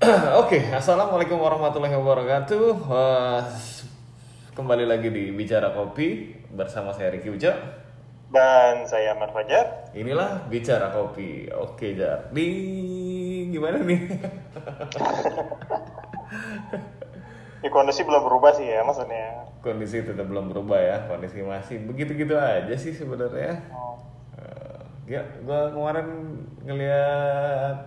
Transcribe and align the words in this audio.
Oke, 0.40 0.56
assalamualaikum 0.72 1.36
warahmatullahi 1.36 1.92
wabarakatuh. 1.92 2.88
Wah, 2.88 3.44
kembali 4.56 4.88
lagi 4.88 5.12
di 5.12 5.28
bicara 5.28 5.76
kopi 5.76 6.40
bersama 6.56 6.88
saya 6.96 7.12
Ricky 7.12 7.28
Uja. 7.28 7.52
Dan 8.32 8.88
saya 8.88 9.12
Ahmad 9.12 9.28
Fajar. 9.36 9.92
Inilah 9.92 10.48
bicara 10.48 10.88
kopi. 10.88 11.52
Oke, 11.52 11.92
Jar. 11.92 12.32
Di 12.32 12.48
gimana 13.52 13.76
nih? 13.84 14.00
Di 17.60 17.68
kondisi 17.76 18.00
belum 18.00 18.24
berubah 18.24 18.56
sih 18.56 18.72
ya 18.72 18.80
maksudnya. 18.80 19.52
Kondisi 19.60 20.00
tetap 20.00 20.24
belum 20.24 20.48
berubah 20.48 20.80
ya. 20.80 20.96
Kondisi 21.12 21.44
masih 21.44 21.76
begitu-gitu 21.84 22.40
aja 22.40 22.72
sih 22.72 22.96
sebenarnya. 22.96 23.68
Oh. 23.68 24.00
Eh, 24.40 25.20
ya, 25.20 25.28
gua 25.44 25.68
kemarin 25.68 26.08
ngeliat 26.64 27.84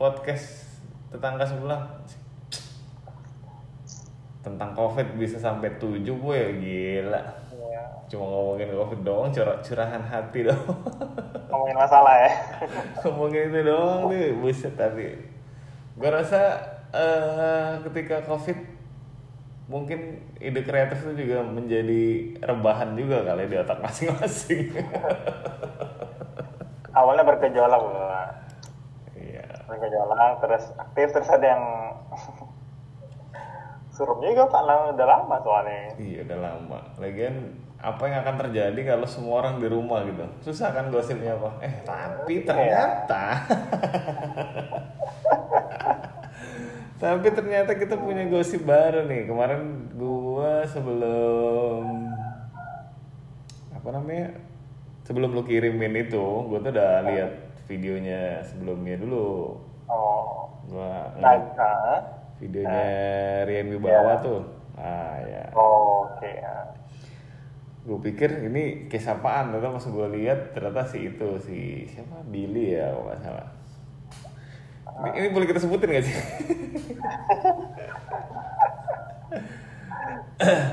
podcast 0.00 0.67
tetangga 1.08 1.44
sebelah 1.44 1.80
tentang 4.38 4.70
covid 4.72 5.08
bisa 5.14 5.36
sampai 5.36 5.76
7 5.76 6.00
gue 6.02 6.40
gila 6.58 7.22
Iya. 7.58 7.84
cuma 8.08 8.24
ngomongin 8.24 8.70
covid 8.70 9.00
doang 9.02 9.28
curah 9.28 9.58
curahan 9.60 10.00
hati 10.00 10.46
doang 10.46 10.78
Ngomongin 11.50 11.76
masalah 11.76 12.14
ya. 12.16 12.30
ngomongin 13.02 13.50
itu 13.50 13.60
doang 13.62 14.08
nih 14.08 14.32
buset 14.34 14.72
tapi 14.72 15.18
gue 15.98 16.08
rasa 16.08 16.40
eh, 16.90 17.82
ketika 17.84 18.24
covid 18.24 18.56
mungkin 19.68 20.16
ide 20.38 20.64
kreatif 20.64 21.02
itu 21.04 21.28
juga 21.28 21.44
menjadi 21.44 22.04
rebahan 22.40 22.96
juga 22.96 23.20
kali 23.20 23.44
di 23.44 23.56
otak 23.58 23.84
masing-masing 23.84 24.72
Awalnya 26.88 27.22
bergejolak 27.22 27.82
Iya 29.68 29.76
Bergejolak 29.76 30.40
terus 30.40 30.64
aktif 30.80 31.06
terus 31.12 31.28
ada 31.28 31.44
yang 31.44 31.64
suruh 33.94 34.16
juga 34.16 34.48
Pak 34.48 34.62
lama 34.64 34.84
udah 34.96 35.06
lama 35.06 35.36
soalnya. 35.44 35.92
iya 36.00 36.24
udah 36.24 36.38
lama. 36.40 36.78
Lagian 36.96 37.52
apa 37.78 38.02
yang 38.08 38.24
akan 38.24 38.36
terjadi 38.46 38.80
kalau 38.96 39.04
semua 39.04 39.44
orang 39.44 39.60
di 39.60 39.68
rumah 39.68 40.08
gitu? 40.08 40.24
Susah 40.40 40.72
kan 40.72 40.88
gosipnya 40.88 41.36
apa 41.36 41.50
eh 41.60 41.84
tapi 41.84 42.48
ternyata 42.48 43.44
tapi 47.02 47.28
ternyata 47.30 47.76
kita 47.76 48.00
punya 48.00 48.24
gosip 48.32 48.64
baru 48.64 49.04
nih. 49.04 49.28
Kemarin 49.28 49.92
gua 50.00 50.64
sebelum 50.64 52.08
apa 53.76 53.88
namanya 53.92 54.32
sebelum 55.04 55.36
lu 55.36 55.44
kirimin 55.44 56.08
itu 56.08 56.24
gua 56.48 56.58
tuh 56.64 56.72
udah 56.72 57.04
lihat 57.04 57.32
videonya 57.68 58.40
sebelumnya 58.48 58.96
dulu 58.96 59.60
Oh. 59.88 60.52
gua 60.68 61.08
Nah, 61.16 61.32
ngeliat 61.32 61.58
ah. 61.58 61.98
videonya 62.38 62.84
Rian 63.44 63.66
Wibawa 63.72 64.20
tuh. 64.20 64.40
Ah 64.76 65.16
ya 65.20 65.42
Oh, 65.52 66.06
oke. 66.06 66.30
ah. 66.38 66.70
gue 67.82 67.98
pikir 68.04 68.44
ini 68.44 68.84
case 68.86 69.08
apaan? 69.08 69.48
Ternyata 69.48 69.74
pas 69.74 69.86
gue 69.88 70.06
lihat 70.20 70.52
ternyata 70.52 70.84
si 70.84 71.08
itu 71.08 71.28
si 71.40 71.58
siapa? 71.88 72.20
Billy 72.22 72.76
ya 72.76 72.92
kalau 72.92 73.08
nggak 73.08 73.20
salah. 73.24 73.48
Ini, 74.98 75.08
ini 75.14 75.28
boleh 75.30 75.46
kita 75.46 75.62
sebutin 75.62 75.88
gak 75.90 76.04
sih? 76.04 76.16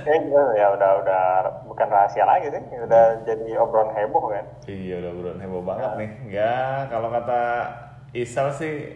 Ya, 0.06 0.14
gitu, 0.22 0.38
ya 0.54 0.68
udah 0.78 0.92
udah 1.02 1.24
bukan 1.66 1.88
rahasia 1.90 2.22
lagi 2.22 2.54
sih, 2.54 2.62
udah 2.78 3.26
jadi 3.26 3.58
obrolan 3.58 3.98
heboh 3.98 4.30
kan. 4.30 4.46
iya 4.70 5.02
udah 5.02 5.12
buruan 5.12 5.40
heboh 5.42 5.62
banget 5.66 5.92
nih. 5.98 6.10
Ya 6.30 6.56
kalau 6.88 7.10
kata 7.10 7.42
Isal 8.16 8.48
sih 8.50 8.96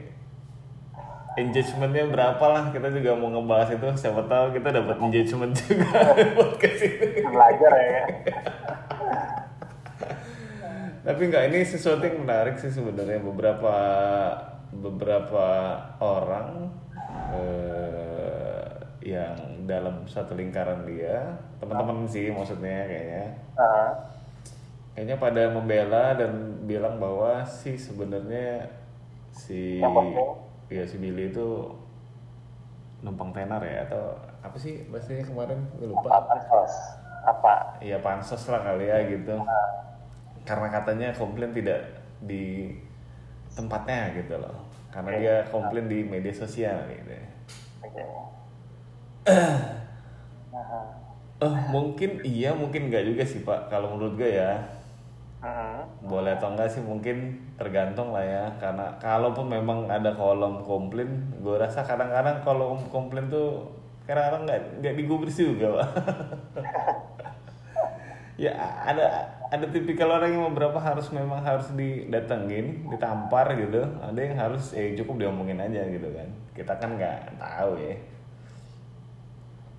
engagementnya 1.35 2.07
berapa 2.07 2.45
lah 2.45 2.63
kita 2.67 2.87
juga 2.89 3.15
mau 3.15 3.31
ngebahas 3.31 3.71
itu 3.71 3.87
siapa 3.95 4.23
tahu 4.25 4.55
kita 4.55 4.75
dapat 4.75 4.95
engagement 4.99 5.55
juga 5.55 5.87
buat 6.35 6.55
ke 6.55 6.67
sini 6.75 7.23
Belajar 7.23 7.71
ya. 7.75 8.03
tapi 10.99 11.21
enggak 11.25 11.47
ini 11.47 11.63
sesuatu 11.63 12.03
yang 12.03 12.27
menarik 12.27 12.59
sih 12.59 12.67
sebenarnya 12.69 13.23
beberapa 13.23 13.75
beberapa 14.69 15.47
orang 15.97 16.69
eh, 17.33 18.67
yang 19.01 19.63
dalam 19.63 20.03
satu 20.05 20.35
lingkaran 20.35 20.83
dia 20.83 21.39
teman-teman 21.57 22.03
sih 22.03 22.29
maksudnya 22.29 22.83
kayaknya 22.83 23.25
Ah. 23.55 23.91
kayaknya 24.93 25.15
pada 25.15 25.43
membela 25.49 26.15
dan 26.19 26.31
bilang 26.67 26.99
bahwa 26.99 27.47
si 27.47 27.79
sebenarnya 27.79 28.67
si 29.39 29.79
Yang 29.79 29.95
ya 30.69 30.83
si 30.83 30.99
Billy 30.99 31.31
itu 31.31 31.47
numpang 32.99 33.31
tenar 33.31 33.63
ya 33.63 33.87
atau 33.87 34.19
apa 34.43 34.59
sih 34.59 34.83
bahasanya 34.91 35.23
kemarin 35.23 35.59
gue 35.79 35.87
lupa 35.87 36.11
Apa 36.11 36.35
pansos? 36.35 36.73
Apa? 37.23 37.53
Iya 37.79 37.97
pansos 38.03 38.43
lah 38.51 38.59
kali 38.59 38.91
ya 38.91 38.99
gitu. 39.07 39.39
Karena 40.43 40.67
katanya 40.67 41.07
komplain 41.15 41.55
tidak 41.55 41.79
di 42.19 42.75
tempatnya 43.55 44.11
gitu 44.19 44.35
loh. 44.35 44.67
Karena 44.91 45.11
dia 45.15 45.35
komplain 45.47 45.87
di 45.87 46.03
media 46.03 46.35
sosial 46.35 46.83
gitu. 46.91 47.15
Oke. 47.87 48.03
Nah, 50.49 50.65
Oh 51.39 51.55
mungkin 51.71 52.19
iya 52.27 52.51
mungkin 52.51 52.91
enggak 52.91 53.05
juga 53.07 53.23
sih 53.23 53.45
pak. 53.47 53.71
Kalau 53.71 53.95
menurut 53.95 54.19
gue 54.19 54.27
ya 54.35 54.59
boleh 56.03 56.35
atau 56.35 56.51
enggak 56.51 56.67
sih 56.67 56.83
mungkin 56.83 57.39
tergantung 57.55 58.11
lah 58.11 58.23
ya. 58.23 58.45
Karena 58.59 58.99
kalaupun 58.99 59.47
memang 59.47 59.87
ada 59.87 60.11
kolom 60.11 60.63
komplain, 60.67 61.31
gue 61.39 61.55
rasa 61.55 61.87
kadang-kadang 61.87 62.43
kolom 62.43 62.83
komplain 62.91 63.31
tuh 63.31 63.71
kadang-kadang 64.03 64.43
nggak 64.43 64.61
nggak 64.83 64.95
digubris 64.99 65.39
juga 65.39 65.79
pak. 65.79 65.89
ya 68.43 68.55
ada 68.83 69.05
ada 69.49 69.65
tipikal 69.71 70.15
orang 70.15 70.31
yang 70.35 70.43
beberapa 70.51 70.79
harus 70.79 71.07
memang 71.15 71.39
harus 71.39 71.71
didatengin, 71.71 72.91
ditampar 72.91 73.55
gitu. 73.55 73.87
Ada 74.03 74.19
yang 74.19 74.35
harus 74.35 74.75
eh 74.75 74.91
cukup 74.99 75.23
diomongin 75.23 75.63
aja 75.63 75.87
gitu 75.87 76.11
kan. 76.11 76.27
Kita 76.51 76.75
kan 76.75 76.99
nggak 76.99 77.39
tahu 77.39 77.79
ya. 77.79 77.95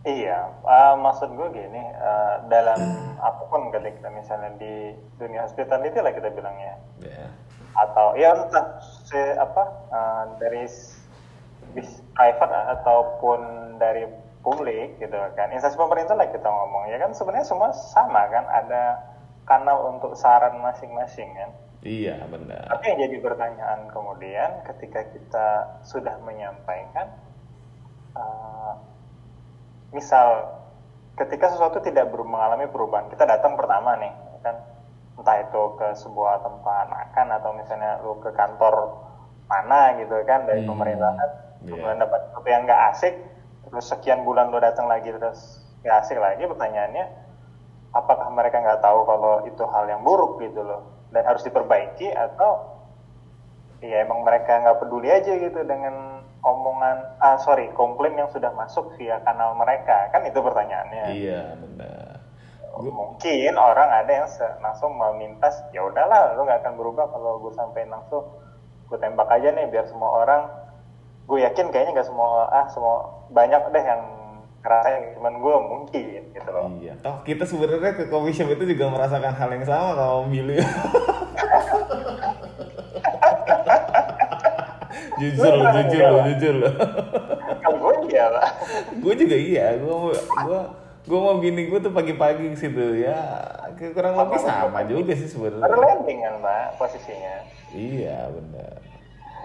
Iya, 0.01 0.49
eh, 0.65 0.95
maksud 0.97 1.29
gue 1.37 1.49
gini, 1.53 1.83
eh, 1.85 2.35
dalam 2.49 2.81
apa 3.21 3.43
pun 3.53 3.69
ketika 3.69 4.09
misalnya 4.09 4.57
di 4.57 4.97
dunia 5.21 5.45
hospitality 5.45 6.01
lah 6.01 6.13
kita 6.17 6.33
bilangnya, 6.33 6.81
Ya. 7.05 7.29
atau 7.77 8.17
ya 8.17 8.33
entah 8.33 8.81
se 8.81 9.37
apa 9.37 9.63
eh, 9.93 10.25
dari 10.41 10.65
bis 11.77 11.91
private 12.17 12.81
ataupun 12.81 13.41
dari 13.77 14.09
publik 14.41 14.97
gitu 15.05 15.13
kan, 15.37 15.53
instansi 15.53 15.77
pemerintah 15.77 16.17
lah 16.17 16.33
kita 16.33 16.49
ngomong 16.49 16.89
ya 16.89 16.97
kan 16.97 17.13
sebenarnya 17.13 17.45
semua 17.45 17.69
sama 17.77 18.25
kan, 18.33 18.49
ada 18.49 19.05
kanal 19.45 19.93
untuk 19.93 20.17
saran 20.17 20.65
masing-masing 20.65 21.29
kan. 21.37 21.53
Iya 21.85 22.25
benar. 22.29 22.73
Tapi 22.73 22.93
yang 22.93 22.99
jadi 23.05 23.17
pertanyaan 23.21 23.89
kemudian 23.93 24.65
ketika 24.65 25.01
kita 25.13 25.49
sudah 25.85 26.17
menyampaikan, 26.25 27.09
uh, 28.17 28.77
misal 29.97 30.29
ketika 31.19 31.47
sesuatu 31.53 31.79
tidak 31.85 32.09
ber- 32.13 32.27
mengalami 32.27 32.67
perubahan, 32.71 33.07
kita 33.13 33.25
datang 33.29 33.55
pertama 33.61 33.91
nih, 34.03 34.13
kan? 34.45 34.57
Entah 35.19 35.37
itu 35.45 35.63
ke 35.79 35.87
sebuah 36.03 36.41
tempat 36.47 36.85
makan 36.89 37.27
atau 37.37 37.51
misalnya 37.53 38.01
lu 38.05 38.17
ke 38.25 38.31
kantor 38.33 38.75
mana 39.51 39.93
gitu 40.01 40.15
kan 40.31 40.47
dari 40.49 40.63
Hmm, 40.63 40.65
pemerintahan, 40.65 41.31
iya. 41.67 41.71
kemudian 41.71 41.99
dapat 42.05 42.21
sesuatu 42.31 42.49
yang 42.49 42.63
nggak 42.67 42.83
asik, 42.95 43.15
terus 43.69 43.85
sekian 43.93 44.21
bulan 44.27 44.49
lu 44.53 44.59
datang 44.63 44.87
lagi 44.89 45.11
terus 45.13 45.39
nggak 45.85 45.97
asik 46.07 46.19
lagi, 46.23 46.43
pertanyaannya 46.49 47.05
apakah 47.95 48.29
mereka 48.35 48.57
nggak 48.65 48.81
tahu 48.87 49.01
kalau 49.11 49.35
itu 49.47 49.63
hal 49.73 49.85
yang 49.93 50.03
buruk 50.07 50.39
gitu 50.43 50.61
loh? 50.63 50.81
Dan 51.15 51.23
harus 51.27 51.43
diperbaiki 51.47 52.11
atau 52.15 52.51
ya 53.81 54.05
emang 54.05 54.21
mereka 54.27 54.61
nggak 54.61 54.79
peduli 54.81 55.09
aja 55.09 55.33
gitu 55.41 55.61
dengan 55.65 56.20
omongan 56.41 57.21
ah 57.21 57.37
sorry 57.37 57.69
komplain 57.73 58.17
yang 58.17 58.29
sudah 58.33 58.53
masuk 58.53 58.97
via 58.97 59.21
kanal 59.21 59.53
mereka. 59.55 60.09
Kan 60.11 60.25
itu 60.25 60.41
pertanyaannya. 60.41 61.05
Iya 61.13 61.43
benar. 61.57 62.25
Gua- 62.71 62.93
mungkin 62.93 63.53
orang 63.55 63.89
ada 63.91 64.11
yang 64.11 64.29
langsung 64.59 64.95
meminta 64.95 65.51
ya 65.71 65.85
udahlah 65.85 66.33
lu 66.35 66.45
nggak 66.45 66.65
akan 66.65 66.75
berubah 66.77 67.07
kalau 67.09 67.41
gue 67.41 67.53
sampein 67.53 67.89
langsung. 67.89 68.25
Gue 68.89 68.99
tembak 68.99 69.29
aja 69.29 69.53
nih 69.53 69.69
biar 69.69 69.87
semua 69.87 70.11
orang 70.17 70.43
gue 71.29 71.39
yakin 71.41 71.71
kayaknya 71.71 71.95
nggak 71.95 72.09
semua 72.09 72.51
ah 72.51 72.67
semua 72.67 73.07
banyak 73.31 73.63
deh 73.71 73.85
yang 73.85 74.03
ngerasain 74.61 75.17
cuman 75.17 75.35
gue 75.41 75.55
mungkin 75.63 76.21
gitu 76.37 76.51
loh. 76.53 76.69
Iya, 76.83 76.93
toh 77.01 77.17
kita 77.25 77.49
sebenarnya 77.49 77.97
ke 77.97 78.05
coffee 78.09 78.35
shop 78.35 78.51
itu 78.51 78.77
juga 78.77 78.93
merasakan 78.93 79.33
hal 79.33 79.51
yang 79.57 79.65
sama 79.65 79.91
kalau 79.95 80.29
Billy. 80.29 80.61
jujur 85.21 85.53
loh, 85.53 85.67
jujur 85.77 86.03
loh, 86.03 86.23
jujur 86.27 86.55
loh. 86.57 86.73
kalau 87.63 87.77
gue 87.79 87.95
iya 88.09 88.25
lah 88.27 88.49
gue 88.97 89.15
juga 89.15 89.37
iya, 89.37 89.67
gue 89.77 89.95
gue 90.17 90.61
gue 91.01 91.19
mau 91.19 91.37
bini 91.37 91.69
gue 91.69 91.79
tuh 91.79 91.93
pagi-pagi 91.93 92.53
ke 92.53 92.59
situ 92.59 93.01
ya 93.01 93.17
kurang 93.93 94.13
lebih 94.15 94.37
sama 94.39 94.85
juga 94.85 95.13
sih 95.13 95.25
sebenarnya. 95.27 95.73
landing 95.73 96.19
kan 96.21 96.35
mbak 96.39 96.67
posisinya 96.77 97.35
Iya 97.71 98.29
benar. 98.29 98.75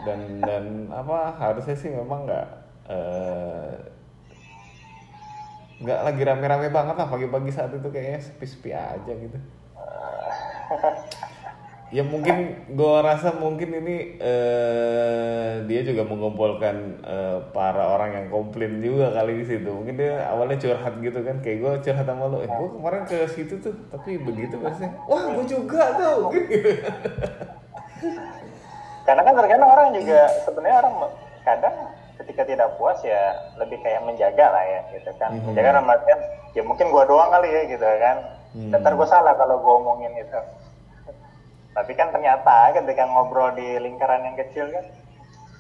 dan 0.04 0.20
dan 0.42 0.64
apa 0.92 1.18
harusnya 1.36 1.74
sih 1.74 1.90
memang 1.90 2.26
nggak 2.26 2.48
eh, 2.88 3.72
nggak 5.78 6.00
lagi 6.04 6.22
rame-rame 6.22 6.68
banget 6.70 6.96
lah 6.96 7.08
pagi-pagi 7.08 7.52
saat 7.52 7.72
itu 7.72 7.88
kayaknya 7.88 8.20
sepi-sepi 8.22 8.72
aja 8.72 9.12
gitu 9.12 9.38
ya 11.96 12.04
mungkin 12.04 12.68
gue 12.76 12.96
rasa 13.00 13.32
mungkin 13.40 13.72
ini 13.72 14.20
eh, 14.20 15.64
dia 15.64 15.82
juga 15.88 16.04
mengumpulkan 16.04 16.76
eh, 17.00 17.40
para 17.56 17.88
orang 17.96 18.12
yang 18.20 18.28
komplain 18.28 18.84
juga 18.84 19.16
kali 19.16 19.40
di 19.40 19.46
situ. 19.48 19.72
Mungkin 19.72 19.96
dia 19.96 20.28
awalnya 20.28 20.60
curhat 20.60 21.00
gitu 21.00 21.24
kan 21.24 21.40
kayak 21.40 21.58
gue 21.64 21.72
curhat 21.88 22.04
sama 22.04 22.28
lo 22.28 22.44
eh 22.44 22.52
gue 22.52 22.70
kemarin 22.76 23.08
ke 23.08 23.18
situ 23.32 23.64
tuh 23.64 23.72
tapi 23.88 24.20
begitu 24.20 24.60
pasti 24.60 24.84
wah 25.08 25.24
gue 25.32 25.46
juga 25.48 25.84
tuh. 25.96 26.36
Karena 29.08 29.22
kan 29.24 29.34
terkadang 29.40 29.70
orang 29.72 29.88
juga 29.96 30.20
sebenarnya 30.44 30.78
orang 30.84 30.96
kadang 31.48 31.76
ketika 32.20 32.42
tidak 32.44 32.76
puas 32.76 33.00
ya 33.08 33.40
lebih 33.56 33.80
kayak 33.80 34.04
menjaga 34.04 34.52
lah 34.52 34.66
ya 34.68 34.80
gitu 35.00 35.12
kan. 35.16 35.32
Mhm. 35.32 35.48
menjaga 35.48 35.80
artian 35.80 36.20
ya 36.52 36.62
mungkin 36.68 36.92
gua 36.92 37.08
doang 37.08 37.32
kali 37.32 37.48
ya 37.56 37.62
gitu 37.72 37.88
kan. 37.88 38.18
Hmm. 38.56 38.72
dan 38.72 38.80
ntar 38.84 38.96
gua 38.96 39.04
salah 39.04 39.36
kalau 39.36 39.60
gua 39.60 39.84
omongin 39.84 40.16
itu 40.16 40.40
tapi 41.76 41.92
kan 41.92 42.08
ternyata 42.10 42.72
ketika 42.72 43.04
ngobrol 43.04 43.52
di 43.52 43.76
lingkaran 43.78 44.24
yang 44.24 44.40
kecil 44.40 44.72
kan 44.72 44.86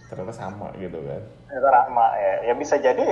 ternyata 0.07 0.31
sama 0.31 0.71
gitu 0.79 1.01
kan. 1.03 1.21
itu 1.45 1.67
rahma 1.67 2.07
ya. 2.15 2.33
Ya 2.47 2.53
bisa 2.55 2.79
jadi 2.79 3.03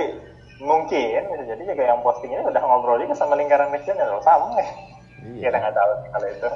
mungkin 0.56 1.20
bisa 1.28 1.44
jadi 1.44 1.62
juga 1.66 1.84
yang 1.84 2.00
posting 2.00 2.32
ini 2.32 2.40
udah 2.40 2.62
ngobrol 2.64 2.96
juga 2.96 3.12
sama 3.12 3.36
lingkaran 3.36 3.68
kecil 3.76 3.92
ya 3.94 4.08
sama 4.24 4.56
ya. 4.56 4.72
Iya. 5.24 5.48
kita 5.48 5.56
nggak 5.58 5.76
tahu 5.76 5.90
kalau 6.08 6.28
itu. 6.28 6.48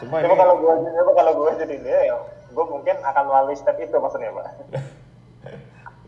Cuma 0.00 0.16
ini- 0.24 0.38
kalau 0.38 0.54
gua 0.56 0.74
coba 0.80 1.12
kalau 1.12 1.32
gua 1.36 1.50
jadi 1.54 1.74
dia 1.76 1.98
ya 2.08 2.16
gua 2.50 2.64
mungkin 2.66 2.96
akan 2.98 3.24
melalui 3.28 3.56
step 3.56 3.76
itu 3.76 3.94
maksudnya 3.94 4.32
pak 4.32 4.46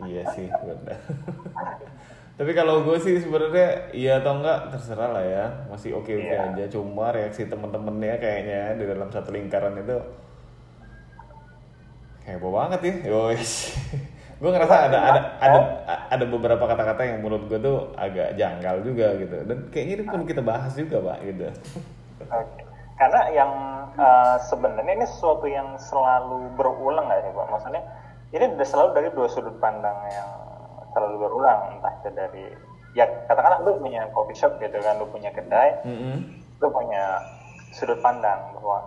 iya 0.09 0.23
sih 0.33 0.49
benar 0.49 0.99
tapi 2.33 2.51
kalau 2.57 2.81
gue 2.83 2.97
sih 2.99 3.21
sebenarnya 3.21 3.93
iya 3.93 4.19
atau 4.25 4.41
enggak 4.41 4.73
terserah 4.73 5.11
lah 5.13 5.25
ya 5.25 5.45
masih 5.69 5.93
oke 5.95 6.09
oke 6.09 6.33
Iya. 6.33 6.49
aja 6.53 6.65
cuma 6.73 7.13
reaksi 7.13 7.45
temen-temennya 7.45 8.17
kayaknya 8.19 8.63
di 8.81 8.85
dalam 8.89 9.09
satu 9.13 9.31
lingkaran 9.31 9.77
itu 9.79 9.97
heboh 12.23 12.53
banget 12.55 12.81
ya 12.83 12.95
Yowes. 13.13 13.75
gue 14.43 14.51
ngerasa 14.51 14.91
ada 14.91 14.99
ada 14.99 15.21
ada 15.39 15.59
ada 16.11 16.25
beberapa 16.27 16.67
kata-kata 16.67 17.07
yang 17.07 17.23
menurut 17.23 17.47
gue 17.47 17.63
tuh 17.63 17.95
agak 17.95 18.35
janggal 18.35 18.83
juga 18.83 19.15
gitu 19.15 19.39
dan 19.47 19.71
kayaknya 19.71 20.03
ini 20.03 20.05
pun 20.11 20.27
kita 20.27 20.43
bahas 20.43 20.75
juga 20.75 20.99
pak 20.99 21.19
gitu. 21.23 21.47
Karena 22.99 23.21
yang 23.35 23.53
uh, 23.99 24.37
sebenarnya 24.39 24.95
ini 24.99 25.07
sesuatu 25.07 25.47
yang 25.47 25.75
selalu 25.79 26.55
berulang 26.55 27.07
nggak 27.11 27.23
sih 27.27 27.33
Pak? 27.35 27.47
Maksudnya 27.51 27.83
ini 28.31 28.45
udah 28.55 28.67
selalu 28.67 28.89
dari 28.95 29.09
dua 29.11 29.27
sudut 29.27 29.57
pandang 29.59 29.99
yang 30.07 30.31
selalu 30.93 31.17
berulang, 31.19 31.61
entah 31.77 31.93
itu 31.99 32.09
dari 32.13 32.45
ya 32.93 33.09
katakanlah 33.25 33.65
lu 33.65 33.81
punya 33.81 34.05
coffee 34.13 34.37
shop 34.37 34.61
gitu 34.61 34.77
kan, 34.79 35.01
lu 35.01 35.09
punya 35.09 35.33
kedai, 35.33 35.81
Mm-mm. 35.83 36.17
lu 36.61 36.69
punya 36.69 37.21
sudut 37.73 37.99
pandang 38.01 38.53
bahwa 38.55 38.85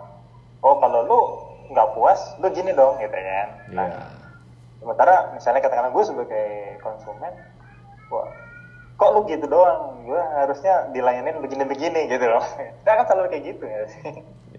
oh 0.62 0.76
kalau 0.78 1.00
lu 1.02 1.20
nggak 1.66 1.88
puas, 1.92 2.20
lu 2.38 2.46
gini 2.50 2.70
dong 2.70 2.94
gitu 2.98 3.12
kan. 3.12 3.48
Nah, 3.74 3.86
Iya. 3.90 4.00
sementara 4.78 5.14
misalnya 5.34 5.60
katakanlah 5.60 5.90
gue 5.90 6.04
sebagai 6.06 6.46
konsumen, 6.78 7.34
wah 8.06 8.30
kok 8.96 9.10
lu 9.12 9.20
gitu 9.26 9.44
doang, 9.44 10.06
gue 10.06 10.22
harusnya 10.38 10.88
dilayanin 10.94 11.42
begini-begini 11.42 12.06
gitu 12.06 12.26
loh. 12.30 12.40
Saya 12.86 13.02
kan 13.02 13.06
selalu 13.10 13.28
kayak 13.28 13.44
gitu 13.44 13.64
ya 13.66 13.82
sih. 13.90 14.04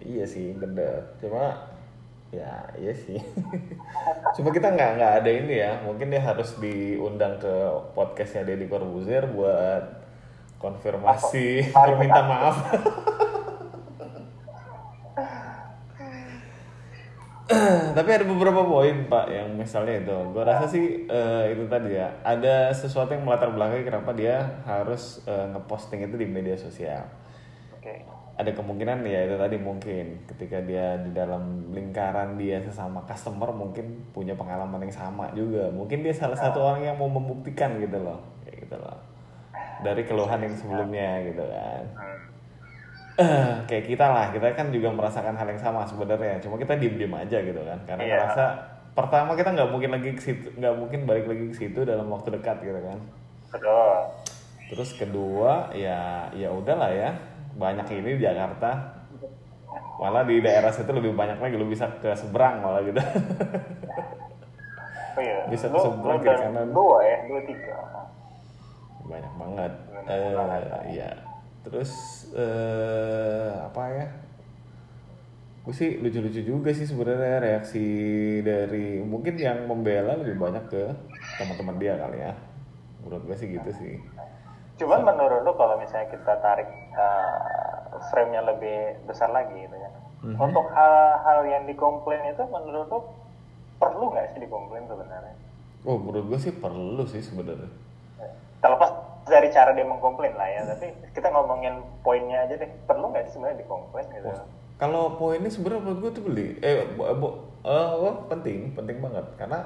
Iya 0.08 0.24
sih 0.24 0.56
bener 0.56 1.04
Cuma 1.20 1.68
ya 2.32 2.68
iya 2.76 2.94
sih. 2.94 3.20
Cuma 4.36 4.50
kita 4.52 4.74
nggak 4.74 4.92
nggak 5.00 5.14
ada 5.24 5.30
ini 5.32 5.56
ya. 5.64 5.72
Mungkin 5.84 6.12
dia 6.12 6.22
harus 6.24 6.56
diundang 6.60 7.40
ke 7.40 7.54
podcastnya 7.96 8.44
Deddy 8.48 8.68
Corbuzier 8.68 9.28
buat 9.32 9.84
konfirmasi. 10.60 11.72
Apa? 11.72 11.80
perminta 11.88 12.22
maaf. 12.26 12.58
Tapi 17.98 18.10
ada 18.12 18.28
beberapa 18.28 18.62
poin 18.68 19.08
pak 19.08 19.32
yang 19.32 19.56
misalnya 19.56 20.04
itu, 20.04 20.18
gue 20.36 20.44
rasa 20.44 20.68
sih 20.68 21.08
eh, 21.08 21.44
itu 21.56 21.64
tadi 21.72 21.96
ya, 21.96 22.20
ada 22.20 22.76
sesuatu 22.76 23.16
yang 23.16 23.24
melatar 23.24 23.56
belakangi 23.56 23.88
kenapa 23.88 24.12
dia 24.12 24.62
harus 24.68 25.24
eh, 25.24 25.48
ngeposting 25.56 26.04
itu 26.04 26.20
di 26.20 26.28
media 26.28 26.60
sosial. 26.60 27.08
Oke. 27.72 28.17
Ada 28.38 28.54
kemungkinan 28.54 29.02
ya 29.02 29.26
itu 29.26 29.34
tadi 29.34 29.58
mungkin 29.58 30.06
ketika 30.30 30.62
dia 30.62 30.94
di 31.02 31.10
dalam 31.10 31.74
lingkaran 31.74 32.38
dia 32.38 32.62
sesama 32.62 33.02
customer 33.10 33.50
mungkin 33.50 34.14
punya 34.14 34.38
pengalaman 34.38 34.86
yang 34.86 34.94
sama 34.94 35.26
juga. 35.34 35.74
Mungkin 35.74 36.06
dia 36.06 36.14
salah 36.14 36.38
satu 36.38 36.62
orang 36.62 36.86
yang 36.86 37.02
mau 37.02 37.10
membuktikan 37.10 37.82
gitu 37.82 37.98
loh. 37.98 38.22
Kayak 38.46 38.70
gitu 38.70 38.78
loh. 38.78 38.98
Dari 39.82 40.02
keluhan 40.06 40.46
yang 40.46 40.54
sebelumnya 40.54 41.10
gitu 41.26 41.44
kan. 41.50 41.84
Kayak 43.70 43.86
kita 43.90 44.06
lah 44.06 44.26
kita 44.30 44.54
kan 44.54 44.70
juga 44.70 44.94
merasakan 44.94 45.34
hal 45.34 45.48
yang 45.50 45.62
sama 45.62 45.82
sebenarnya. 45.90 46.38
Cuma 46.38 46.62
kita 46.62 46.78
diem 46.78 46.94
diem 46.94 47.14
aja 47.18 47.42
gitu 47.42 47.62
kan. 47.66 47.80
Karena 47.90 48.02
Iya. 48.06 48.16
ngerasa 48.22 48.46
pertama 48.94 49.34
kita 49.34 49.50
nggak 49.58 49.70
mungkin 49.74 49.90
lagi 49.98 50.10
ke 50.14 50.22
situ 50.22 50.48
nggak 50.58 50.74
mungkin 50.78 51.10
balik 51.10 51.26
lagi 51.26 51.46
ke 51.50 51.56
situ 51.58 51.82
dalam 51.82 52.06
waktu 52.14 52.38
dekat 52.38 52.62
gitu 52.62 52.78
kan. 52.86 53.02
Betul. 53.50 53.98
Terus 54.70 54.90
kedua 54.94 55.74
ya 55.74 56.30
ya 56.38 56.54
udahlah 56.54 56.94
ya 56.94 57.18
banyak 57.58 57.88
ini 57.92 58.10
di 58.16 58.24
Jakarta 58.24 59.02
malah 59.98 60.22
di 60.24 60.38
daerah 60.40 60.70
situ 60.70 60.90
lebih 60.90 61.12
banyak 61.12 61.38
lagi 61.38 61.58
lu 61.58 61.66
bisa 61.66 61.90
ke 61.98 62.14
seberang 62.14 62.62
malah 62.62 62.82
gitu 62.82 63.02
Oh 65.18 65.22
iya. 65.26 65.50
Bisa 65.50 65.66
lu 65.66 65.82
kiri 65.98 66.30
dan 66.30 66.54
kanan. 66.54 66.70
dua 66.70 67.02
ya, 67.02 67.18
dua 67.26 67.42
tiga. 67.42 67.74
banyak 69.02 69.34
banget 69.34 69.72
Banyak 70.06 70.36
banget. 70.38 70.62
eh 70.86 70.94
ya 70.94 71.10
terus 71.66 71.92
eh 72.32 73.50
apa 73.58 73.82
ya 73.90 74.08
gue 75.66 75.74
sih 75.74 76.00
lucu-lucu 76.00 76.42
juga 76.44 76.70
sih 76.72 76.86
sebenarnya 76.86 77.42
reaksi 77.42 77.88
dari 78.40 79.02
mungkin 79.02 79.36
yang 79.36 79.66
membela 79.66 80.16
lebih 80.16 80.38
banyak 80.38 80.64
ke 80.70 80.84
teman-teman 81.36 81.76
dia 81.76 81.98
kali 81.98 82.18
ya 82.20 82.34
menurut 83.02 83.24
gue 83.26 83.36
sih 83.36 83.48
gitu 83.52 83.70
sih 83.74 83.96
Cuman 84.78 85.02
menurut 85.02 85.42
lu 85.42 85.52
kalau 85.58 85.76
misalnya 85.82 86.08
kita 86.14 86.38
tarik 86.38 86.70
uh, 86.94 87.98
frame-nya 88.14 88.46
lebih 88.46 89.02
besar 89.10 89.34
lagi 89.34 89.54
gitu 89.54 89.74
ya. 89.74 89.90
Mhm. 90.22 90.38
Untuk 90.38 90.66
hal-hal 90.74 91.40
yang 91.50 91.64
dikomplain 91.66 92.30
itu 92.30 92.44
menurut 92.50 92.86
lu 92.90 93.00
perlu 93.78 94.14
nggak 94.14 94.34
sih 94.34 94.40
dikomplain 94.42 94.86
sebenarnya? 94.90 95.36
oh 95.88 95.96
menurut 95.96 96.36
gue 96.36 96.40
sih 96.42 96.52
perlu 96.52 97.08
sih 97.08 97.24
sebenarnya 97.24 97.70
Terlepas 98.60 98.90
dari 99.30 99.48
cara 99.54 99.72
dia 99.72 99.86
mengkomplain 99.86 100.34
lah 100.34 100.50
ya, 100.50 100.62
tapi 100.66 100.90
kita 101.14 101.30
ngomongin 101.30 101.84
poinnya 102.02 102.44
aja 102.44 102.58
deh. 102.58 102.68
Perlu 102.90 103.14
nggak 103.14 103.30
sih 103.30 103.38
sebenarnya 103.38 103.62
dikomplain 103.62 104.08
gitu? 104.12 104.28
Kalau 104.82 105.16
poinnya 105.16 105.52
sebenarnya 105.54 105.82
menurut 105.86 106.00
gue 106.02 106.12
tuh 106.18 106.24
beli, 106.26 106.48
eh, 106.66 106.90
bo, 106.98 107.06
bo- 107.16 107.38
eh, 107.64 107.90
wah, 108.02 108.16
penting, 108.28 108.74
penting 108.74 108.98
banget 108.98 109.26
karena 109.38 109.60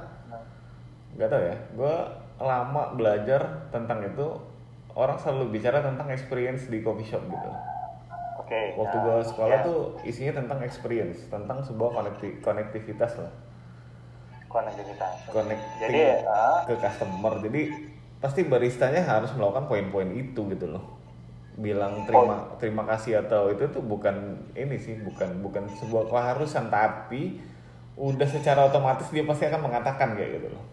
nggak 1.15 1.29
tahu 1.31 1.43
ya, 1.43 1.55
gue 1.75 1.95
lama 2.41 2.83
belajar 2.95 3.41
tentang 3.71 3.99
itu 4.07 4.27
orang 4.95 5.17
selalu 5.19 5.55
bicara 5.55 5.79
tentang 5.79 6.07
experience 6.11 6.67
di 6.67 6.83
coffee 6.83 7.07
shop 7.07 7.23
gitu. 7.27 7.49
Oke. 8.41 8.75
Waktu 8.75 8.97
nah, 8.97 9.03
gue 9.03 9.17
sekolah 9.31 9.57
ya, 9.61 9.65
tuh 9.65 9.79
isinya 10.03 10.33
tentang 10.43 10.59
experience, 10.63 11.23
tentang 11.31 11.63
sebuah 11.63 11.89
konekti- 11.95 12.37
konektivitas 12.43 13.15
lah, 13.19 13.33
konektivitas. 14.51 15.15
connecting 15.31 15.79
Jadi, 15.79 16.01
ah, 16.27 16.67
ke 16.67 16.75
customer. 16.75 17.33
Jadi 17.47 17.61
pasti 18.19 18.41
baristanya 18.45 19.01
harus 19.07 19.31
melakukan 19.33 19.71
poin-poin 19.71 20.11
itu 20.11 20.41
gitu 20.51 20.67
loh. 20.67 20.83
Bilang 21.55 22.03
terima 22.07 22.55
terima 22.59 22.83
kasih 22.87 23.23
atau 23.23 23.51
itu 23.51 23.67
tuh 23.71 23.83
bukan 23.83 24.39
ini 24.55 24.75
sih, 24.75 24.99
bukan 24.99 25.39
bukan 25.39 25.67
sebuah 25.79 26.11
keharusan 26.11 26.67
tapi 26.67 27.39
udah 27.95 28.27
secara 28.27 28.67
otomatis 28.67 29.07
dia 29.11 29.23
pasti 29.27 29.47
akan 29.47 29.67
mengatakan 29.67 30.15
kayak 30.15 30.39
gitu 30.39 30.47
loh. 30.51 30.63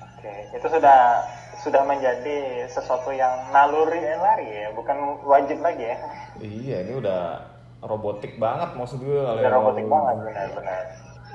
Oke, 0.00 0.32
itu 0.56 0.66
sudah 0.66 1.20
sudah 1.66 1.82
menjadi 1.82 2.38
sesuatu 2.70 3.10
yang 3.10 3.50
naluri. 3.50 3.98
Dan 3.98 4.22
lari 4.22 4.46
ya, 4.46 4.70
bukan 4.70 4.96
wajib 5.26 5.58
lagi 5.58 5.82
ya. 5.82 5.98
Iya, 6.38 6.76
ini 6.86 6.92
udah 6.96 7.42
robotik 7.82 8.38
banget 8.38 8.72
maksud 8.72 8.98
gue 8.98 9.18
kalau 9.18 9.36
Udah 9.36 9.44
yang 9.44 9.56
robotik 9.58 9.86
banget 9.86 10.14
benar-benar. 10.22 10.82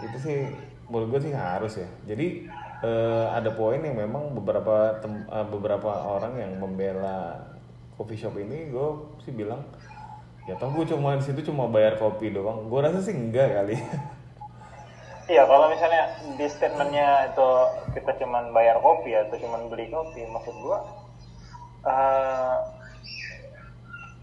itu 0.02 0.18
sih 0.18 0.38
menurut 0.88 1.08
gue 1.12 1.30
sih 1.30 1.34
harus 1.36 1.74
ya. 1.78 1.90
Jadi 2.08 2.48
eh, 2.82 3.26
ada 3.30 3.52
poin 3.52 3.78
yang 3.78 3.94
memang 3.94 4.34
beberapa 4.34 4.98
tem- 4.98 5.28
eh, 5.28 5.46
beberapa 5.46 5.92
orang 5.92 6.40
yang 6.40 6.52
membela 6.58 7.38
coffee 7.94 8.18
shop 8.18 8.34
ini 8.36 8.74
gue 8.74 8.88
sih 9.22 9.30
bilang 9.30 9.62
ya 10.50 10.58
toh 10.58 10.74
gue 10.74 10.90
cuma 10.90 11.14
di 11.14 11.22
situ 11.22 11.46
cuma 11.46 11.70
bayar 11.70 11.96
kopi 11.96 12.34
doang. 12.34 12.66
Gue 12.66 12.82
rasa 12.82 12.98
sih 13.00 13.14
enggak 13.14 13.54
kali 13.54 13.78
Iya, 15.32 15.44
kalau 15.52 15.66
misalnya 15.74 16.04
di 16.38 16.46
statementnya 16.56 17.08
itu 17.32 17.50
kita 17.96 18.12
cuman 18.22 18.44
bayar 18.56 18.78
kopi 18.86 19.12
atau 19.16 19.36
cuman 19.44 19.62
beli 19.72 19.86
kopi, 19.96 20.22
maksud 20.34 20.56
gua 20.64 20.80
eh, 21.92 22.56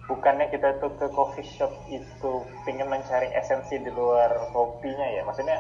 bukannya 0.09 0.47
kita 0.55 0.69
tuh 0.81 0.91
ke 0.99 1.07
coffee 1.17 1.45
shop 1.55 1.73
itu 1.99 2.33
pengen 2.65 2.89
mencari 2.93 3.29
esensi 3.41 3.77
di 3.85 3.91
luar 3.99 4.31
kopinya 4.57 5.07
ya, 5.17 5.21
maksudnya 5.29 5.59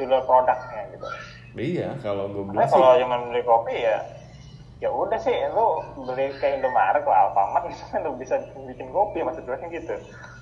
di 0.00 0.04
luar 0.08 0.22
produknya 0.28 0.80
gitu. 0.92 1.08
iya 1.68 1.88
kalau 2.04 2.24
gue 2.34 2.44
Nah, 2.52 2.52
bilang 2.52 2.68
kalau 2.68 2.90
cuma 3.00 3.16
beli 3.28 3.42
kopi 3.44 3.74
ya 3.80 3.96
ya 4.82 4.90
udah 4.90 5.14
sih 5.14 5.30
lu 5.54 5.78
beli 6.02 6.34
ke 6.34 6.58
Indomaret 6.58 7.06
ke 7.06 7.12
Alfamart 7.14 7.70
gitu 7.70 7.84
kan 7.86 8.02
lu 8.02 8.18
bisa 8.18 8.34
bikin 8.66 8.90
kopi 8.90 9.22
maksud 9.22 9.46
gue 9.46 9.54
kan 9.54 9.70
gitu 9.70 9.94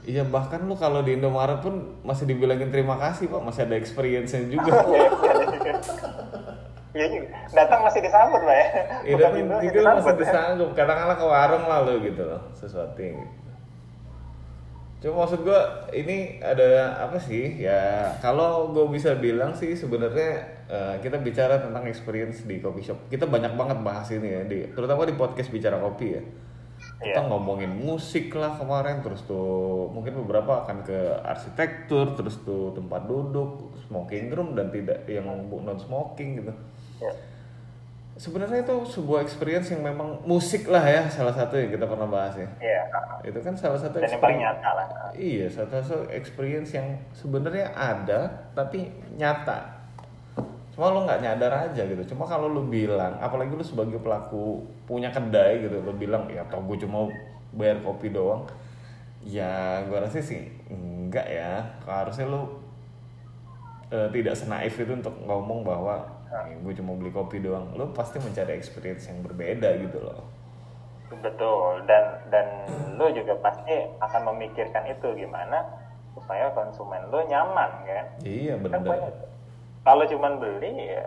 iya 0.09 0.25
bahkan 0.25 0.65
lu 0.65 0.73
kalau 0.75 1.05
di 1.05 1.13
Indomaret 1.13 1.61
pun 1.61 2.01
masih 2.01 2.25
dibilangin 2.25 2.73
terima 2.73 2.97
kasih 2.97 3.29
pak 3.29 3.45
masih 3.45 3.69
ada 3.69 3.77
experience-nya 3.77 4.49
juga 4.49 4.73
Iya, 4.91 5.07
iya, 5.55 5.75
iya 6.91 7.07
juga. 7.07 7.29
datang 7.55 7.87
masih 7.87 8.01
disambut 8.03 8.43
lah 8.43 8.57
ya 8.57 8.67
Iya, 9.07 9.15
gitu, 9.31 9.55
itu 9.63 9.79
disambut 9.79 10.03
masih 10.03 10.11
ya. 10.11 10.21
disanggup. 10.27 10.71
Katakanlah 10.75 11.17
ke 11.17 11.27
warung 11.29 11.65
lah 11.71 11.79
lu 11.87 11.95
gitu 12.03 12.23
loh, 12.27 12.43
sesuatu 12.51 12.99
yang 12.99 13.15
gitu. 13.23 13.39
Cuma 15.01 15.23
maksud 15.23 15.41
gua 15.47 15.61
ini 15.95 16.43
ada 16.43 16.99
apa 17.01 17.17
sih? 17.17 17.63
Ya 17.63 18.11
kalau 18.19 18.75
gue 18.75 18.91
bisa 18.91 19.15
bilang 19.17 19.55
sih 19.55 19.73
sebenarnya 19.73 20.60
eh, 20.71 20.95
kita 21.03 21.19
bicara 21.19 21.59
tentang 21.59 21.83
experience 21.85 22.47
di 22.47 22.63
coffee 22.63 22.87
shop. 22.87 23.11
Kita 23.11 23.27
banyak 23.27 23.59
banget 23.59 23.79
bahas 23.83 24.07
ini 24.09 24.29
ya, 24.31 24.43
di, 24.47 24.71
terutama 24.71 25.03
di 25.03 25.13
podcast 25.13 25.51
bicara 25.51 25.77
kopi 25.77 26.09
ya. 26.15 26.23
Kita 26.81 27.21
Iya. 27.21 27.29
ngomongin 27.29 27.75
musik 27.77 28.33
lah 28.33 28.57
kemarin, 28.57 29.05
terus 29.05 29.21
tuh 29.27 29.91
mungkin 29.91 30.17
beberapa 30.25 30.65
akan 30.65 30.81
ke 30.81 30.97
arsitektur, 31.21 32.17
terus 32.17 32.41
tuh 32.41 32.73
tempat 32.73 33.05
duduk, 33.05 33.69
smoking 33.85 34.31
room 34.31 34.55
dan 34.55 34.71
tidak 34.71 35.03
yang 35.05 35.27
non 35.51 35.75
smoking 35.77 36.39
gitu 36.39 36.55
Iya. 37.01 37.13
sebenarnya 38.15 38.63
itu 38.63 38.77
sebuah 38.87 39.25
experience 39.25 39.73
yang 39.73 39.81
memang 39.81 40.21
musik 40.29 40.69
lah 40.69 40.85
ya 40.85 41.09
salah 41.09 41.33
satu 41.33 41.57
yang 41.57 41.73
kita 41.73 41.89
pernah 41.89 42.05
bahas 42.05 42.37
ya 42.37 42.49
Iya. 42.61 42.83
itu 43.25 43.41
kan 43.41 43.57
salah 43.57 43.81
satu 43.81 43.97
dan 43.97 44.07
yang 44.07 44.21
paling 44.21 44.39
nyata 44.39 44.71
lah 44.77 44.87
iya 45.17 45.49
salah 45.49 45.81
satu 45.81 46.05
experience 46.13 46.71
yang 46.71 47.01
sebenarnya 47.17 47.73
ada 47.73 48.53
tapi 48.53 48.93
nyata 49.17 49.80
cuma 50.71 50.95
lo 50.95 51.03
nggak 51.05 51.21
nyadar 51.21 51.53
aja 51.71 51.83
gitu. 51.83 52.15
Cuma 52.15 52.25
kalau 52.25 52.47
lo 52.47 52.63
bilang 52.67 53.19
apalagi 53.19 53.53
lo 53.53 53.65
sebagai 53.65 53.99
pelaku 53.99 54.65
punya 54.87 55.11
kedai 55.11 55.67
gitu 55.67 55.83
lo 55.83 55.93
bilang 55.95 56.31
ya 56.31 56.47
tau 56.47 56.63
gue 56.63 56.79
cuma 56.79 57.11
bayar 57.55 57.83
kopi 57.83 58.11
doang. 58.15 58.47
Ya 59.21 59.85
gue 59.85 59.99
rasa 59.99 60.23
sih 60.23 60.49
enggak 60.71 61.27
ya. 61.27 61.67
Harusnya 61.85 62.31
lo 62.31 62.63
eh, 63.91 64.09
tidak 64.15 64.35
senaif 64.39 64.79
itu 64.79 64.93
untuk 64.95 65.15
ngomong 65.27 65.67
bahwa 65.67 66.07
gue 66.63 66.73
cuma 66.79 66.95
beli 66.95 67.11
kopi 67.11 67.43
doang. 67.43 67.75
Lo 67.75 67.91
pasti 67.91 68.23
mencari 68.23 68.55
experience 68.55 69.11
yang 69.11 69.21
berbeda 69.27 69.75
gitu 69.83 69.99
loh. 69.99 70.23
Betul. 71.11 71.83
Dan 71.91 72.31
dan 72.31 72.47
lu 72.95 73.11
juga 73.11 73.35
pasti 73.43 73.75
akan 73.99 74.23
memikirkan 74.33 74.87
itu 74.87 75.09
gimana 75.19 75.67
supaya 76.15 76.55
konsumen 76.55 77.03
lu 77.11 77.19
nyaman 77.27 77.71
kan? 77.83 78.07
Iya 78.23 78.55
kan 78.63 78.87
benar 78.87 79.31
kalau 79.81 80.05
cuman 80.05 80.39
beli 80.39 80.93
ya 80.93 81.07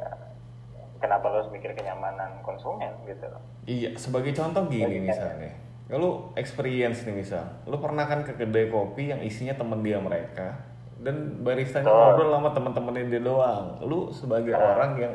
kenapa 0.98 1.28
lu 1.30 1.36
harus 1.44 1.52
mikir 1.52 1.76
kenyamanan 1.76 2.40
konsumen 2.42 2.92
gitu 3.06 3.28
loh 3.28 3.44
Iya, 3.64 3.96
sebagai 3.96 4.36
contoh 4.36 4.68
gini 4.68 5.00
misalnya. 5.00 5.56
Lu 5.88 6.36
experience 6.36 7.04
nih 7.08 7.16
misal, 7.16 7.64
lu 7.64 7.80
pernah 7.80 8.04
kan 8.04 8.28
ke 8.28 8.36
kedai 8.36 8.68
kopi 8.68 9.12
yang 9.14 9.24
isinya 9.24 9.56
temen 9.56 9.80
dia 9.80 10.00
mereka 10.04 10.60
dan 11.00 11.44
baristanya 11.44 11.88
Betul. 11.88 12.00
ngobrol 12.00 12.32
sama 12.36 12.50
teman-teman 12.52 12.94
dia 13.08 13.22
doang. 13.24 13.66
Lu 13.84 14.12
sebagai 14.12 14.52
orang 14.56 14.92
yang 15.00 15.14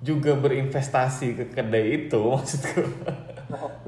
juga 0.00 0.36
berinvestasi 0.36 1.28
ke 1.36 1.44
kedai 1.52 2.06
itu 2.06 2.20
maksudku. 2.32 2.80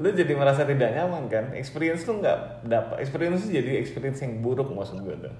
lu 0.01 0.09
jadi 0.13 0.33
merasa 0.33 0.65
tidak 0.65 0.93
nyaman 0.93 1.25
kan? 1.29 1.45
Experience 1.57 2.05
lu 2.05 2.21
nggak 2.21 2.65
dapat, 2.65 2.95
experience 3.01 3.45
lu 3.45 3.53
jadi 3.53 3.81
experience 3.81 4.19
yang 4.21 4.41
buruk 4.41 4.69
maksud 4.69 5.01
gue 5.01 5.15
tuh. 5.17 5.33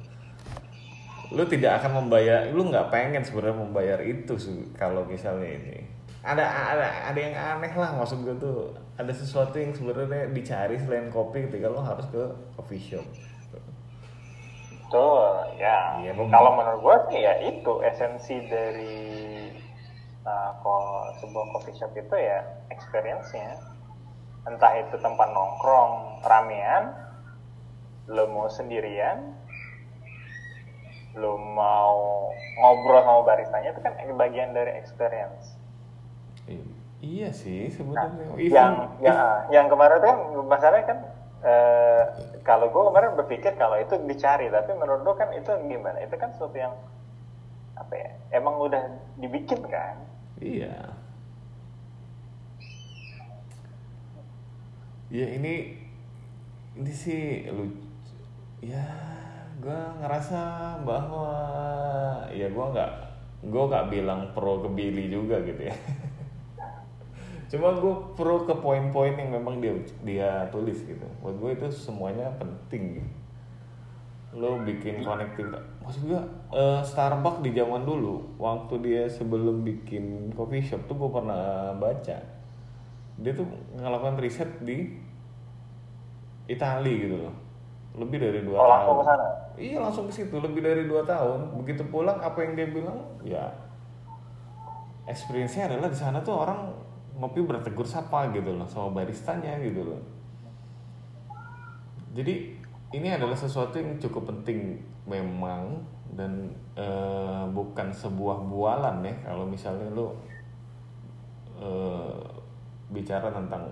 Lu 1.29 1.45
tidak 1.45 1.81
akan 1.83 2.05
membayar, 2.05 2.49
lu 2.49 2.67
nggak 2.67 2.89
pengen 2.89 3.21
sebenarnya 3.21 3.57
membayar 3.61 3.99
itu 4.01 4.33
kalau 4.73 5.05
misalnya 5.05 5.45
ini 5.45 5.99
ada 6.19 6.43
ada 6.43 6.87
ada 7.09 7.19
yang 7.19 7.31
aneh 7.31 7.71
lah 7.79 7.95
maksud 7.95 8.27
gue 8.27 8.35
tuh 8.43 8.75
ada 8.99 9.13
sesuatu 9.15 9.55
yang 9.55 9.71
sebenarnya 9.71 10.27
dicari 10.35 10.75
selain 10.75 11.07
kopi 11.07 11.47
ketika 11.47 11.71
lo 11.71 11.79
harus 11.79 12.03
ke 12.11 12.23
coffee 12.59 12.81
shop 12.81 13.07
Betul, 14.89 15.53
ya. 15.61 16.01
Bang. 16.01 16.33
Kalau 16.33 16.57
menurut 16.57 16.81
gua 16.81 16.97
sih 17.13 17.21
ya 17.21 17.45
itu 17.45 17.77
esensi 17.85 18.41
dari 18.49 19.05
uh, 20.25 21.13
sebuah 21.21 21.45
coffee 21.53 21.77
shop 21.77 21.93
itu 21.93 22.15
ya 22.17 22.41
experience-nya. 22.73 23.53
Entah 24.49 24.73
itu 24.81 24.97
tempat 24.97 25.29
nongkrong 25.29 26.25
ramean, 26.25 26.89
lo 28.09 28.33
mau 28.33 28.49
sendirian, 28.49 29.37
lo 31.17 31.37
mau 31.37 32.29
ngobrol 32.61 33.01
sama 33.01 33.21
baristanya 33.25 33.73
itu 33.73 33.81
kan 33.81 33.97
bagian 34.13 34.53
dari 34.53 34.77
experience. 34.77 35.57
I- 36.45 36.69
iya 37.01 37.33
sih 37.33 37.71
sebenarnya. 37.73 38.29
Nah, 38.29 38.37
Even- 38.37 38.53
yang 38.53 38.73
yang 39.01 39.17
yang 39.49 39.65
kemarin 39.71 39.99
kan 40.03 40.17
masalahnya 40.45 40.85
kan 40.85 40.99
eh, 41.39 42.03
kalau 42.43 42.67
gue 42.67 42.83
kemarin 42.91 43.15
berpikir 43.15 43.55
kalau 43.55 43.79
itu 43.79 43.95
dicari 44.05 44.51
tapi 44.51 44.75
menurut 44.75 45.01
lo 45.07 45.15
kan 45.15 45.31
itu 45.33 45.49
gimana? 45.65 45.97
Itu 46.03 46.19
kan 46.19 46.35
sesuatu 46.35 46.57
yang 46.59 46.75
apa 47.79 47.93
ya 47.95 48.09
emang 48.35 48.59
udah 48.59 48.83
dibikin 49.17 49.63
kan? 49.65 50.03
Iya. 50.37 50.93
Ya 55.09 55.25
ini 55.25 55.79
ini 56.77 56.91
sih 56.93 57.49
lu 57.49 57.65
ya 58.61 58.83
gue 59.59 59.79
ngerasa 59.99 60.41
bahwa 60.87 61.31
ya 62.31 62.47
gue 62.47 62.65
nggak 62.71 62.91
gue 63.43 63.63
nggak 63.67 63.85
bilang 63.91 64.31
pro 64.31 64.63
ke 64.63 64.69
Billy 64.71 65.11
juga 65.11 65.43
gitu 65.43 65.67
ya. 65.67 65.75
Cuma 67.51 67.75
gue 67.75 67.95
pro 68.15 68.47
ke 68.47 68.55
poin-poin 68.55 69.19
yang 69.19 69.35
memang 69.35 69.59
dia 69.59 69.75
dia 70.07 70.31
tulis 70.47 70.79
gitu. 70.87 71.03
Buat 71.19 71.35
gue 71.43 71.51
itu 71.59 71.67
semuanya 71.75 72.31
penting 72.39 73.03
gitu. 73.03 73.11
lo 74.29 74.61
bikin 74.61 75.01
connecting 75.01 75.49
maksud 75.81 76.05
gue 76.05 76.21
eh, 76.53 76.81
Starbucks 76.85 77.41
di 77.41 77.49
zaman 77.49 77.81
dulu 77.81 78.37
waktu 78.37 78.77
dia 78.77 79.03
sebelum 79.09 79.65
bikin 79.65 80.29
coffee 80.37 80.61
shop 80.61 80.85
tuh 80.85 80.95
gue 80.95 81.09
pernah 81.09 81.73
baca. 81.75 82.17
Dia 83.19 83.31
tuh 83.33 83.49
ngelakukan 83.75 84.21
riset 84.21 84.61
di 84.61 84.85
Italia 86.45 86.93
gitu 86.93 87.17
loh 87.25 87.48
lebih 87.97 88.21
dari 88.21 88.45
dua 88.45 88.55
Oh, 88.55 88.61
tahun. 88.61 88.71
langsung 88.75 88.95
ke 88.95 89.05
sana? 89.05 89.27
iya 89.57 89.77
langsung 89.81 90.05
ke 90.07 90.13
situ. 90.13 90.35
Lebih 90.37 90.61
dari 90.61 90.83
dua 90.85 91.01
tahun. 91.03 91.57
Begitu 91.57 91.83
pulang 91.87 92.17
apa 92.17 92.37
yang 92.41 92.53
dia 92.53 92.67
bilang? 92.69 92.99
Ya 93.23 93.49
experience-nya 95.05 95.73
adalah 95.73 95.89
di 95.89 95.97
sana 95.97 96.21
tuh 96.21 96.37
orang 96.37 96.69
ngopi 97.17 97.41
bertegur 97.41 97.83
sapa 97.83 98.29
gitu 98.29 98.53
loh 98.53 98.69
sama 98.69 98.93
baristanya 98.93 99.57
gitu 99.57 99.81
loh. 99.81 100.01
Jadi 102.13 102.55
ini 102.93 103.09
adalah 103.09 103.33
sesuatu 103.33 103.77
yang 103.77 103.97
cukup 103.97 104.29
penting 104.29 104.77
memang 105.05 105.81
dan 106.13 106.53
eh, 106.77 107.43
bukan 107.49 107.89
sebuah 107.89 108.45
bualan 108.45 109.01
ya. 109.01 109.13
Kalau 109.25 109.49
misalnya 109.49 109.89
lo 109.89 110.13
eh, 111.57 112.21
bicara 112.89 113.29
tentang 113.29 113.65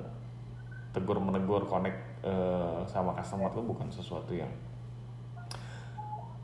tegur 0.93 1.21
menegur 1.21 1.65
connect 1.65 1.97
eh, 2.23 2.79
sama 2.87 3.13
customer 3.17 3.49
tuh 3.53 3.65
bukan 3.65 3.87
sesuatu 3.91 4.33
yang 4.33 4.49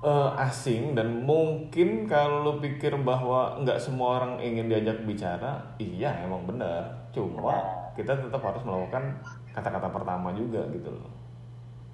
eh, 0.04 0.32
asing. 0.44 0.94
Dan 0.98 1.24
mungkin 1.24 2.10
kalau 2.10 2.44
lo 2.46 2.54
pikir 2.60 2.98
bahwa 3.02 3.62
nggak 3.62 3.80
semua 3.80 4.22
orang 4.22 4.42
ingin 4.44 4.70
diajak 4.70 5.06
bicara 5.08 5.78
iya 5.80 6.14
emang 6.22 6.46
benar. 6.46 7.10
Cuma 7.14 7.58
kita 7.94 8.18
tetap 8.18 8.42
harus 8.42 8.66
melakukan 8.66 9.22
kata-kata 9.54 9.90
pertama 9.90 10.34
juga 10.34 10.66
gitu 10.74 10.90
loh. 10.90 11.12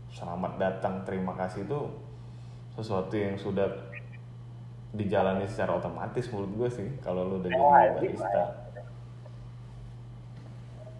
Selamat 0.09 0.57
datang 0.57 1.05
terima 1.05 1.37
kasih 1.37 1.67
itu 1.67 1.79
sesuatu 2.73 3.13
yang 3.13 3.35
sudah 3.35 3.67
dijalani 4.89 5.45
secara 5.45 5.77
otomatis 5.77 6.25
menurut 6.33 6.51
gue 6.57 6.69
sih 6.81 6.89
kalau 7.05 7.21
lo 7.21 7.35
udah 7.37 7.49
jadi 7.53 7.93
barista. 7.93 8.45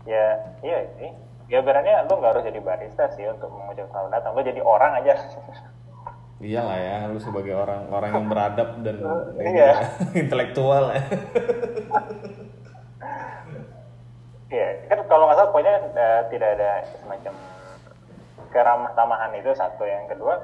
ya 0.05 0.27
iya 0.61 0.79
sih 0.97 1.11
ya 1.49 1.59
berarti 1.65 1.89
lo 1.89 2.13
nggak 2.13 2.31
harus 2.37 2.45
jadi 2.45 2.59
barista 2.61 3.09
sih 3.17 3.25
untuk 3.25 3.49
mengucapkan 3.49 3.89
selamat 3.89 4.11
datang 4.21 4.31
lo 4.37 4.41
jadi 4.45 4.61
orang 4.61 4.91
aja 5.01 5.13
iyalah 6.39 6.77
ya 6.77 6.95
lu 7.09 7.19
sebagai 7.19 7.57
orang 7.57 7.89
orang 7.91 8.09
yang 8.15 8.27
beradab 8.29 8.69
dan 8.85 8.95
Iya. 9.41 9.69
ya, 9.73 9.73
intelektual 10.23 10.93
ya 10.93 11.03
Iya, 14.49 14.89
kan 14.89 15.05
kalau 15.05 15.29
nggak 15.29 15.37
salah 15.37 15.49
pokoknya 15.53 15.75
eh, 15.93 16.21
tidak 16.33 16.57
ada 16.57 16.81
semacam 16.97 17.33
keramah 18.49 18.91
tamahan 18.97 19.31
itu 19.37 19.53
satu. 19.53 19.85
Yang 19.85 20.17
kedua, 20.17 20.41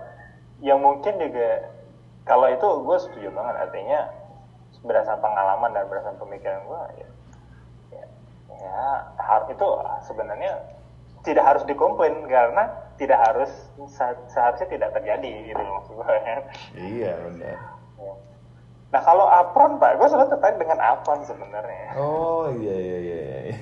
yang 0.62 0.78
mungkin 0.78 1.18
juga 1.18 1.74
kalau 2.22 2.46
itu 2.54 2.68
gue 2.86 2.98
setuju 3.02 3.34
banget 3.34 3.56
artinya 3.66 4.14
berdasarkan 4.86 5.26
pengalaman 5.26 5.74
dan 5.74 5.90
berdasarkan 5.90 6.22
pemikiran 6.22 6.62
gue 6.70 6.82
ya, 7.02 7.10
ya, 7.98 8.06
ya 8.62 9.38
itu 9.50 9.68
sebenarnya 10.06 10.54
tidak 11.26 11.44
harus 11.44 11.64
dikomplain 11.66 12.24
karena 12.30 12.70
tidak 12.96 13.20
harus 13.20 13.52
se- 13.92 14.24
seharusnya 14.32 14.68
tidak 14.72 14.90
terjadi 14.96 15.52
gitu 15.52 15.60
loh 15.60 15.82
maksud 15.82 15.94
gue 16.00 16.16
ya. 16.24 16.38
iya 16.78 17.14
benar 17.28 17.58
Ya. 17.96 18.12
Nah 18.92 19.02
kalau 19.04 19.28
apron 19.28 19.76
pak, 19.76 20.00
gue 20.00 20.08
selalu 20.08 20.36
tertarik 20.36 20.56
dengan 20.60 20.80
apron 20.80 21.20
sebenarnya. 21.24 21.96
Oh 22.00 22.48
iya 22.56 22.76
iya 22.76 22.98
iya. 23.00 23.20
iya. 23.52 23.58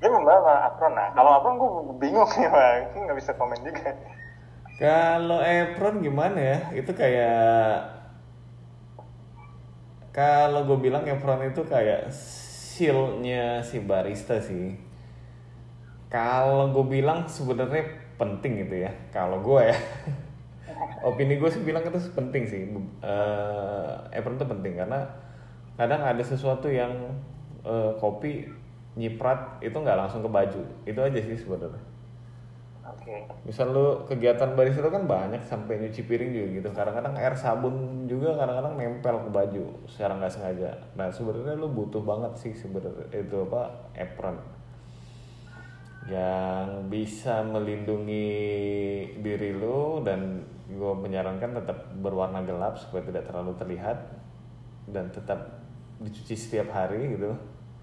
Dia 0.00 0.08
membawa 0.12 0.64
apron. 0.64 0.92
Nah 0.96 1.12
kalau 1.12 1.30
apron 1.40 1.54
gue 1.60 1.70
bingung 2.00 2.28
nih 2.36 2.48
pak, 2.48 2.96
gue 2.96 3.00
nggak 3.04 3.18
bisa 3.18 3.32
komen 3.36 3.60
juga. 3.64 3.92
Kalau 4.80 5.40
apron 5.40 6.00
gimana 6.00 6.38
ya? 6.40 6.58
Itu 6.72 6.92
kayak 6.96 8.00
kalau 10.14 10.64
gue 10.64 10.78
bilang 10.80 11.04
apron 11.04 11.48
itu 11.48 11.62
kayak 11.68 12.08
shieldnya 12.14 13.60
si 13.66 13.82
barista 13.82 14.40
sih. 14.40 14.87
Kalau 16.08 16.72
gue 16.72 16.84
bilang 17.00 17.28
sebenarnya 17.28 17.84
penting 18.16 18.64
gitu 18.64 18.88
ya. 18.88 18.90
Kalau 19.12 19.44
gue 19.44 19.60
ya, 19.68 19.76
opini 21.08 21.36
gue 21.36 21.50
sih 21.52 21.60
bilang 21.60 21.84
itu 21.84 22.00
penting 22.16 22.42
sih. 22.48 22.64
Eh, 23.04 23.92
apron 24.16 24.40
itu 24.40 24.46
penting 24.48 24.74
karena 24.80 25.04
kadang 25.76 26.00
ada 26.02 26.24
sesuatu 26.24 26.66
yang 26.72 26.92
eh, 27.62 27.92
kopi 28.00 28.48
nyiprat 28.98 29.60
itu 29.60 29.76
nggak 29.76 29.98
langsung 30.00 30.24
ke 30.24 30.30
baju. 30.32 30.62
Itu 30.88 31.00
aja 31.04 31.20
sih 31.20 31.36
sebenarnya. 31.36 31.84
Oke. 32.88 33.28
Misal 33.44 33.68
lu 33.76 34.08
kegiatan 34.08 34.56
barista 34.56 34.80
itu 34.80 34.88
kan 34.88 35.04
banyak 35.04 35.44
sampai 35.44 35.76
nyuci 35.76 36.08
piring 36.08 36.30
juga 36.32 36.48
gitu. 36.56 36.68
Kadang-kadang 36.72 37.14
air 37.20 37.36
sabun 37.36 38.08
juga 38.08 38.32
kadang-kadang 38.40 38.80
nempel 38.80 39.28
ke 39.28 39.30
baju 39.30 39.64
secara 39.84 40.16
nggak 40.16 40.32
sengaja. 40.32 40.72
Nah 40.96 41.12
sebenarnya 41.12 41.52
lu 41.60 41.68
butuh 41.68 42.00
banget 42.00 42.32
sih 42.40 42.52
sebenarnya 42.56 43.12
itu 43.12 43.36
apa 43.44 43.92
apron 43.92 44.40
yang 46.08 46.88
bisa 46.88 47.44
melindungi 47.44 48.26
diri 49.20 49.52
lu 49.52 50.00
dan 50.00 50.40
gue 50.64 50.92
menyarankan 50.94 51.60
tetap 51.60 51.78
berwarna 51.96 52.40
gelap 52.42 52.76
supaya 52.76 53.04
tidak 53.04 53.28
terlalu 53.28 53.52
terlihat 53.56 53.98
dan 54.88 55.12
tetap 55.12 55.60
dicuci 56.00 56.32
setiap 56.32 56.72
hari 56.72 57.14
gitu 57.14 57.36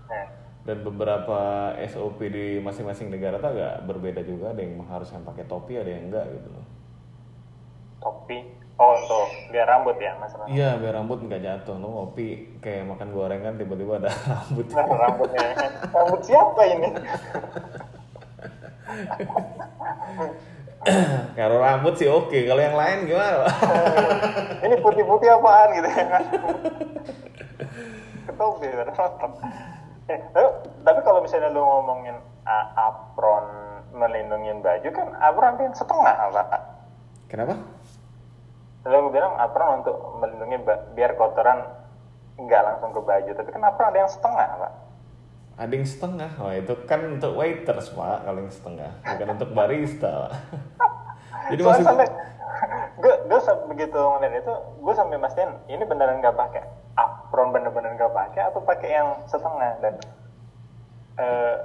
Nah, 0.05 0.25
dan 0.61 0.81
beberapa 0.81 1.39
SOP 1.85 2.29
di 2.29 2.57
masing-masing 2.57 3.09
negara 3.09 3.37
tuh 3.37 3.53
agak 3.53 3.85
berbeda 3.85 4.21
juga 4.21 4.53
ada 4.53 4.61
yang 4.61 4.77
mengharuskan 4.77 5.21
pakai 5.21 5.45
topi 5.45 5.77
ada 5.77 5.89
yang 5.89 6.09
enggak 6.09 6.25
gitu 6.29 6.49
loh 6.49 6.65
topi. 7.97 8.37
Oh 8.75 8.91
untuk 8.91 9.25
biar 9.49 9.65
rambut 9.65 9.95
ya 9.97 10.13
masalah. 10.19 10.45
iya 10.45 10.75
biar 10.75 10.93
rambut 10.93 11.23
nggak 11.23 11.41
jatuh 11.41 11.79
lo 11.79 11.87
ngopi 11.89 12.59
kayak 12.59 12.85
makan 12.85 13.09
gorengan 13.09 13.55
tiba-tiba 13.55 13.97
ada 13.97 14.11
rambut 14.35 14.65
Nah, 14.67 14.85
rambutnya. 14.85 15.47
Rambut 15.89 16.21
siapa 16.21 16.61
ini? 16.67 16.89
kalau 21.37 21.57
rambut 21.59 21.93
sih 21.97 22.09
oke 22.09 22.37
kalau 22.45 22.61
yang 22.61 22.77
lain 22.77 23.09
gimana 23.09 23.49
ini 24.61 24.75
putih-putih 24.81 25.29
apaan 25.33 25.69
gitu 25.73 25.89
ya 25.89 26.05
kan? 26.09 26.23
Ketopi 28.29 28.67
kan 28.69 28.89
Eh, 30.05 30.21
tapi, 30.29 30.69
tapi 30.85 30.99
kalau 31.01 31.25
misalnya 31.25 31.49
lu 31.49 31.65
ngomongin 31.65 32.13
uh, 32.45 32.65
apron 32.77 33.45
melindungi 33.89 34.53
baju 34.61 34.89
kan 34.93 35.07
apron 35.17 35.57
kan 35.57 35.73
setengah 35.73 36.15
pak. 36.29 36.61
kenapa 37.25 37.57
gue 38.85 39.09
bilang 39.09 39.33
apron 39.41 39.81
untuk 39.81 39.97
melindungi 40.21 40.61
biar 40.93 41.17
kotoran 41.17 41.65
nggak 42.37 42.61
langsung 42.61 42.93
ke 42.93 43.01
baju, 43.01 43.31
tapi 43.33 43.49
kan 43.49 43.63
apron 43.65 43.89
ada 43.89 43.99
yang 44.05 44.11
setengah 44.13 44.49
pak. 44.61 44.73
Ada 45.55 45.71
yang 45.71 45.87
setengah. 45.87 46.31
Wah 46.35 46.55
itu 46.55 46.73
kan 46.83 46.99
untuk 47.15 47.31
waiters 47.39 47.87
pak. 47.95 48.27
Kalau 48.27 48.39
yang 48.43 48.53
setengah. 48.53 48.91
Bukan 49.03 49.27
untuk 49.39 49.49
barista 49.55 50.11
Pak. 50.27 50.33
jadi 51.51 51.61
Soalnya 51.61 51.71
maksud 51.71 51.87
sampai 51.87 52.07
gue 52.95 53.13
gue 53.27 53.39
begitu 53.75 53.99
ngeliat 53.99 54.33
itu 54.39 54.53
gue 54.55 54.93
sampai 54.95 55.17
mastiin 55.19 55.51
ini 55.71 55.83
beneran 55.87 56.19
nggak 56.19 56.35
pakai? 56.35 56.63
Apron 56.95 57.51
bener-bener 57.51 57.95
nggak 57.95 58.13
pakai 58.13 58.41
atau 58.51 58.59
pakai 58.63 58.89
yang 58.91 59.09
setengah? 59.27 59.71
Dan 59.79 59.93
eh 61.15 61.55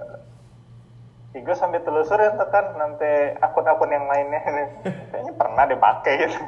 gue 1.30 1.54
sampai 1.54 1.78
telusurin 1.86 2.34
tuh 2.34 2.50
kan 2.50 2.74
nanti 2.74 3.38
akun-akun 3.38 3.94
yang 3.94 4.06
lainnya. 4.10 4.42
Kayaknya 5.14 5.32
pernah 5.38 5.64
dipakai 5.70 6.14
gitu. 6.26 6.38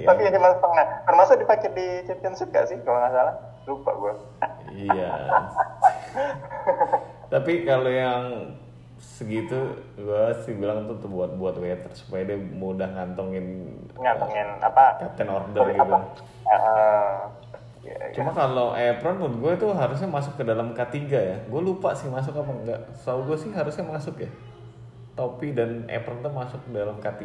Iya. 0.00 0.06
tapi 0.08 0.20
yang 0.24 0.34
cuma 0.40 0.48
setengah 0.56 0.86
termasuk 1.04 1.36
dipakai 1.44 1.68
di 1.76 1.86
championship 2.08 2.48
gak 2.50 2.66
sih 2.72 2.76
kalau 2.82 2.98
nggak 3.04 3.12
salah? 3.12 3.34
Lupa 3.68 3.90
gue 3.94 4.12
Iya. 4.88 5.10
Tapi 7.32 7.52
kalau 7.68 7.92
yang 7.92 8.24
segitu 9.02 9.82
gua 9.98 10.30
sih 10.46 10.54
bilang 10.54 10.86
tuh 10.86 10.96
tuh 11.02 11.10
buat 11.10 11.34
buat 11.34 11.58
waiter 11.58 11.90
supaya 11.90 12.22
dia 12.22 12.38
mudah 12.38 12.86
ngantongin 12.86 13.76
ngantongin 13.98 14.48
apa? 14.62 14.84
Captain 15.02 15.28
order 15.30 15.62
sorry, 15.62 15.74
gitu. 15.74 15.82
apa? 15.82 15.98
Eh, 16.46 17.16
ya, 17.82 17.98
Cuma 18.12 18.30
kalau 18.30 18.72
apron 18.72 19.18
menurut 19.18 19.36
gue 19.38 19.66
tuh 19.66 19.70
harusnya 19.74 20.06
masuk 20.06 20.38
ke 20.38 20.44
dalam 20.44 20.70
K3 20.70 20.96
ya. 21.10 21.36
Gue 21.46 21.60
lupa 21.60 21.92
sih 21.92 22.06
masuk 22.06 22.34
apa 22.34 22.50
enggak. 22.50 22.80
Setahu 22.94 23.26
gue 23.26 23.36
sih 23.36 23.50
harusnya 23.50 23.82
masuk 23.82 24.22
ya. 24.22 24.30
Topi 25.12 25.52
dan 25.52 25.84
apron 25.86 26.18
tuh 26.20 26.30
masuk 26.30 26.60
ke 26.62 26.70
dalam 26.70 26.96
K3. 26.96 27.22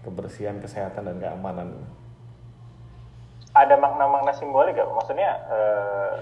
Kebersihan, 0.00 0.60
kesehatan 0.60 1.04
dan 1.04 1.16
keamanan. 1.18 1.68
ada 3.54 3.78
makna-makna 3.78 4.34
simbolik 4.34 4.74
gak? 4.74 4.90
Maksudnya 4.90 5.30
eh, 5.46 6.12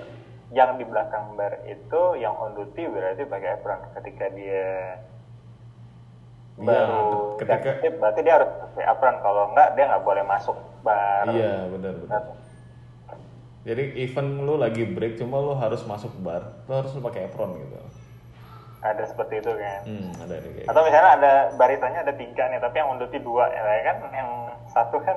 yang 0.52 0.76
di 0.76 0.84
belakang 0.84 1.32
bar 1.32 1.64
itu 1.64 2.02
yang 2.20 2.36
on 2.36 2.52
duty 2.52 2.84
berarti 2.84 3.24
pakai 3.24 3.56
apron. 3.56 3.80
Ketika 3.96 4.28
dia 4.30 5.00
Iya, 6.52 6.68
baru 6.68 7.40
ketika- 7.40 7.80
ganti 7.80 7.88
berarti 7.96 8.20
dia 8.20 8.34
harus 8.36 8.52
pakai 8.52 8.84
apron. 8.84 9.16
Kalau 9.18 9.42
enggak 9.48 9.68
dia 9.72 9.84
nggak 9.88 10.04
boleh 10.04 10.22
masuk 10.22 10.56
bar. 10.84 11.24
Iya, 11.26 11.72
benar 11.72 11.92
benar. 11.98 12.22
Jadi 13.62 13.94
even 14.02 14.42
lu 14.42 14.58
lagi 14.58 14.82
break 14.82 15.22
cuma 15.22 15.38
lu 15.38 15.54
harus 15.54 15.86
masuk 15.86 16.10
bar, 16.18 16.42
lu 16.66 16.74
harus 16.74 16.90
pakai 16.98 17.30
apron 17.30 17.54
gitu. 17.54 17.78
Ada 18.82 19.06
seperti 19.06 19.38
itu 19.38 19.52
kan. 19.54 19.80
Hmm, 19.86 20.10
ada 20.26 20.34
ada 20.42 20.48
kayak 20.50 20.66
Atau 20.66 20.80
misalnya 20.82 21.10
ada 21.14 21.32
baritanya 21.54 21.98
ada 22.02 22.12
tiga 22.18 22.50
nih, 22.50 22.58
tapi 22.58 22.82
yang 22.82 22.90
on 22.90 22.98
duty 22.98 23.22
dua 23.22 23.46
ya 23.54 23.62
kan? 23.86 23.96
Yang 24.10 24.30
satu 24.74 24.96
kan 25.06 25.16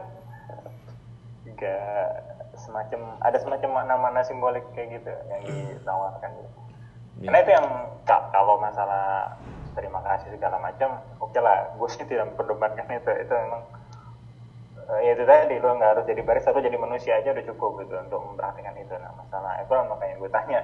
tiga 1.41 1.75
semacam 2.53 3.17
ada 3.25 3.37
semacam 3.41 3.69
makna-makna 3.81 4.21
simbolik 4.21 4.65
kayak 4.77 5.01
gitu 5.01 5.09
yang 5.09 5.41
ditawarkan 5.41 6.29
gitu. 6.37 6.49
Iya. 6.53 7.25
Karena 7.25 7.37
itu 7.41 7.51
yang 7.57 7.67
ka- 8.05 8.29
kalau 8.29 8.61
masalah 8.61 9.33
terima 9.73 9.99
kasih 10.05 10.37
segala 10.37 10.61
macam, 10.61 11.01
oke 11.17 11.39
lah, 11.41 11.73
gue 11.73 11.89
sih 11.89 12.05
tidak 12.05 12.31
memperdebatkan 12.31 12.85
itu. 12.93 13.11
Itu 13.25 13.33
memang 13.33 13.61
eh, 14.85 14.99
ya 15.05 15.11
itu 15.17 15.23
tadi 15.25 15.55
lo 15.57 15.75
nggak 15.77 15.91
harus 15.97 16.05
jadi 16.05 16.21
barista, 16.21 16.53
lo 16.53 16.61
jadi 16.61 16.77
manusia 16.77 17.17
aja 17.17 17.33
udah 17.33 17.45
cukup 17.49 17.71
gitu 17.85 17.93
untuk 17.97 18.19
memperhatikan 18.21 18.75
itu. 18.77 18.93
Nah 18.97 19.11
masalah 19.17 19.59
itu 19.61 19.73
makanya 19.73 20.15
gue 20.21 20.29
tanya. 20.29 20.59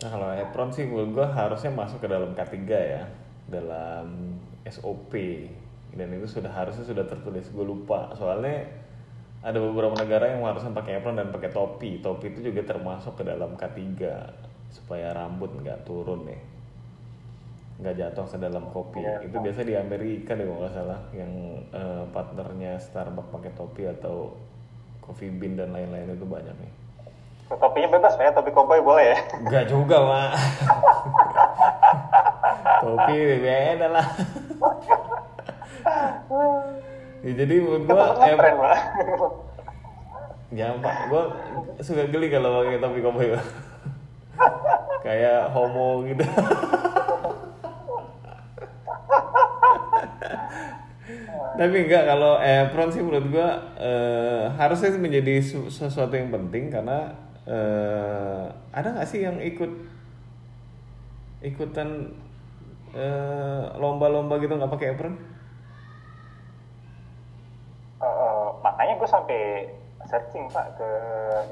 Nah 0.00 0.08
kalau 0.08 0.28
apron 0.32 0.70
sih 0.72 0.88
menurut 0.88 1.10
gue 1.12 1.26
harusnya 1.28 1.70
masuk 1.76 2.00
ke 2.00 2.08
dalam 2.08 2.32
K3 2.32 2.56
ya 2.72 3.04
dalam 3.50 4.38
SOP 4.64 5.12
dan 5.92 6.08
itu 6.14 6.26
sudah 6.30 6.48
harusnya 6.48 6.86
sudah 6.86 7.04
tertulis 7.04 7.50
gue 7.50 7.66
lupa 7.66 8.14
soalnya 8.14 8.70
ada 9.42 9.58
beberapa 9.58 9.96
negara 9.98 10.30
yang 10.36 10.46
harusnya 10.46 10.70
pakai 10.70 11.00
apron 11.00 11.18
dan 11.18 11.34
pakai 11.34 11.50
topi 11.50 11.98
topi 11.98 12.30
itu 12.30 12.52
juga 12.52 12.62
termasuk 12.64 13.18
ke 13.18 13.24
dalam 13.26 13.58
K3 13.58 13.80
supaya 14.70 15.10
rambut 15.12 15.50
nggak 15.60 15.82
turun 15.82 16.30
nih 16.30 16.40
nggak 17.80 17.96
jatuh 17.96 18.26
ke 18.28 18.36
dalam 18.36 18.64
kopi 18.70 19.00
Iya. 19.00 19.24
itu 19.24 19.36
biasa 19.40 19.60
di 19.64 19.74
Amerika 19.74 20.36
deh 20.36 20.44
kalau 20.44 20.60
nggak 20.60 20.74
salah 20.76 21.00
yang 21.16 21.32
eh, 21.72 22.04
partnernya 22.12 22.76
Starbucks 22.76 23.32
pakai 23.32 23.52
topi 23.56 23.88
atau 23.88 24.36
Coffee 25.00 25.32
Bean 25.32 25.56
dan 25.56 25.72
lain-lain 25.72 26.12
itu 26.12 26.28
banyak 26.28 26.54
nih 26.54 26.72
Topinya 27.50 27.90
bebas 27.90 28.14
ya, 28.14 28.30
topi 28.30 28.54
koboi 28.54 28.78
boleh 28.78 29.10
ya. 29.10 29.18
Enggak 29.42 29.66
juga, 29.66 29.98
Mak. 30.06 30.30
Topi 32.86 33.14
beda 33.18 33.86
lah. 33.90 34.06
ya, 37.26 37.30
jadi 37.34 37.54
menurut 37.58 37.90
gua 37.90 38.06
em, 38.22 38.38
ya 40.54 40.78
Pak, 40.78 40.96
gua 41.10 41.22
suka 41.82 42.06
geli 42.06 42.30
kalau 42.30 42.62
pakai 42.62 42.78
topi 42.78 43.00
koboi. 43.02 43.34
Kayak 45.04 45.50
homo 45.50 46.06
gitu. 46.06 46.22
Tapi 51.50 51.76
enggak 51.84 52.04
kalau 52.06 52.38
apron 52.38 52.90
sih 52.90 53.02
menurut 53.02 53.26
gua 53.28 53.48
eh, 53.76 54.44
harusnya 54.54 54.94
menjadi 54.96 55.42
su- 55.42 55.68
sesuatu 55.68 56.14
yang 56.14 56.30
penting 56.30 56.70
karena 56.70 57.10
eh, 57.44 58.44
ada 58.70 58.88
nggak 58.94 59.08
sih 59.08 59.26
yang 59.26 59.36
ikut 59.42 59.68
ikutan 61.40 62.14
eh, 62.94 63.64
lomba-lomba 63.76 64.38
gitu 64.38 64.54
nggak 64.54 64.72
pakai 64.72 64.88
apron? 64.94 65.14
Eh, 68.00 68.46
makanya 68.64 68.94
gue 68.96 69.08
sampai 69.08 69.40
searching 70.08 70.48
pak 70.48 70.80
ke 70.80 70.90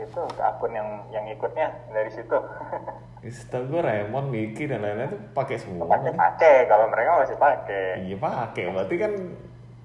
itu 0.01 0.21
ke 0.33 0.43
akun 0.43 0.73
yang 0.73 0.89
yang 1.13 1.29
ikutnya 1.29 1.69
dari 1.93 2.09
situ. 2.09 2.39
Setahu 3.29 3.69
gue 3.69 3.81
Raymond, 3.85 4.31
Miki 4.33 4.65
dan 4.65 4.81
lain-lain 4.81 5.13
tuh 5.13 5.21
pakai 5.37 5.61
semua. 5.61 5.85
pakai 5.85 6.15
pakai 6.17 6.55
kalau 6.65 6.87
mereka 6.89 7.21
masih 7.21 7.37
pakai. 7.37 7.85
Iya 8.09 8.17
pakai, 8.17 8.65
berarti 8.73 8.95
kan 8.97 9.13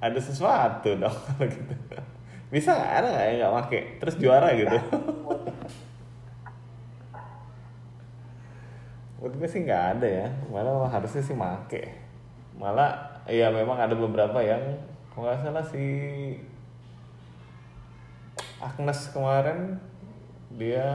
ada 0.04 0.20
sesuatu 0.20 1.00
dong 1.00 1.16
kalau 1.16 1.48
gitu. 1.56 1.72
Bisa 2.52 2.76
nggak 2.76 2.94
ada 3.00 3.08
nggak 3.08 3.26
yang 3.32 3.38
nggak 3.39 3.56
make? 3.56 3.80
Terus 4.04 4.20
juara 4.20 4.52
gitu. 4.52 4.76
Menurut 9.24 9.39
gue 9.39 9.48
sih 9.48 9.63
nggak 9.63 9.84
ada 9.98 10.08
ya. 10.08 10.28
Malah 10.52 10.92
harusnya 10.92 11.24
sih 11.24 11.32
make. 11.32 11.88
Malah 12.60 13.24
ya 13.32 13.48
memang 13.48 13.80
ada 13.80 13.96
beberapa 13.96 14.44
yang 14.44 14.60
kalau 15.16 15.32
nggak 15.32 15.39
salah 15.39 15.63
si 15.63 15.86
Agnes 18.60 19.00
kemarin 19.16 19.80
dia 20.54 20.86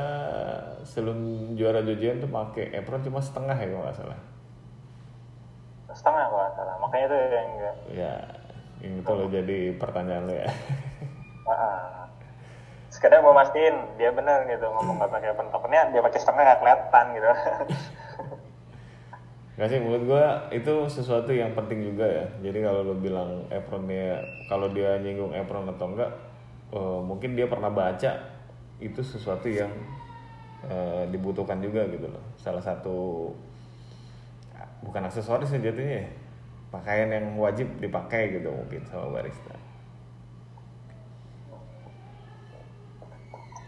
sebelum 0.86 1.52
juara 1.58 1.82
Jojian 1.82 2.22
tuh 2.22 2.30
pakai 2.30 2.70
apron 2.78 3.02
cuma 3.02 3.18
setengah 3.18 3.58
ya 3.58 3.66
kalau 3.66 3.82
nggak 3.82 3.98
salah. 3.98 4.20
setengah 5.88 6.30
kalau 6.30 6.38
nggak 6.46 6.54
salah 6.54 6.74
makanya 6.78 7.06
itu 7.10 7.16
yang 7.34 7.48
enggak 7.90 8.37
Ya, 8.78 8.86
ini 8.86 9.02
tuh 9.02 9.14
lo 9.18 9.26
jadi 9.26 9.74
pertanyaan 9.74 10.24
lo 10.30 10.34
ya. 10.34 10.48
Ah. 11.48 12.04
sekedar 12.88 13.20
mau 13.22 13.36
mastiin 13.36 13.94
dia 14.00 14.10
benar 14.10 14.48
gitu 14.48 14.64
ngomong 14.64 14.98
nggak 14.98 15.12
pakai 15.12 15.30
apron 15.30 15.52
tokennya 15.54 15.92
dia 15.92 16.00
pakai 16.02 16.18
setengah 16.18 16.42
nggak 16.44 16.60
kelihatan 16.60 17.04
gitu 17.14 17.30
Gak 19.58 19.74
sih 19.74 19.82
menurut 19.82 20.06
gua 20.06 20.46
itu 20.54 20.86
sesuatu 20.86 21.34
yang 21.34 21.50
penting 21.50 21.82
juga 21.82 22.06
ya. 22.06 22.30
Jadi 22.46 22.62
kalau 22.62 22.86
lo 22.86 22.94
bilang 22.94 23.42
apronnya 23.50 24.22
kalau 24.46 24.70
dia 24.70 25.02
nyinggung 25.02 25.34
apron 25.34 25.66
atau 25.66 25.90
enggak, 25.90 26.14
eh, 26.70 27.00
mungkin 27.02 27.34
dia 27.34 27.50
pernah 27.50 27.66
baca 27.66 28.38
itu 28.78 29.02
sesuatu 29.02 29.50
yang 29.50 29.74
eh, 30.70 31.10
dibutuhkan 31.10 31.58
juga 31.58 31.90
gitu 31.90 32.06
loh. 32.06 32.22
Salah 32.38 32.62
satu 32.62 33.34
bukan 34.86 35.10
aksesoris 35.10 35.50
ya 35.50 35.58
jatuhnya 35.58 36.06
ya. 36.06 36.10
Pakaian 36.68 37.08
yang 37.08 37.26
wajib 37.40 37.68
dipakai 37.80 38.36
gitu 38.36 38.52
mungkin 38.52 38.84
sama 38.92 39.08
barista. 39.08 39.56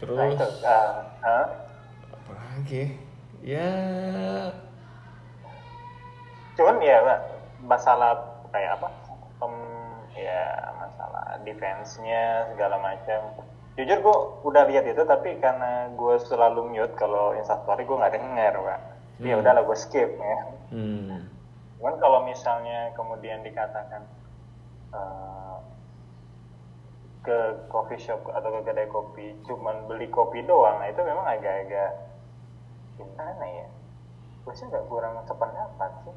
Terus 0.01 0.17
nah 0.17 0.27
itu 0.29 0.47
ah, 0.65 0.89
ah. 1.25 1.45
apa 2.13 2.31
lagi? 2.33 2.83
Ya 3.41 3.69
cuman 6.61 6.77
ya 6.83 7.01
Mbak, 7.01 7.19
masalah 7.65 8.11
kayak 8.53 8.77
apa 8.77 8.87
Pem- 9.41 10.05
ya 10.13 10.69
masalah 10.77 11.39
defense-nya 11.41 12.53
segala 12.53 12.77
macam 12.77 13.33
jujur 13.79 13.97
gue 13.97 14.17
udah 14.45 14.63
lihat 14.69 14.85
itu 14.85 15.01
tapi 15.07 15.39
karena 15.41 15.89
gue 15.95 16.15
selalu 16.27 16.69
mute 16.69 16.93
kalau 16.99 17.33
instastory 17.33 17.87
gue 17.87 17.97
nggak 17.97 18.13
denger 18.13 18.53
pak 18.61 18.79
ya 19.23 19.33
Hmm. 19.33 19.41
udahlah 19.41 19.63
gue 19.65 19.77
skip 19.77 20.09
ya 20.11 20.37
hmm, 20.75 21.30
cuman 21.81 21.97
kalau 21.97 22.21
misalnya 22.21 22.93
kemudian 22.93 23.41
dikatakan 23.41 24.05
eh, 24.93 25.57
ke 27.25 27.37
coffee 27.73 27.97
shop 27.97 28.21
atau 28.29 28.61
ke 28.61 28.69
kedai 28.69 28.85
kopi 28.85 29.33
cuman 29.49 29.89
beli 29.89 30.05
kopi 30.13 30.45
doang 30.45 30.77
nah 30.77 30.85
itu 30.85 31.01
memang 31.01 31.25
agak-agak 31.25 31.97
gimana 33.01 33.45
ya 33.49 33.67
sih 34.53 34.65
nggak 34.69 34.85
kurang 34.85 35.17
sependapat 35.25 35.91
sih 36.05 36.15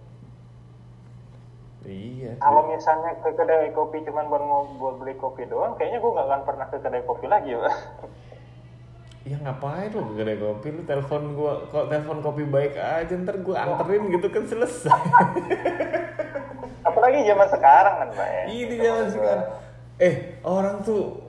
iya. 1.89 2.33
kalau 2.45 2.69
misalnya 2.69 3.17
ke 3.25 3.33
kedai 3.33 3.73
kopi 3.73 4.05
cuman 4.05 4.29
buat 4.29 4.45
buat 4.77 4.95
beli 5.01 5.17
kopi 5.17 5.49
doang 5.49 5.81
kayaknya 5.81 6.05
gue 6.05 6.13
nggak 6.13 6.29
akan 6.29 6.43
pernah 6.45 6.67
ke 6.69 6.77
kedai 6.81 7.05
kopi 7.09 7.25
lagi 7.25 7.57
pak 7.57 7.73
Ya 9.25 9.41
ngapain 9.41 9.89
lu 9.89 10.13
kedai 10.13 10.37
kopi 10.37 10.69
lu 10.69 10.85
telepon 10.85 11.33
gua 11.33 11.65
kok 11.73 11.89
telepon 11.89 12.21
kopi 12.21 12.45
baik 12.45 12.77
aja 12.77 13.17
ntar 13.25 13.41
gua 13.41 13.57
anterin 13.65 14.13
gitu 14.13 14.29
kan 14.29 14.45
selesai. 14.45 14.93
apalagi 16.89 17.25
zaman 17.25 17.49
sekarang 17.49 17.95
kan 18.05 18.09
pak 18.13 18.29
ya 18.29 18.43
Ini 18.53 18.77
zaman 18.85 19.07
sekarang. 19.09 19.49
Eh 19.97 20.15
orang 20.45 20.85
tuh 20.85 21.25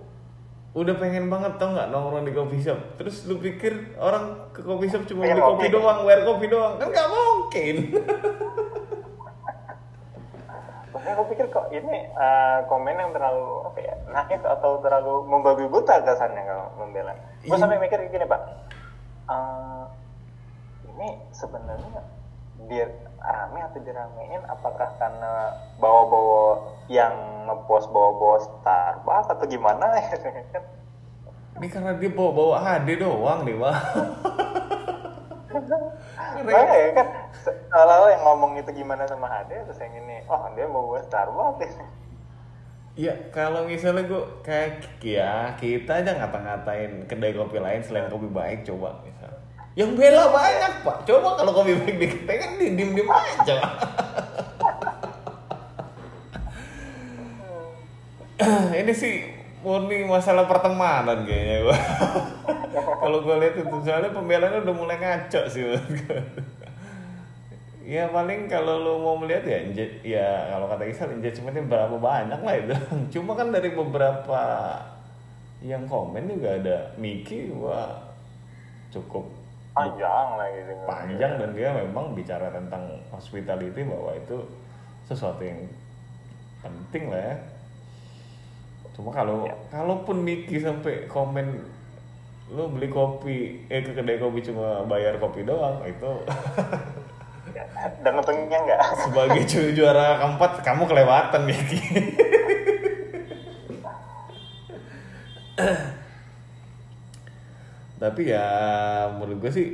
udah 0.76 0.92
pengen 1.00 1.32
banget 1.32 1.56
tau 1.56 1.72
nggak 1.72 1.88
nongkrong 1.88 2.28
di 2.28 2.36
coffee 2.36 2.60
shop. 2.60 3.00
Terus 3.00 3.32
lu 3.32 3.40
pikir 3.40 3.96
orang 3.96 4.52
ke 4.52 4.60
coffee 4.60 4.92
shop 4.92 5.08
cuma 5.08 5.24
beli 5.24 5.40
kopi 5.40 5.48
kopi. 5.48 5.68
doang, 5.72 6.00
wear 6.04 6.20
kopi 6.28 6.46
doang 6.52 6.76
kan 6.76 6.92
nggak 6.92 7.08
mungkin. 7.08 7.76
Makanya 11.06 11.22
aku 11.22 11.38
pikir 11.38 11.46
kok 11.54 11.70
ini 11.70 11.98
eh, 12.02 12.58
komen 12.66 12.98
yang 12.98 13.14
terlalu 13.14 13.62
apa 13.62 13.78
ya 13.78 13.94
naif 14.10 14.42
atau 14.42 14.82
terlalu 14.82 15.22
membabi 15.30 15.70
buta 15.70 16.02
kesannya 16.02 16.42
kalau 16.42 16.66
membela. 16.82 17.14
Gue 17.46 17.54
Iya. 17.54 17.62
sampai 17.62 17.78
mikir 17.78 18.10
gini 18.10 18.26
pak, 18.26 18.42
eh, 19.30 19.84
ini 20.90 21.22
sebenarnya 21.30 22.02
dia 22.66 22.90
rame 23.22 23.60
atau 23.70 23.80
diramein 23.86 24.42
apakah 24.50 24.98
karena 24.98 25.54
bawa-bawa 25.78 26.74
yang 26.90 27.14
ngepost 27.54 27.94
bawa-bawa 27.94 28.42
Starbucks 28.42 29.30
atau 29.30 29.46
gimana? 29.46 29.86
Ini 31.62 31.68
karena 31.70 31.94
dia 32.02 32.10
bawa-bawa 32.10 32.66
HD 32.66 32.98
doang 32.98 33.46
nih, 33.46 33.54
Wah. 33.62 33.78
Makanya 36.44 36.76
ya 36.76 36.90
kan 36.98 37.08
kalau 37.72 38.10
yang 38.12 38.24
ngomong 38.26 38.52
itu 38.60 38.72
gimana 38.76 39.08
sama 39.08 39.32
Hade 39.32 39.64
terus 39.64 39.80
yang 39.80 39.96
ini, 39.96 40.20
oh 40.28 40.52
dia 40.52 40.68
mau 40.68 40.90
buat 40.92 41.08
Starbucks 41.08 41.76
ya. 41.80 41.88
Ya 42.96 43.12
kalau 43.36 43.68
misalnya 43.68 44.08
gua 44.08 44.24
kayak 44.40 44.88
ya 45.04 45.52
kita 45.60 46.00
aja 46.00 46.16
ngata-ngatain 46.16 47.04
kedai 47.12 47.36
kopi 47.36 47.60
lain 47.60 47.84
selain 47.84 48.08
kopi 48.08 48.32
baik 48.32 48.64
coba 48.64 49.04
misal. 49.04 49.36
Yang 49.76 50.00
bela 50.00 50.32
banyak 50.32 50.74
pak. 50.88 51.04
Coba 51.04 51.36
kalau 51.36 51.52
kopi 51.52 51.76
baik 51.76 52.00
di 52.00 52.08
kedai 52.08 52.38
kan 52.40 52.56
di 52.56 52.72
diem 52.80 52.96
diem 52.96 53.12
aja. 53.12 53.56
Ini 58.80 58.94
sih 58.96 59.28
murni 59.60 60.08
masalah 60.08 60.48
pertemanan 60.48 61.28
kayaknya 61.28 61.68
gua. 61.68 61.76
kalau 62.76 63.18
gua 63.24 63.36
lihat 63.40 63.56
itu 63.60 63.76
soalnya 63.84 64.12
pembelanya 64.12 64.60
udah 64.64 64.76
mulai 64.76 64.98
ngaco 65.00 65.42
sih. 65.48 65.64
Ya 67.86 68.10
paling 68.10 68.50
kalau 68.50 68.82
lu 68.82 68.94
mau 68.98 69.14
melihat 69.22 69.46
ya 69.46 69.62
ya 70.02 70.28
kalau 70.50 70.66
kata 70.66 70.90
Isal 70.90 71.14
engagementnya 71.14 71.70
berapa 71.70 71.96
banyak 72.02 72.42
lah 72.42 72.56
itu. 72.58 72.76
Cuma 73.20 73.38
kan 73.38 73.54
dari 73.54 73.70
beberapa 73.78 74.42
yang 75.62 75.86
komen 75.86 76.26
juga 76.26 76.50
ada 76.58 76.78
Miki 76.98 77.54
wah 77.54 78.02
cukup 78.90 79.26
Panjang 79.76 80.40
lah 80.40 80.48
gitu. 80.56 80.72
panjang 80.88 81.36
dan 81.36 81.52
dia 81.52 81.70
memang 81.76 82.16
bicara 82.16 82.48
tentang 82.48 82.96
hospitality 83.12 83.84
bahwa 83.84 84.16
itu 84.16 84.40
sesuatu 85.04 85.44
yang 85.44 85.60
penting 86.64 87.12
lah 87.12 87.22
ya. 87.22 87.36
Cuma 88.96 89.12
kalau 89.12 89.44
kalaupun 89.68 90.24
Miki 90.24 90.64
sampai 90.64 91.12
komen 91.12 91.60
lu 92.48 92.70
beli 92.70 92.88
kopi 92.88 93.38
eh 93.68 93.82
ke 93.82 93.92
kedai 93.92 94.18
kopi 94.18 94.40
cuma 94.40 94.86
bayar 94.86 95.18
kopi 95.18 95.42
doang 95.42 95.82
itu 95.82 96.12
Dan 98.02 98.14
untungnya 98.16 98.58
enggak. 98.58 98.82
sebagai 99.00 99.42
ju- 99.46 99.74
juara 99.74 100.18
keempat 100.18 100.62
kamu 100.62 100.84
kelewatan 100.86 101.42
Miki. 101.44 101.80
Tapi 107.96 108.22
ya 108.28 108.48
menurut 109.10 109.40
gue 109.40 109.52
sih 109.52 109.68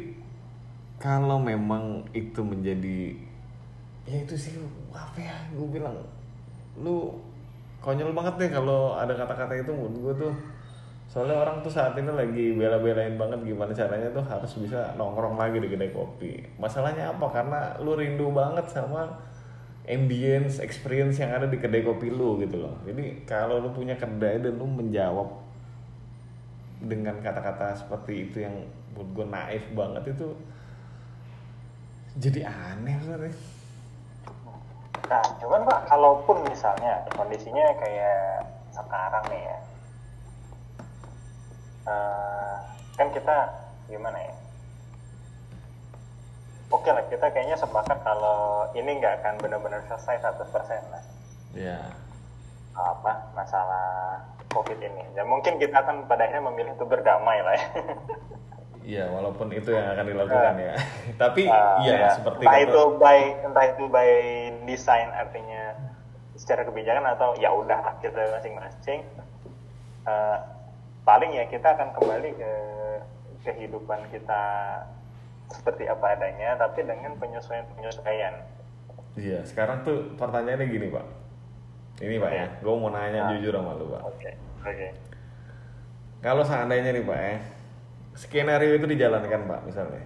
kalau 1.02 1.42
memang 1.42 2.06
itu 2.14 2.38
menjadi 2.40 3.18
ya 4.06 4.18
itu 4.22 4.36
sih 4.38 4.54
apa 4.94 5.18
ya 5.18 5.34
gue 5.50 5.68
bilang 5.68 5.98
lu 6.78 7.18
konyol 7.82 8.14
banget 8.14 8.34
deh 8.38 8.50
kalau 8.54 8.94
ada 8.94 9.10
kata-kata 9.12 9.58
itu 9.58 9.74
menurut 9.74 9.98
gue 9.98 10.14
tuh 10.22 10.34
soalnya 11.12 11.36
orang 11.44 11.60
tuh 11.60 11.68
saat 11.68 11.92
ini 12.00 12.08
lagi 12.08 12.56
bela-belain 12.56 13.20
banget 13.20 13.44
gimana 13.44 13.76
caranya 13.76 14.08
tuh 14.16 14.24
harus 14.24 14.52
bisa 14.56 14.96
nongkrong 14.96 15.36
lagi 15.36 15.60
di 15.60 15.68
kedai 15.68 15.92
kopi. 15.92 16.40
Masalahnya 16.56 17.12
apa? 17.12 17.28
Karena 17.28 17.76
lu 17.84 18.00
rindu 18.00 18.32
banget 18.32 18.72
sama 18.72 19.20
ambience 19.84 20.64
experience 20.64 21.20
yang 21.20 21.36
ada 21.36 21.52
di 21.52 21.60
kedai 21.60 21.84
kopi 21.84 22.08
lu 22.08 22.40
gitu 22.40 22.64
loh. 22.64 22.80
Jadi 22.88 23.28
kalau 23.28 23.60
lu 23.60 23.76
punya 23.76 24.00
kedai 24.00 24.40
dan 24.40 24.56
lu 24.56 24.64
menjawab 24.64 25.28
dengan 26.80 27.20
kata-kata 27.20 27.76
seperti 27.76 28.32
itu 28.32 28.48
yang 28.48 28.56
menurut 28.96 29.10
gue 29.12 29.26
naif 29.28 29.64
banget 29.76 30.04
itu 30.18 30.28
jadi 32.18 32.50
aneh 32.50 32.98
sebenarnya 33.04 33.36
Nah, 35.12 35.28
cuman 35.44 35.68
Pak, 35.68 35.92
kalaupun 35.92 36.40
misalnya 36.48 37.04
kondisinya 37.12 37.76
kayak 37.84 38.48
sekarang 38.72 39.20
nih 39.28 39.44
ya, 39.44 39.58
eh, 41.84 42.56
kan 42.94 43.08
kita 43.10 43.36
gimana 43.88 44.18
ya? 44.18 44.36
Oke 46.72 46.88
lah, 46.88 47.04
kita 47.06 47.28
kayaknya 47.30 47.60
sepakat 47.60 48.00
kalau 48.00 48.64
ini 48.74 48.96
nggak 48.96 49.20
akan 49.20 49.34
benar-benar 49.40 49.84
selesai 49.86 50.24
100% 50.24 50.48
lah. 50.88 51.04
ya 51.52 51.80
Apa 52.72 53.28
masalah 53.36 54.24
COVID 54.48 54.80
ini? 54.80 55.04
Dan 55.12 55.28
mungkin 55.28 55.60
kita 55.60 55.84
akan 55.84 56.08
pada 56.08 56.24
akhirnya 56.24 56.48
memilih 56.48 56.72
untuk 56.80 56.88
berdamai 56.88 57.44
lah 57.44 57.56
ya. 57.60 57.68
Iya, 58.82 59.04
walaupun 59.12 59.52
itu 59.52 59.70
yang 59.70 59.94
akan 59.94 60.06
dilakukan 60.08 60.56
ya. 60.58 60.74
Tapi 61.22 61.46
Ah, 61.46 61.78
iya 61.84 61.96
ya. 62.02 62.10
seperti 62.16 62.42
entah 62.42 62.60
itu 62.64 62.82
by 62.98 63.20
entah 63.46 63.66
itu 63.68 63.84
by 63.86 64.10
design 64.66 65.12
artinya 65.12 65.76
secara 66.34 66.66
kebijakan 66.66 67.06
atau 67.06 67.36
ya 67.38 67.52
udah 67.52 68.00
kita 68.00 68.32
masing-masing 68.32 69.04
Eh, 70.02 70.38
paling 71.02 71.32
ya 71.34 71.46
kita 71.50 71.68
akan 71.74 71.90
kembali 71.94 72.30
ke 72.38 72.52
kehidupan 73.42 74.06
kita 74.10 74.44
seperti 75.50 75.90
apa 75.90 76.16
adanya 76.16 76.56
tapi 76.56 76.86
dengan 76.86 77.18
penyesuaian 77.18 77.66
penyesuaian 77.76 78.36
Iya, 79.12 79.44
sekarang 79.44 79.84
tuh 79.84 80.16
pertanyaannya 80.16 80.72
gini 80.72 80.88
pak. 80.88 81.04
Ini 82.00 82.16
pak 82.16 82.32
ya, 82.32 82.48
gue 82.64 82.74
mau 82.80 82.88
nanya 82.88 83.28
Nah. 83.28 83.30
jujur 83.36 83.52
sama 83.52 83.76
lu 83.76 83.92
pak. 83.92 84.02
oke 84.08 84.32
oke 84.64 84.88
Kalau 86.24 86.44
seandainya 86.48 86.96
nih 86.96 87.04
pak 87.04 87.20
ya, 87.20 87.36
skenario 88.16 88.72
itu 88.72 88.88
dijalankan 88.88 89.42
pak 89.52 89.60
misalnya, 89.68 90.06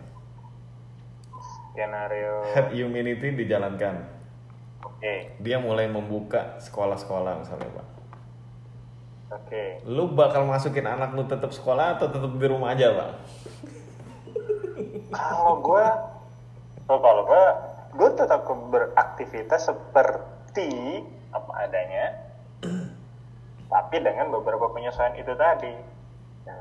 skenario 1.69 2.33
herd 2.49 2.73
immunity 2.73 3.35
dijalankan, 3.35 4.09
oke 4.81 5.13
dia 5.37 5.57
mulai 5.59 5.85
membuka 5.85 6.57
sekolah-sekolah 6.57 7.45
misalnya 7.45 7.69
pak. 7.69 7.87
Oke. 9.31 9.63
Lu 9.89 10.11
bakal 10.13 10.45
masukin 10.45 10.85
anak 10.85 11.13
lu 11.13 11.25
tetap 11.25 11.53
sekolah 11.53 11.97
atau 11.97 12.09
tetap 12.09 12.31
di 12.35 12.45
rumah 12.45 12.73
aja 12.73 12.93
pak? 12.93 13.11
kalau 15.15 15.63
gue 15.63 15.85
oh, 16.91 16.99
kalau 16.99 17.23
gue 17.23 17.43
gue 17.95 18.09
tetap 18.19 18.41
beraktivitas 18.45 19.71
seperti 19.71 20.99
apa 21.31 21.51
adanya 21.63 22.05
tapi 23.71 23.95
dengan 23.99 24.31
beberapa 24.31 24.71
penyesuaian 24.71 25.17
itu 25.19 25.33
tadi. 25.35 25.73
Ya, 26.45 26.53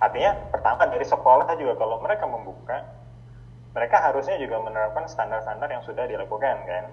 artinya 0.00 0.32
pertama 0.50 0.88
dari 0.88 1.06
sekolah 1.06 1.48
juga 1.60 1.74
kalau 1.76 2.00
mereka 2.00 2.24
membuka 2.26 2.78
mereka 3.74 4.00
harusnya 4.00 4.38
juga 4.38 4.62
menerapkan 4.62 5.04
standar-standar 5.10 5.66
yang 5.66 5.82
sudah 5.82 6.06
dilakukan 6.06 6.56
kan 6.64 6.84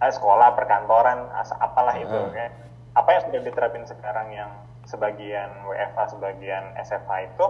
sekolah 0.00 0.52
perkantoran 0.52 1.28
apalah 1.56 1.96
itu 1.96 2.12
Ah. 2.12 2.28
kan 2.32 2.50
apa 2.96 3.08
yang 3.12 3.22
sudah 3.28 3.40
diterapin 3.44 3.84
sekarang 3.84 4.28
yang 4.32 4.50
sebagian 4.84 5.50
WFA 5.66 6.04
sebagian 6.08 6.64
SFA 6.80 7.28
itu 7.28 7.46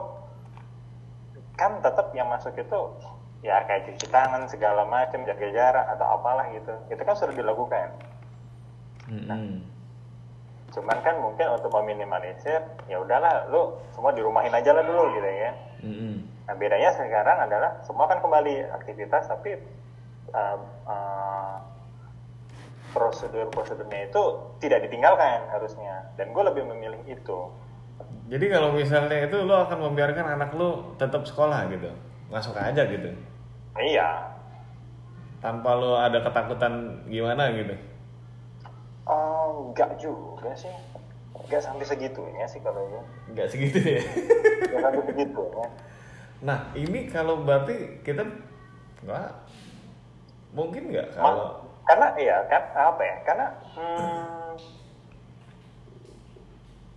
kan 1.56 1.78
tetap 1.82 2.11
yang 2.14 2.28
masuk 2.28 2.54
itu 2.56 2.80
ya 3.44 3.62
kayak 3.68 3.87
cuci 3.87 4.06
tangan 4.11 4.48
segala 4.50 4.82
macam 4.88 5.22
jaga 5.22 5.46
jarak 5.52 5.87
atau 5.96 6.06
apalah 6.18 6.46
gitu 6.50 6.74
itu 6.90 7.02
kan 7.02 7.14
sudah 7.14 7.35
dilakukan 7.37 7.88
Mm-mm. 9.06 9.62
cuman 10.74 10.98
kan 11.06 11.14
mungkin 11.22 11.46
untuk 11.54 11.70
meminimalisir 11.70 12.59
ya 12.90 12.96
udahlah 12.98 13.46
lu 13.52 13.78
semua 13.94 14.11
di 14.11 14.20
rumahin 14.24 14.50
aja 14.50 14.74
lah 14.74 14.82
dulu 14.82 15.14
gitu 15.14 15.28
ya 15.30 15.50
Mm-mm. 15.85 16.14
nah 16.50 16.54
bedanya 16.59 16.90
sekarang 16.96 17.38
adalah 17.46 17.78
semua 17.87 18.11
kan 18.11 18.18
kembali 18.18 18.66
aktivitas 18.82 19.30
tapi 19.30 19.61
uh, 20.35 20.59
uh, 20.90 21.56
prosedur-prosedurnya 22.94 24.11
itu 24.11 24.22
tidak 24.62 24.87
ditinggalkan 24.87 25.46
harusnya. 25.51 26.11
Dan 26.14 26.31
gue 26.35 26.42
lebih 26.42 26.62
memilih 26.66 27.03
itu. 27.07 27.38
Jadi 28.27 28.46
kalau 28.51 28.75
misalnya 28.75 29.27
itu 29.27 29.38
lo 29.46 29.64
akan 29.64 29.79
membiarkan 29.90 30.27
anak 30.37 30.51
lo 30.59 30.94
tetap 30.99 31.22
sekolah 31.25 31.70
gitu, 31.70 31.88
masuk 32.27 32.59
aja 32.59 32.83
gitu, 32.90 33.14
iya. 33.79 34.35
Tanpa 35.38 35.79
lo 35.79 35.94
ada 35.94 36.20
ketakutan 36.20 37.07
gimana 37.07 37.55
gitu. 37.55 37.72
Oh, 39.07 39.70
enggak 39.70 39.94
juga 40.03 40.51
sih. 40.59 40.75
Enggak 41.37 41.62
sampai 41.62 41.87
segitunya 41.87 42.44
sih 42.51 42.59
kalau 42.64 42.81
ini 42.83 43.01
Nggak 43.37 43.49
segitu 43.55 43.79
ya. 43.79 44.03
enggak 44.66 44.81
sampai 44.83 45.03
segitunya 45.07 45.66
Nah 46.42 46.59
ini 46.75 47.07
kalau 47.09 47.44
berarti 47.44 48.01
kita 48.03 48.25
nggak 49.05 49.29
mungkin 50.57 50.88
nggak 50.88 51.14
kalau 51.14 51.65
karena 51.87 52.07
iya 52.18 52.37
kan 52.51 52.62
apa 52.75 53.03
ya 53.03 53.16
karena 53.22 53.46
hmm, 53.79 54.51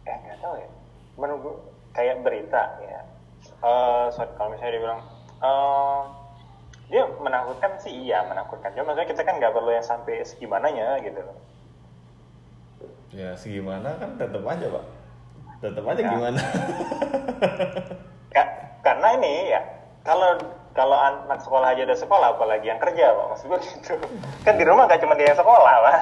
eh 0.04 0.18
nggak 0.26 0.40
tahu 0.42 0.56
ya. 0.58 0.70
Menurut 1.16 1.40
gua 1.42 1.56
kayak 1.94 2.26
berita 2.26 2.64
ya. 2.82 3.00
Eh 3.62 4.06
sorry 4.12 4.32
kalau 4.34 4.50
misalnya 4.52 4.74
dia 4.74 4.82
bilang 4.82 5.02
eh, 5.40 6.00
dia 6.90 7.04
menakutkan 7.22 7.72
sih 7.78 7.94
iya 7.94 8.26
menakutkan. 8.26 8.74
Cuma 8.74 8.92
maksudnya 8.92 9.08
kita 9.08 9.22
kan 9.22 9.38
nggak 9.38 9.54
perlu 9.54 9.70
yang 9.70 9.86
sampai 9.86 10.26
segimananya 10.26 10.98
gitu 11.06 11.22
loh. 11.22 11.38
Ya 13.10 13.34
segimana 13.34 13.94
kan 13.98 14.18
tetap 14.18 14.42
aja 14.46 14.66
pak, 14.70 14.86
tetap 15.62 15.84
aja 15.86 16.02
Ya. 16.02 16.10
gimana. 16.14 16.42
Ka- 18.30 18.54
karena 18.82 19.08
ini 19.18 19.34
ya 19.50 19.62
kalau 20.02 20.38
kalau 20.80 20.96
anak 20.96 21.44
sekolah 21.44 21.76
aja 21.76 21.84
udah 21.84 22.00
sekolah 22.00 22.28
apalagi 22.32 22.66
yang 22.66 22.80
kerja 22.80 23.12
pak 23.12 23.26
maksud 23.30 23.46
gue 23.46 23.60
gitu 23.68 23.94
kan 24.42 24.56
di 24.56 24.64
rumah 24.64 24.88
nggak 24.88 25.02
cuma 25.04 25.14
dia 25.14 25.28
yang 25.30 25.40
sekolah 25.40 25.76
pak 25.84 26.00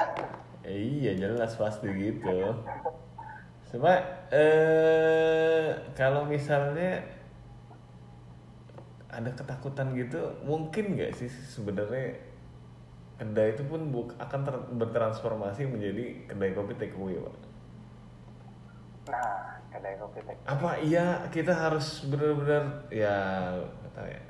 Ya, 0.62 0.74
iya 0.76 1.12
jelas 1.16 1.56
pasti 1.56 1.88
gitu. 1.88 2.52
Cuma 3.66 3.96
eh 4.28 5.66
kalau 5.96 6.22
misalnya 6.22 7.08
ada 9.08 9.32
ketakutan 9.32 9.96
gitu, 9.96 10.20
mungkin 10.44 10.92
nggak 10.92 11.16
sih 11.16 11.26
sebenarnya 11.26 12.20
kedai 13.16 13.56
itu 13.56 13.64
pun 13.64 13.88
buk- 13.88 14.20
akan 14.20 14.40
ter- 14.44 14.68
bertransformasi 14.76 15.64
menjadi 15.64 16.04
kedai 16.28 16.52
kopi 16.52 16.76
takeaway, 16.76 17.16
pak. 17.16 17.36
nah 19.08 19.56
kedai 19.72 19.96
kopi 19.96 20.20
teh 20.20 20.36
Apa 20.44 20.70
iya 20.78 21.24
kita 21.32 21.56
harus 21.56 22.04
benar-benar 22.04 22.84
ya 22.92 23.16
tahu 23.96 24.04
ya. 24.04 24.20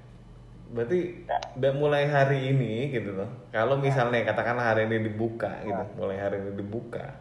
Berarti 0.68 1.24
Ya. 1.24 1.38
udah 1.56 1.72
mulai 1.74 2.04
hari 2.04 2.52
ini 2.52 2.88
gitu 2.88 3.12
loh. 3.12 3.28
Kalau 3.48 3.76
misalnya 3.76 4.20
katakanlah 4.22 4.72
hari 4.72 4.84
ini 4.84 5.08
dibuka 5.08 5.48
gitu, 5.62 5.84
mulai 5.96 6.16
hari 6.16 6.38
ini 6.38 6.52
dibuka 6.54 7.16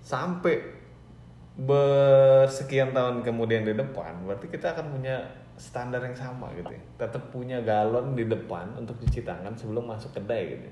sampai 0.00 0.56
bersekian 1.54 2.90
tahun 2.90 3.20
kemudian 3.20 3.62
di 3.62 3.76
depan, 3.76 4.24
berarti 4.24 4.48
kita 4.48 4.72
akan 4.72 4.86
punya 4.90 5.20
standar 5.54 6.00
yang 6.00 6.16
sama 6.16 6.48
gitu 6.56 6.72
ya. 6.72 6.80
Tetap 6.96 7.28
punya 7.28 7.60
galon 7.60 8.16
di 8.16 8.24
depan 8.24 8.72
untuk 8.74 8.96
cuci 8.96 9.20
tangan 9.20 9.52
sebelum 9.54 9.84
masuk 9.86 10.12
kedai 10.12 10.56
gitu. 10.56 10.68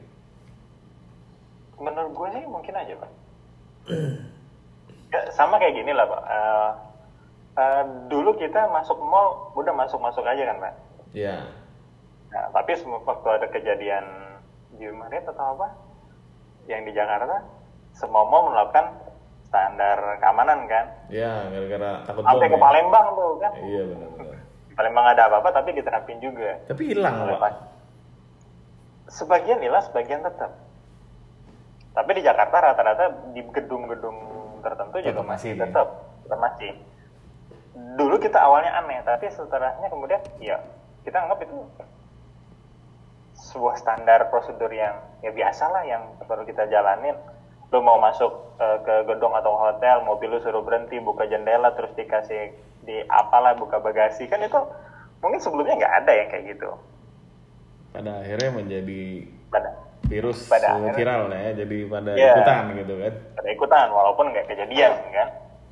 menurut 1.79 2.11
gue 2.11 2.29
sih 2.33 2.43
mungkin 2.43 2.75
aja 2.75 2.91
pak 2.97 3.11
Ya, 5.09 5.21
sama 5.31 5.57
kayak 5.57 5.79
gini 5.79 5.95
lah 5.95 6.05
pak 6.05 6.23
Eh, 6.27 6.71
eh, 7.55 7.83
dulu 8.11 8.35
kita 8.35 8.67
masuk 8.69 8.99
mall 8.99 9.55
udah 9.55 9.71
masuk 9.73 9.97
masuk 9.99 10.21
aja 10.21 10.43
kan 10.43 10.59
pak 10.59 10.75
Ya. 11.17 11.49
nah, 12.29 12.53
tapi 12.53 12.77
waktu 12.85 13.29
ada 13.33 13.47
kejadian 13.49 14.05
di 14.77 14.85
Maret 14.93 15.25
atau 15.33 15.57
apa 15.57 15.73
yang 16.69 16.85
di 16.85 16.93
Jakarta 16.93 17.41
semua 17.97 18.29
mall 18.29 18.53
menerapkan 18.53 18.93
standar 19.49 20.21
keamanan 20.21 20.69
kan 20.69 20.87
Ya, 21.09 21.49
gara-gara 21.49 22.05
takut 22.05 22.21
sampai 22.21 22.49
ke 22.53 22.57
ya. 22.57 22.61
Palembang 22.61 23.07
tuh 23.17 23.31
kan 23.41 23.53
Iya 23.57 23.83
benar-benar. 23.89 24.39
Palembang 24.77 25.07
ada 25.11 25.23
apa-apa 25.33 25.49
tapi 25.57 25.75
diterapin 25.75 26.21
juga 26.21 26.61
Tapi 26.69 26.83
hilang, 26.93 27.33
Pak. 27.41 27.53
Sebagian 29.09 29.59
hilang, 29.65 29.83
sebagian 29.89 30.21
tetap. 30.21 30.53
Tapi 31.97 32.11
di 32.15 32.23
Jakarta 32.23 32.57
rata-rata 32.61 33.05
di 33.33 33.43
gedung-gedung 33.43 34.17
tertentu 34.63 35.01
juga 35.03 35.25
masih. 35.25 35.57
tetap, 35.57 35.89
tetap 36.23 36.39
masih. 36.39 36.77
Dulu 37.99 38.21
kita 38.23 38.39
awalnya 38.39 38.77
aneh, 38.79 39.01
tapi 39.03 39.33
setelahnya 39.33 39.89
kemudian 39.91 40.21
ya 40.39 40.61
kita 41.09 41.19
anggap 41.19 41.41
itu 41.41 41.57
sebuah 43.33 43.75
standar 43.75 44.29
prosedur 44.29 44.69
yang 44.69 44.93
ya 45.19 45.33
biasa 45.33 45.65
lah 45.67 45.83
yang 45.83 46.05
perlu 46.21 46.45
kita 46.45 46.69
jalanin. 46.69 47.17
Lu 47.69 47.81
mau 47.81 47.97
masuk 47.97 48.29
eh, 48.57 48.79
ke 48.83 48.95
gedung 49.07 49.33
atau 49.33 49.55
hotel, 49.55 50.01
mobil 50.03 50.29
lu 50.29 50.41
suruh 50.41 50.61
berhenti, 50.61 50.99
buka 50.99 51.25
jendela, 51.25 51.73
terus 51.73 51.93
dikasih 51.95 52.53
di 52.83 53.01
apalah 53.07 53.53
buka 53.55 53.79
bagasi 53.79 54.25
kan 54.25 54.41
itu 54.41 54.57
mungkin 55.21 55.39
sebelumnya 55.39 55.77
nggak 55.77 55.95
ada 55.99 56.13
yang 56.15 56.29
kayak 56.29 56.45
gitu. 56.51 56.71
Pada 57.89 58.21
akhirnya 58.21 58.51
menjadi 58.53 59.03
Pada 59.49 59.71
virus 60.05 60.45
Pada 60.45 60.77
akhirnya- 60.77 60.93
viral 60.95 61.23
ya, 61.31 61.51
jadi 61.55 61.77
pada 61.87 62.11
Iya. 62.13 62.33
ikutan 62.35 62.63
gitu 62.77 62.95
kan. 62.99 63.13
pada 63.33 63.49
ikutan 63.51 63.87
walaupun 63.89 64.27
nggak 64.29 64.47
kejadian 64.47 64.93
kan 65.09 65.29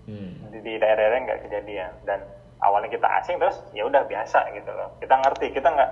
Hmm. 0.07 0.33
di 0.55 0.72
daerah-daerah 0.77 1.18
nggak 1.25 1.40
kejadian 1.44 1.90
dan 2.05 2.20
awalnya 2.61 2.88
kita 2.88 3.09
asing 3.21 3.37
terus 3.37 3.57
ya 3.73 3.85
udah 3.85 4.05
biasa 4.05 4.49
gitu 4.53 4.71
loh. 4.73 4.97
Kita 4.99 5.14
ngerti 5.21 5.53
kita 5.53 5.69
nggak 5.69 5.90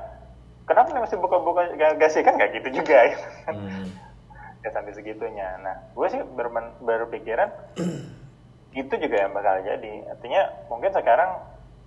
kenapa 0.65 0.89
nih 0.93 1.03
masih 1.05 1.19
buka-buka 1.21 1.63
gasi 2.01 2.25
kan 2.25 2.37
nggak 2.37 2.53
gitu 2.61 2.83
juga. 2.83 2.99
Gitu 3.13 3.27
kan 3.45 3.55
Hmm. 3.55 3.89
ya 4.65 4.69
sampai 4.73 4.97
segitunya. 4.97 5.49
Nah 5.61 5.77
gue 5.93 6.07
sih 6.09 6.21
bermen- 6.25 6.77
berpikiran 6.81 7.53
itu 8.81 8.95
juga 8.97 9.17
yang 9.17 9.33
bakal 9.33 9.61
jadi. 9.61 9.93
Artinya 10.09 10.43
mungkin 10.67 10.91
sekarang 10.91 11.31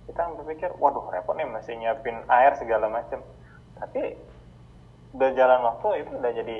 kita 0.08 0.22
berpikir 0.40 0.70
waduh 0.78 1.04
repot 1.10 1.36
nih 1.36 1.44
masih 1.44 1.76
nyiapin 1.76 2.16
air 2.32 2.56
segala 2.56 2.88
macam 2.88 3.20
tapi 3.76 4.16
berjalan 5.12 5.62
waktu 5.62 6.02
itu 6.02 6.10
udah 6.16 6.32
jadi 6.32 6.56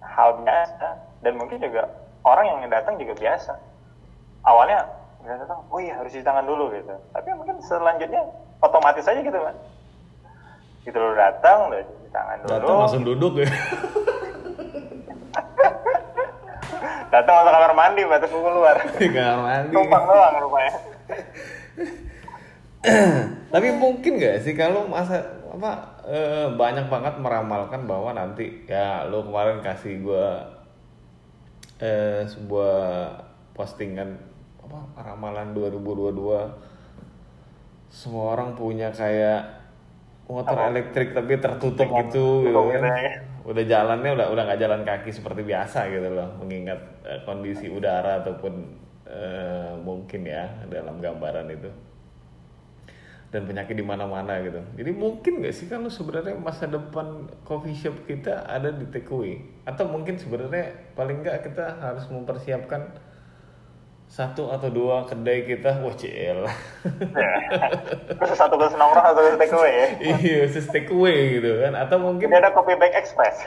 hal 0.00 0.42
biasa. 0.42 0.88
Dan 1.20 1.36
mungkin 1.36 1.60
juga 1.60 1.84
orang 2.24 2.46
yang 2.48 2.72
datang 2.72 2.96
juga 2.96 3.12
biasa. 3.16 3.52
Awalnya 4.40 4.88
dia 5.20 5.36
datang 5.36 5.60
oh 5.68 5.78
iya 5.80 5.94
harus 6.00 6.10
cuci 6.12 6.24
tangan 6.24 6.44
dulu 6.48 6.72
gitu 6.72 6.94
tapi 7.12 7.28
mungkin 7.36 7.56
selanjutnya 7.60 8.22
otomatis 8.64 9.04
aja 9.04 9.20
gitu 9.20 9.36
kan 9.36 9.54
gitu 10.84 10.96
lo 10.96 11.12
datang 11.12 11.68
udah 11.68 11.80
cuci 11.84 12.08
tangan 12.10 12.36
dulu 12.40 12.50
Datang 12.56 12.76
langsung 12.80 13.04
duduk 13.04 13.32
ya. 13.44 13.48
Datang 17.10 17.42
masuk 17.42 17.50
kamar 17.50 17.74
mandi, 17.74 18.06
terus 18.06 18.30
gue 18.30 18.38
keluar. 18.38 18.76
kamar 18.86 19.38
mandi 19.42 19.74
Tumpang 19.74 20.04
doang 20.06 20.34
rupanya. 20.46 20.72
tapi 23.52 23.68
mungkin 23.76 24.16
gak 24.16 24.40
sih 24.40 24.56
kalau 24.56 24.88
masa 24.88 25.20
apa 25.50 26.00
eh, 26.08 26.48
banyak 26.54 26.86
banget 26.88 27.14
meramalkan 27.20 27.84
bahwa 27.84 28.14
nanti 28.16 28.64
ya 28.64 29.04
lu 29.10 29.26
kemarin 29.26 29.60
kasih 29.60 30.00
gua 30.00 30.48
eh, 31.82 32.24
sebuah 32.24 33.20
postingan 33.52 34.29
apa 34.70 35.02
ramalan 35.02 35.50
2022 35.50 37.90
semua 37.90 38.38
orang 38.38 38.54
punya 38.54 38.94
kayak 38.94 39.42
motor 40.30 40.70
elektrik 40.70 41.10
tapi 41.10 41.42
tertutup 41.42 41.90
gitu 41.90 42.46
gitu 42.46 42.62
kan. 42.70 42.86
ya. 42.86 43.18
udah 43.42 43.64
jalannya 43.66 44.14
udah 44.14 44.30
udah 44.30 44.42
nggak 44.46 44.62
jalan 44.62 44.86
kaki 44.86 45.10
seperti 45.10 45.42
biasa 45.42 45.90
gitu 45.90 46.06
loh 46.14 46.38
mengingat 46.38 46.78
eh, 47.02 47.18
kondisi 47.26 47.66
udara 47.66 48.22
ataupun 48.22 48.54
eh, 49.10 49.74
mungkin 49.82 50.22
ya 50.22 50.46
dalam 50.70 51.02
gambaran 51.02 51.50
itu. 51.50 51.70
Dan 53.30 53.46
penyakit 53.46 53.78
di 53.78 53.86
mana-mana 53.86 54.42
gitu. 54.42 54.58
Jadi 54.74 54.90
mungkin 54.90 55.38
nggak 55.38 55.54
sih 55.54 55.70
kalau 55.70 55.86
sebenarnya 55.86 56.34
masa 56.34 56.66
depan 56.66 57.30
coffee 57.46 57.78
shop 57.78 57.94
kita 58.02 58.42
ada 58.42 58.74
di 58.74 58.82
takeaway? 58.90 59.38
Atau 59.62 59.86
mungkin 59.86 60.18
sebenarnya 60.18 60.74
paling 60.98 61.22
nggak 61.22 61.46
kita 61.46 61.78
harus 61.78 62.10
mempersiapkan 62.10 62.90
satu 64.10 64.50
atau 64.50 64.66
dua 64.74 65.06
kedai 65.06 65.46
kita 65.46 65.78
wah 65.86 65.94
CL. 65.94 66.42
Terus 68.18 68.34
satu 68.34 68.58
khusus 68.58 68.74
nongkrong, 68.74 69.06
satu 69.06 69.22
khusus 69.22 69.38
take 69.38 69.54
away 69.54 69.72
ya. 69.72 69.86
iya 70.26 70.36
khusus 70.50 70.66
takeaway 70.66 71.38
gitu 71.38 71.50
kan 71.62 71.72
atau 71.78 71.96
mungkin 72.02 72.26
ada 72.34 72.50
coffee 72.50 72.74
bag 72.74 72.90
express. 72.98 73.38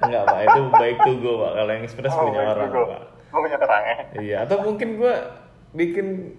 enggak 0.00 0.24
pak 0.24 0.40
itu 0.48 0.60
baik 0.80 0.96
to 1.04 1.12
go 1.20 1.44
pak 1.44 1.52
kalau 1.60 1.70
yang 1.76 1.84
express 1.84 2.14
punya 2.16 2.40
baik 2.40 2.56
orang 2.56 2.72
pak 2.72 3.02
Gue 3.30 3.40
punya 3.46 3.58
terang 3.62 3.84
ya. 3.86 3.96
Iya, 4.18 4.36
atau 4.42 4.56
mungkin 4.66 4.88
gua 4.98 5.14
bikin 5.70 6.34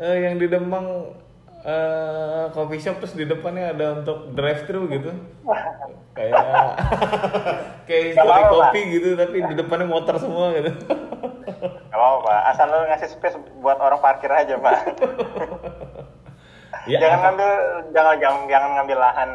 eh, 0.00 0.16
yang 0.26 0.42
di 0.42 0.50
Demang 0.50 1.14
eh, 1.62 2.44
coffee 2.52 2.82
shop 2.82 2.98
terus 3.02 3.14
di 3.14 3.24
depannya 3.24 3.74
ada 3.74 4.02
untuk 4.02 4.34
drive 4.34 4.66
thru 4.66 4.86
gitu. 4.90 5.10
kayak 6.16 6.36
kayak 7.88 8.20
kopi 8.52 8.80
gitu 9.00 9.16
tapi 9.16 9.36
di 9.48 9.54
depannya 9.56 9.86
motor 9.88 10.20
semua 10.20 10.52
gitu. 10.54 10.70
Gak 11.92 11.98
apa-apa, 12.00 12.18
Pak. 12.24 12.40
Asal 12.54 12.66
lo 12.72 12.78
ngasih 12.88 13.08
space 13.12 13.36
buat 13.60 13.76
orang 13.76 14.00
parkir 14.00 14.32
aja, 14.32 14.56
Pak. 14.56 14.78
ya, 16.88 16.98
jangan 16.98 17.12
apa- 17.12 17.24
ngambil 17.28 17.50
jangan 17.92 18.14
jangan, 18.18 18.40
jangan 18.48 18.70
ngambil 18.80 18.98
lahan 18.98 19.30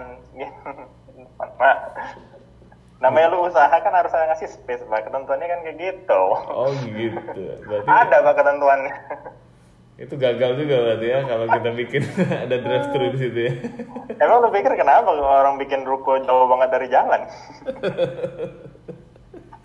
Pak. 1.37 1.77
Namanya 2.97 3.27
lu 3.29 3.45
usaha 3.45 3.69
kan 3.69 3.93
harus 3.93 4.09
ada 4.09 4.33
ngasih 4.33 4.49
space, 4.49 4.81
Pak. 4.89 5.05
Ketentuannya 5.05 5.45
kan 5.45 5.59
kayak 5.61 5.77
gitu. 5.77 6.21
Oh 6.49 6.73
gitu. 6.81 7.41
Berarti 7.69 7.85
Ada, 7.85 8.15
Pak, 8.25 8.33
ketentuannya. 8.41 8.93
Itu 9.97 10.13
gagal 10.13 10.61
juga 10.61 10.75
berarti 10.77 11.07
ya 11.09 11.19
kalau 11.25 11.45
kita 11.49 11.69
bikin 11.73 12.03
ada 12.45 12.55
drive 12.61 12.87
thru 12.93 13.05
di 13.09 13.17
situ 13.17 13.39
ya. 13.49 13.53
Emang 14.21 14.45
lu 14.45 14.53
pikir 14.53 14.69
kenapa 14.77 15.09
orang 15.09 15.57
bikin 15.57 15.81
ruko 15.89 16.21
jauh 16.21 16.45
banget 16.45 16.69
dari 16.69 16.87
jalan? 16.93 17.21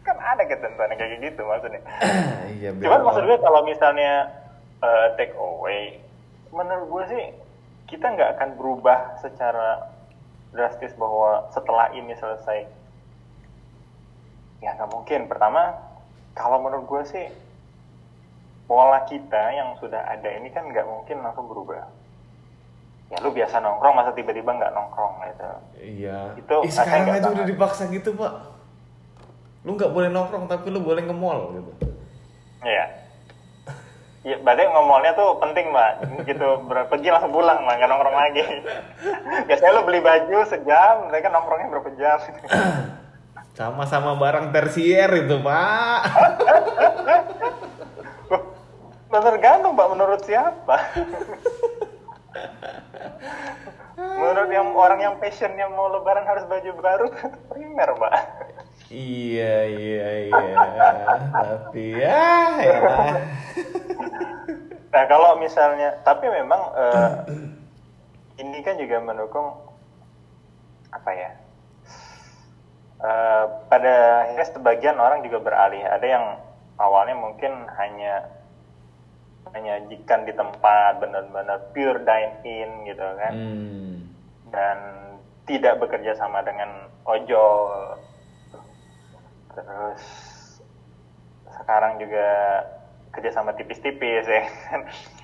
kan 0.09 0.17
ada 0.19 0.43
ketentuannya 0.49 0.97
kayak 0.97 1.21
gitu 1.21 1.45
maksudnya. 1.45 1.85
iya, 2.59 2.73
Cuman 2.73 3.05
maksud 3.05 3.29
gue 3.29 3.39
kalau 3.45 3.61
misalnya 3.69 4.33
eh, 4.81 5.07
take 5.21 5.37
away, 5.37 6.01
menurut 6.49 6.89
gue 6.89 7.05
sih 7.13 7.25
kita 7.93 8.17
nggak 8.17 8.41
akan 8.41 8.57
berubah 8.57 9.21
secara 9.21 9.85
drastis 10.57 10.97
bahwa 10.97 11.45
setelah 11.53 11.93
ini 11.93 12.17
selesai. 12.17 12.65
Ya 14.65 14.81
nggak 14.81 14.97
mungkin. 14.97 15.29
Pertama, 15.29 15.77
kalau 16.33 16.57
menurut 16.65 16.89
gue 16.89 17.03
sih 17.05 17.27
pola 18.67 19.05
kita 19.05 19.43
yang 19.53 19.75
sudah 19.79 20.01
ada 20.07 20.29
ini 20.33 20.49
kan 20.51 20.69
nggak 20.69 20.87
mungkin 20.87 21.21
langsung 21.21 21.47
berubah. 21.51 21.85
Ya 23.13 23.21
lu 23.21 23.29
biasa 23.29 23.61
nongkrong, 23.61 23.93
masa 23.93 24.17
tiba-tiba 24.17 24.57
nggak 24.57 24.73
nongkrong 24.73 25.15
gitu. 25.29 25.51
Iya. 25.77 26.19
Itu 26.41 26.55
rasanya 26.65 26.73
sekarang 26.73 27.03
nggak 27.05 27.19
aja 27.21 27.29
udah 27.29 27.47
dipaksa 27.47 27.83
gitu, 27.93 28.11
Pak. 28.17 28.33
Lu 29.69 29.77
nggak 29.77 29.93
boleh 29.93 30.09
nongkrong 30.09 30.49
tapi 30.49 30.73
lu 30.73 30.81
boleh 30.81 31.05
ke 31.05 31.13
mall 31.13 31.53
gitu. 31.53 31.73
Iya. 32.65 32.85
Ya, 34.23 34.39
berarti 34.39 34.63
ngomongnya 34.71 35.19
tuh 35.19 35.35
penting, 35.43 35.75
Mbak. 35.75 35.93
Gitu, 36.31 36.49
ber- 36.71 36.87
pergi 36.87 37.11
langsung 37.11 37.35
pulang, 37.35 37.67
Mbak. 37.67 37.75
Nggak 37.75 37.91
nongkrong 37.91 38.17
lagi. 38.17 38.43
Biasanya 39.51 39.73
lu 39.75 39.83
beli 39.83 39.99
baju 39.99 40.39
sejam, 40.47 41.11
mereka 41.11 41.27
nongkrongnya 41.27 41.69
berapa 41.75 41.91
jam. 41.99 42.19
Sama-sama 43.59 44.15
barang 44.15 44.55
tersier 44.55 45.11
itu, 45.27 45.43
Pak. 45.43 46.01
Nah, 49.13 49.21
tergantung, 49.21 49.77
Mbak. 49.77 49.89
Menurut 49.93 50.21
siapa? 50.25 50.77
Menurut 54.01 54.49
yang 54.49 54.73
orang 54.73 55.05
yang 55.05 55.15
passionnya 55.21 55.69
mau 55.69 55.93
lebaran 55.93 56.25
harus 56.25 56.49
baju 56.49 56.71
baru, 56.81 57.07
primer, 57.53 57.93
Mbak. 57.93 58.15
iya, 58.93 59.69
iya, 59.69 60.09
iya. 60.29 60.89
tapi 61.33 61.97
ya, 61.97 62.25
ya. 62.61 62.79
Nah, 64.93 65.05
kalau 65.09 65.37
misalnya, 65.41 65.97
tapi 66.05 66.29
memang 66.29 66.61
eh, 66.77 67.11
ini 68.41 68.61
kan 68.65 68.77
juga 68.81 68.97
mendukung 69.01 69.49
apa 70.93 71.11
ya? 71.13 71.31
eh, 73.01 73.45
pada 73.69 73.95
akhirnya 74.25 74.47
sebagian 74.57 74.97
orang 74.97 75.21
juga 75.21 75.41
beralih. 75.41 75.85
Ada 75.85 76.07
yang 76.07 76.25
awalnya 76.77 77.17
mungkin 77.17 77.65
hanya 77.77 78.42
menyajikan 79.53 80.25
di 80.25 80.33
tempat 80.33 80.99
benar-benar 80.99 81.71
pure 81.73 82.01
dine 82.03 82.35
in 82.43 82.71
gitu 82.89 83.05
kan, 83.05 83.33
Hmm. 83.33 83.93
dan 84.49 84.79
tidak 85.45 85.79
bekerja 85.79 86.17
sama 86.17 86.41
dengan 86.41 86.89
ojol. 87.05 88.01
Terus 89.53 90.03
sekarang 91.53 92.01
juga 92.01 92.29
kerja 93.13 93.31
sama 93.31 93.53
tipis-tipis 93.53 94.25
ya 94.25 94.43
kan. 94.71 94.81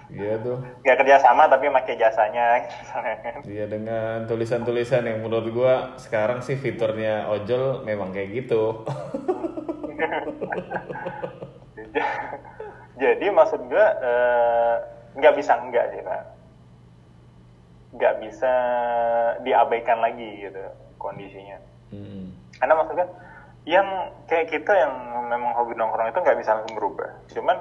Iya 0.08 0.40
tuh. 0.40 0.56
Gak 0.84 1.04
kerja 1.04 1.20
sama 1.20 1.48
tapi 1.48 1.68
pakai 1.68 1.96
jasanya. 1.96 2.64
Iya 3.44 3.64
dengan 3.68 4.24
tulisan-tulisan 4.24 5.04
yang 5.04 5.20
menurut 5.20 5.48
gua 5.52 5.74
sekarang 5.96 6.40
sih 6.40 6.56
fiturnya 6.56 7.28
ojol 7.28 7.84
memang 7.84 8.12
kayak 8.12 8.44
gitu. 8.44 8.84
Jadi 12.98 13.26
maksud 13.30 13.60
gue 13.70 13.86
eh, 14.02 14.74
nggak 15.14 15.34
bisa 15.38 15.52
enggak 15.54 15.86
sih 15.94 16.02
pak, 16.02 16.22
nggak 17.94 18.14
bisa 18.26 18.52
diabaikan 19.46 20.02
lagi 20.02 20.42
gitu 20.42 20.58
kondisinya. 20.98 21.62
Hmm. 21.94 22.34
Karena 22.58 22.74
maksud 22.74 22.94
gue 22.98 23.08
yang 23.70 23.86
kayak 24.26 24.50
kita 24.50 24.72
yang 24.74 24.92
memang 25.30 25.54
hobi 25.54 25.78
nongkrong 25.78 26.10
itu 26.10 26.18
nggak 26.18 26.38
bisa 26.42 26.58
langsung 26.58 26.74
berubah. 26.74 27.10
Cuman 27.30 27.56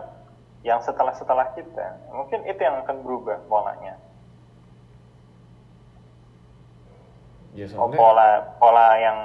yang 0.65 0.82
setelah 0.82 1.13
setelah 1.13 1.54
kita 1.54 2.02
mungkin 2.10 2.41
itu 2.50 2.58
yang 2.58 2.82
akan 2.82 3.06
berubah 3.06 3.38
polanya. 3.45 3.95
Ya 7.54 7.65
Oh, 7.78 7.89
pola 7.89 8.58
pola 8.58 8.88
yang 9.02 9.19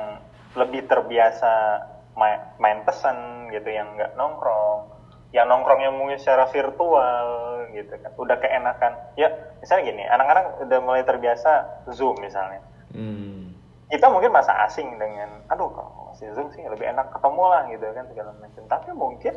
lebih 0.57 0.85
terbiasa 0.89 1.85
main, 2.17 2.41
main 2.61 2.85
pesan 2.85 3.49
gitu 3.49 3.69
yang 3.73 3.97
nggak 3.97 4.13
nongkrong 4.17 4.92
yang 5.33 5.49
nongkrongnya 5.49 5.89
mungkin 5.93 6.21
secara 6.21 6.45
virtual 6.53 7.27
gitu 7.73 7.93
kan. 7.97 8.13
Udah 8.21 8.37
keenakan. 8.37 8.93
Ya 9.17 9.33
misalnya 9.65 9.83
gini 9.89 10.03
anak-anak 10.05 10.45
udah 10.69 10.79
mulai 10.85 11.03
terbiasa 11.03 11.85
zoom 11.93 12.21
misalnya. 12.21 12.61
Hmm. 12.93 13.57
kita 13.89 14.09
mungkin 14.09 14.33
masa 14.33 14.53
asing 14.69 14.89
dengan 14.97 15.45
aduh 15.49 15.69
kalau 15.73 16.13
masih 16.13 16.33
zoom 16.37 16.49
sih? 16.53 16.65
Lebih 16.65 16.93
enak 16.93 17.13
ketemu 17.13 17.45
lah 17.49 17.63
gitu 17.69 17.85
kan 17.93 18.05
segala 18.09 18.31
macam. 18.37 18.63
Tapi 18.69 18.89
mungkin 18.93 19.35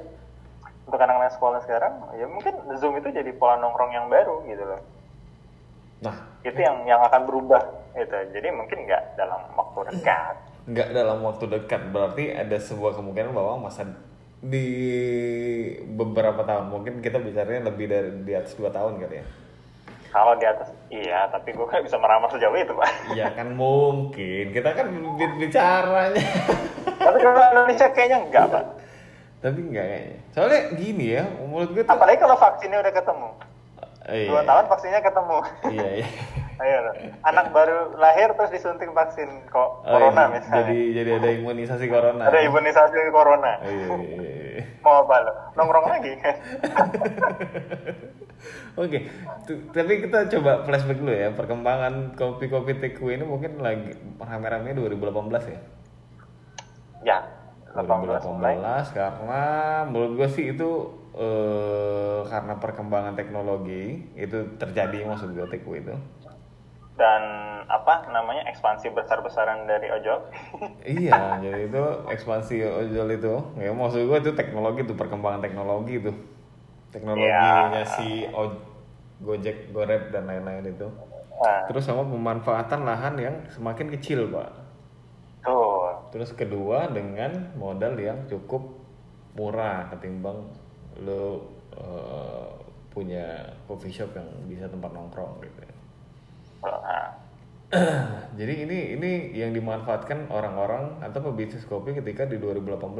untuk 0.85 0.99
anak-anak 1.01 1.31
sekolah 1.33 1.59
sekarang 1.65 1.93
ya 2.15 2.27
mungkin 2.27 2.53
zoom 2.77 2.99
itu 2.99 3.09
jadi 3.11 3.31
pola 3.35 3.59
nongkrong 3.59 3.91
yang 3.95 4.07
baru 4.11 4.43
gitu 4.47 4.63
loh. 4.63 4.81
Nah, 6.03 6.15
itu 6.43 6.59
yang 6.59 6.83
yang 6.83 7.01
akan 7.07 7.23
berubah 7.23 7.63
gitu. 7.95 8.15
Jadi 8.35 8.47
mungkin 8.51 8.83
nggak 8.83 9.15
dalam 9.15 9.41
waktu 9.55 9.79
dekat. 9.95 10.35
Nggak 10.67 10.89
dalam 10.91 11.17
waktu 11.23 11.45
dekat. 11.47 11.81
Berarti 11.89 12.23
ada 12.35 12.57
sebuah 12.59 12.99
kemungkinan 12.99 13.31
bahwa 13.31 13.71
masa 13.71 13.87
di 14.45 14.67
beberapa 15.87 16.41
tahun 16.41 16.69
mungkin 16.69 16.93
kita 16.99 17.17
bicaranya 17.17 17.65
lebih 17.65 17.85
dari 17.85 18.09
di 18.21 18.33
atas 18.33 18.53
dua 18.53 18.69
tahun 18.69 18.97
kali 18.97 19.15
ya. 19.15 19.25
kalau 20.09 20.33
di 20.33 20.45
atas 20.45 20.69
iya 20.87 21.27
tapi 21.27 21.51
gue 21.51 21.65
nggak 21.65 21.83
bisa 21.83 21.97
meramal 21.97 22.29
sejauh 22.29 22.53
itu 22.53 22.71
pak 22.71 22.89
Iya 23.11 23.27
kan 23.31 23.51
mungkin 23.51 24.45
kita 24.49 24.69
kan 24.71 24.85
bi- 24.87 25.37
bicaranya. 25.39 26.23
tapi 26.95 27.17
kalau 27.19 27.41
Indonesia 27.51 27.87
kayaknya 27.89 28.17
enggak 28.21 28.45
pak 28.47 28.65
Tapi 29.35 29.59
enggak 29.61 29.85
kayaknya. 29.85 30.17
Soalnya 30.31 30.61
gini 30.73 31.05
ya, 31.11 31.23
menurut 31.37 31.69
gue 31.69 31.81
tuh 31.81 31.91
apalagi 31.91 32.17
kalau 32.17 32.33
vaksinnya 32.35 32.79
udah 32.79 32.93
ketemu 32.93 33.29
Iya. 34.05 34.29
Dua 34.29 34.41
tahun 34.43 34.65
vaksinnya 34.65 35.01
ketemu. 35.01 35.37
iya 35.71 35.89
iya 35.97 36.07
Ayo, 36.55 36.87
anak 37.21 37.51
baru 37.51 37.99
lahir 37.99 38.31
terus 38.31 38.47
disuntik 38.49 38.87
vaksin 38.89 39.27
kok 39.45 39.59
Oh, 39.59 39.91
corona 39.91 40.23
iya. 40.23 40.31
misalnya. 40.31 40.55
jadi 40.63 40.79
jadi 40.93 41.09
ada 41.19 41.29
imunisasi 41.35 41.85
corona 41.85 42.23
Ada 42.23 42.39
imunisasi 42.43 42.95
corona. 43.11 43.51
iya, 43.59 43.87
iya, 43.91 44.15
iya. 44.55 44.63
Mau 44.79 45.03
apa 45.03 45.15
lo? 45.19 45.31
Nongkrong 45.53 45.87
lagi? 45.89 46.13
Oke, 48.77 49.07
tu- 49.43 49.63
tapi 49.69 49.93
kita 50.01 50.27
coba 50.29 50.61
flashback 50.61 50.95
dulu 50.95 51.09
ya 51.09 51.31
perkembangan 51.31 51.93
kopi-kopi 52.13 52.77
takeaway 52.77 53.15
ini 53.15 53.25
mungkin 53.25 53.57
lagi 53.57 53.91
rame-rame 54.15 54.71
2018 54.71 55.01
ya. 55.49 55.59
ya. 57.03 57.17
18 57.73 57.83
mulai. 58.31 58.55
2018 58.55 58.95
karena 58.95 59.43
menurut 59.85 60.11
gue 60.15 60.29
sih 60.29 60.45
itu 60.49 60.69
eh, 61.15 62.19
karena 62.27 62.59
perkembangan 62.59 63.15
teknologi 63.15 64.03
itu 64.13 64.59
terjadi 64.59 65.07
maksud 65.07 65.31
gue 65.31 65.47
takeaway 65.47 65.79
itu. 65.81 65.95
Dan 66.95 67.23
apa 67.67 68.07
namanya 68.07 68.47
ekspansi 68.47 68.95
besar-besaran 68.95 69.67
dari 69.67 69.91
ojol. 69.91 70.19
iya, 70.99 71.39
jadi 71.39 71.67
itu 71.67 71.83
ekspansi 72.07 72.63
ojol 72.63 73.07
itu. 73.11 73.33
Ya 73.59 73.71
maksud 73.71 74.07
gue 74.07 74.17
itu 74.21 74.31
teknologi 74.31 74.83
itu 74.83 74.95
perkembangan 74.95 75.43
teknologi 75.43 75.99
itu. 75.99 76.11
Teknologinya 76.91 77.83
Ya. 77.83 77.83
si 77.83 78.27
oj- 78.31 78.75
Gojek, 79.15 79.71
Grab 79.71 80.11
dan 80.11 80.27
lain-lain 80.27 80.75
itu. 80.75 80.87
Nah, 81.35 81.63
Terus 81.71 81.87
sama 81.87 82.03
pemanfaatan 82.03 82.83
lahan 82.83 83.15
yang 83.15 83.35
semakin 83.47 83.87
kecil, 83.95 84.27
Pak. 84.27 84.51
tuh. 85.39 85.87
Terus 86.11 86.35
kedua 86.35 86.91
dengan 86.91 87.55
modal 87.55 87.95
yang 87.95 88.27
cukup 88.27 88.75
murah 89.35 89.87
ketimbang 89.91 90.47
lo 91.03 91.43
eh, 91.75 92.49
punya 92.95 93.43
coffee 93.67 93.91
shop 93.91 94.15
yang 94.15 94.29
bisa 94.47 94.71
tempat 94.71 94.87
nongkrong 94.95 95.43
gitu. 95.43 95.59
ya. 95.67 95.75
Jadi 98.39 98.53
ini 98.63 98.79
ini 98.95 99.11
yang 99.35 99.51
dimanfaatkan 99.51 100.31
orang-orang 100.31 101.03
atau 101.03 101.19
pebisnis 101.19 101.67
kopi 101.67 101.91
ketika 101.91 102.23
di 102.23 102.39
2018 102.39 102.95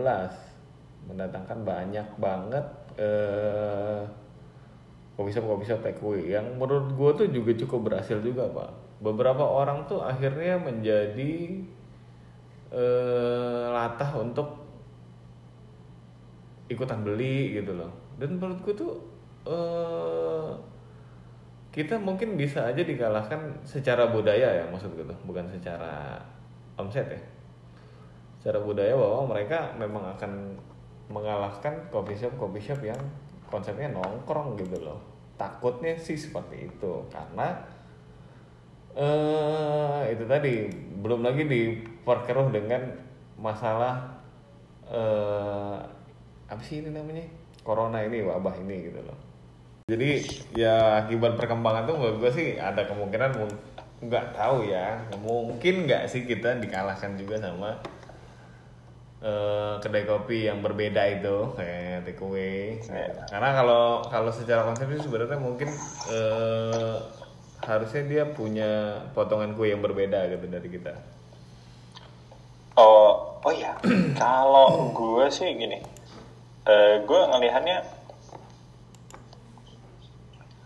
mendatangkan 1.05 1.59
banyak 1.63 2.07
banget 2.17 2.65
eh 2.97 4.03
coffee 5.15 5.31
shop 5.31 5.47
coffee 5.47 5.69
shop 5.71 5.79
takeaway 5.79 6.27
yang 6.27 6.59
menurut 6.59 6.91
gue 6.91 7.11
tuh 7.23 7.27
juga 7.31 7.55
cukup 7.55 7.79
berhasil 7.91 8.19
juga 8.19 8.51
pak. 8.51 8.71
Beberapa 8.99 9.47
orang 9.47 9.87
tuh 9.87 10.03
akhirnya 10.03 10.59
menjadi 10.59 11.63
eh 12.75 13.65
latah 13.71 14.11
untuk 14.19 14.64
ikutan 16.71 17.05
beli 17.05 17.61
gitu 17.61 17.77
loh. 17.77 17.91
Dan 18.17 18.39
menurut 18.39 18.59
gue 18.65 18.73
tuh 18.73 18.93
eh 19.45 20.51
kita 21.75 21.99
mungkin 21.99 22.39
bisa 22.39 22.71
aja 22.71 22.87
dikalahkan 22.87 23.59
secara 23.67 24.07
budaya 24.07 24.47
ya 24.47 24.65
maksud 24.71 24.95
gue 24.95 25.03
tuh, 25.03 25.19
bukan 25.27 25.43
secara 25.51 26.15
omset 26.79 27.03
ya. 27.11 27.21
Secara 28.39 28.63
budaya 28.63 28.95
bahwa 28.95 29.35
mereka 29.35 29.75
memang 29.75 30.05
akan 30.15 30.55
mengalahkan 31.11 31.75
coffee 31.91 32.17
shop 32.17 32.33
coffee 32.39 32.63
shop 32.63 32.79
yang 32.81 32.97
konsepnya 33.51 33.91
nongkrong 33.91 34.57
gitu 34.57 34.79
loh. 34.81 35.03
Takutnya 35.35 35.99
sih 35.99 36.15
seperti 36.15 36.71
itu 36.71 36.93
karena 37.11 37.59
eh 38.95 40.15
itu 40.15 40.23
tadi 40.23 40.71
belum 41.03 41.27
lagi 41.27 41.43
diperkeruh 41.43 42.47
dengan 42.55 42.87
masalah 43.35 44.15
eh 44.87 45.79
apa 46.45 46.61
sih 46.61 46.81
ini 46.81 46.89
namanya? 46.93 47.25
Corona 47.65 48.01
ini 48.05 48.21
wabah 48.21 48.55
ini 48.61 48.89
gitu 48.91 49.01
loh. 49.01 49.17
Jadi 49.89 50.21
ya 50.57 51.05
akibat 51.05 51.37
perkembangan 51.37 51.85
tuh 51.85 51.95
menurut 51.97 52.17
gue 52.21 52.31
sih 52.33 52.47
ada 52.57 52.85
kemungkinan 52.89 53.31
mung- 53.37 53.61
nggak 54.05 54.33
tahu 54.37 54.65
ya. 54.69 55.01
Mungkin 55.21 55.85
nggak 55.89 56.09
sih 56.09 56.25
kita 56.25 56.57
dikalahkan 56.61 57.17
juga 57.17 57.41
sama 57.41 57.77
eh, 59.25 59.73
kedai 59.81 60.05
kopi 60.05 60.45
yang 60.45 60.61
berbeda 60.61 61.01
itu 61.09 61.53
kayak 61.57 62.05
takeaway. 62.05 62.77
Karena 63.29 63.49
kalau 63.57 64.05
kalau 64.05 64.31
secara 64.33 64.61
konsep 64.65 64.85
sih 64.93 65.05
sebenarnya 65.05 65.37
mungkin 65.41 65.69
eh, 66.09 66.95
harusnya 67.65 68.03
dia 68.05 68.23
punya 68.29 69.01
potongan 69.17 69.57
kue 69.57 69.73
yang 69.73 69.81
berbeda 69.81 70.29
gitu 70.29 70.45
dari 70.45 70.69
kita. 70.69 70.93
Oh, 72.77 73.41
oh 73.41 73.53
ya. 73.55 73.73
Kalau 74.21 74.91
gue 74.91 75.25
sih 75.31 75.47
gini, 75.55 75.79
eh 76.65 76.93
gue 77.05 77.21
ngelihatnya 77.29 77.85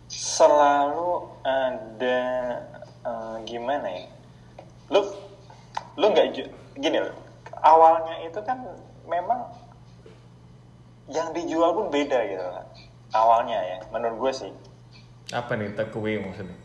selalu 0.07 1.27
ada 1.43 2.21
eh, 3.03 3.35
gimana 3.43 3.87
ya? 3.87 4.05
Lu 4.89 5.01
lu 5.99 6.05
nggak 6.15 6.27
gini 6.79 6.97
loh. 7.03 7.15
Awalnya 7.59 8.23
itu 8.23 8.39
kan 8.47 8.63
memang 9.03 9.51
yang 11.11 11.35
dijual 11.35 11.75
pun 11.75 11.91
beda 11.91 12.19
gitu 12.29 12.45
kan. 12.45 12.65
Awalnya 13.09 13.57
ya, 13.65 13.77
menurut 13.91 14.17
gue 14.29 14.33
sih. 14.47 14.53
apa 15.29 15.53
nih 15.53 15.69
takeaway 15.77 16.17
maksudnya 16.17 16.57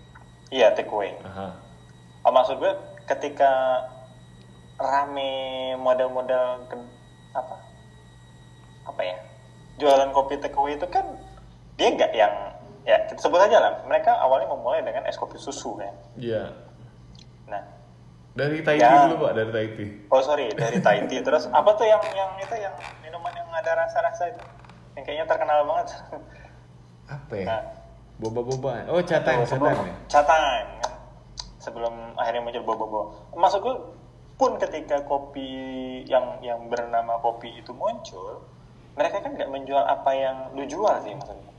Iya, 0.49 0.72
take 0.72 0.89
away. 0.89 1.12
Aha. 1.20 1.53
Oh, 2.24 2.32
maksud 2.32 2.57
gue 2.57 2.72
ketika 3.05 3.85
rame 4.80 5.74
model-model 5.76 6.64
apa 7.37 7.55
apa 8.85 9.01
ya 9.03 9.16
jualan 9.80 10.11
kopi 10.14 10.39
takeaway 10.39 10.78
itu 10.78 10.87
kan 10.89 11.05
dia 11.74 11.89
nggak 11.91 12.12
yang 12.14 12.35
ya 12.85 12.97
kita 13.11 13.18
sebut 13.18 13.41
aja 13.41 13.59
lah 13.59 13.72
mereka 13.89 14.14
awalnya 14.20 14.47
memulai 14.53 14.85
dengan 14.85 15.09
es 15.09 15.16
kopi 15.18 15.41
susu 15.41 15.76
kan 15.80 15.95
iya. 16.20 16.53
Nah 17.49 17.61
dari 18.35 18.61
Tahiti 18.61 18.82
Ya. 18.82 19.09
dulu 19.09 19.26
pak 19.28 19.32
dari 19.37 19.51
Tahiti 19.51 19.87
oh 20.11 20.22
sorry 20.22 20.53
dari 20.55 20.78
tea. 20.78 21.18
Terus 21.26 21.49
apa 21.51 21.70
tuh 21.74 21.87
yang 21.89 22.03
yang 22.14 22.30
itu 22.39 22.55
yang 22.57 22.74
minuman 23.03 23.32
yang 23.35 23.49
ada 23.55 23.72
rasa-rasa 23.85 24.30
itu? 24.30 24.43
Yang 24.95 25.05
kayaknya 25.11 25.26
terkenal 25.26 25.59
banget. 25.66 25.89
Apa 27.14 27.35
ya? 27.37 27.45
Nah, 27.45 27.62
boba-boba. 28.16 28.89
Oh 28.89 29.03
catang 29.03 29.45
sebelum 29.45 29.74
catang 29.74 29.87
ya? 29.87 29.95
Catang 30.09 30.41
kan 30.41 30.66
sebelum 31.64 32.12
akhirnya 32.20 32.45
muncul 32.45 32.62
bobo-bobo 32.68 33.01
maksud 33.32 33.64
gue 33.64 33.76
pun 34.37 34.61
ketika 34.61 35.01
kopi 35.09 35.49
yang 36.05 36.37
yang 36.45 36.68
bernama 36.68 37.16
kopi 37.24 37.57
itu 37.57 37.72
muncul 37.72 38.45
mereka 38.95 39.16
kan 39.22 39.30
nggak 39.34 39.51
menjual 39.51 39.84
apa 39.84 40.11
yang 40.14 40.36
lu 40.55 40.64
jual 40.66 40.95
sih 41.03 41.14
maksudnya. 41.14 41.53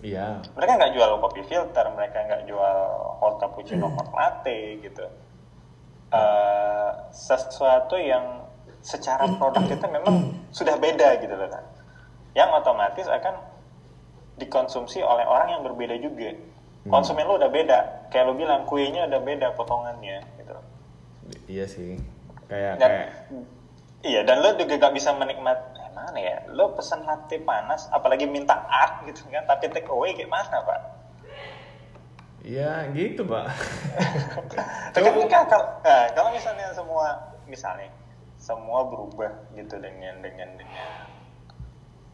Iya. 0.00 0.26
Mereka 0.56 0.72
nggak 0.80 0.92
jual 0.96 1.10
kopi 1.20 1.40
filter 1.44 1.84
mereka 1.92 2.24
nggak 2.24 2.42
jual 2.48 2.76
hot 3.20 3.36
cappuccino 3.36 3.92
hot 3.92 4.08
latte 4.16 4.80
gitu. 4.80 5.04
Eh, 6.10 6.90
sesuatu 7.12 7.94
yang 8.00 8.48
secara 8.80 9.28
produk 9.36 9.68
itu 9.68 9.86
memang 9.86 10.16
sudah 10.50 10.80
beda 10.80 11.20
gitu 11.20 11.36
loh 11.36 11.52
kan 11.52 11.64
yang 12.32 12.48
otomatis 12.54 13.04
akan 13.04 13.36
dikonsumsi 14.40 15.04
oleh 15.04 15.26
orang 15.28 15.58
yang 15.58 15.62
berbeda 15.66 16.00
juga. 16.00 16.32
Konsumen 16.88 17.28
lu 17.28 17.36
udah 17.36 17.52
beda. 17.52 18.08
Kayak 18.08 18.24
lu 18.32 18.34
bilang 18.40 18.64
kuenya 18.64 19.04
udah 19.04 19.20
beda 19.20 19.52
potongannya 19.52 20.24
gitu. 20.40 20.56
Iya 21.50 21.64
sih. 21.68 22.00
Kayak 22.48 22.80
dan 22.80 22.90
kayak 22.90 23.08
iya 24.00 24.20
dan 24.24 24.40
lu 24.40 24.56
juga 24.56 24.80
gak 24.80 24.94
bisa 24.96 25.12
menikmat 25.12 25.69
eh, 26.00 26.04
mana 26.08 26.18
ya? 26.18 26.36
Lu 26.48 26.72
pesan 26.72 27.04
latte 27.04 27.36
panas 27.44 27.92
apalagi 27.92 28.24
minta 28.24 28.56
art 28.64 29.04
gitu 29.04 29.28
kan 29.28 29.44
tapi 29.44 29.68
take 29.68 29.88
away 29.92 30.16
kayak 30.16 30.32
mana 30.32 30.64
pak? 30.64 30.80
Iya 32.40 32.88
gitu 32.96 33.28
pak. 33.28 33.52
Ketika 34.96 35.44
kalau, 35.44 35.66
nah, 35.84 36.08
kalau 36.16 36.30
misalnya 36.32 36.72
semua 36.72 37.36
misalnya 37.44 37.92
semua 38.40 38.88
berubah 38.88 39.52
gitu 39.52 39.76
dengan 39.76 40.24
dengan 40.24 40.56
dengan 40.56 40.88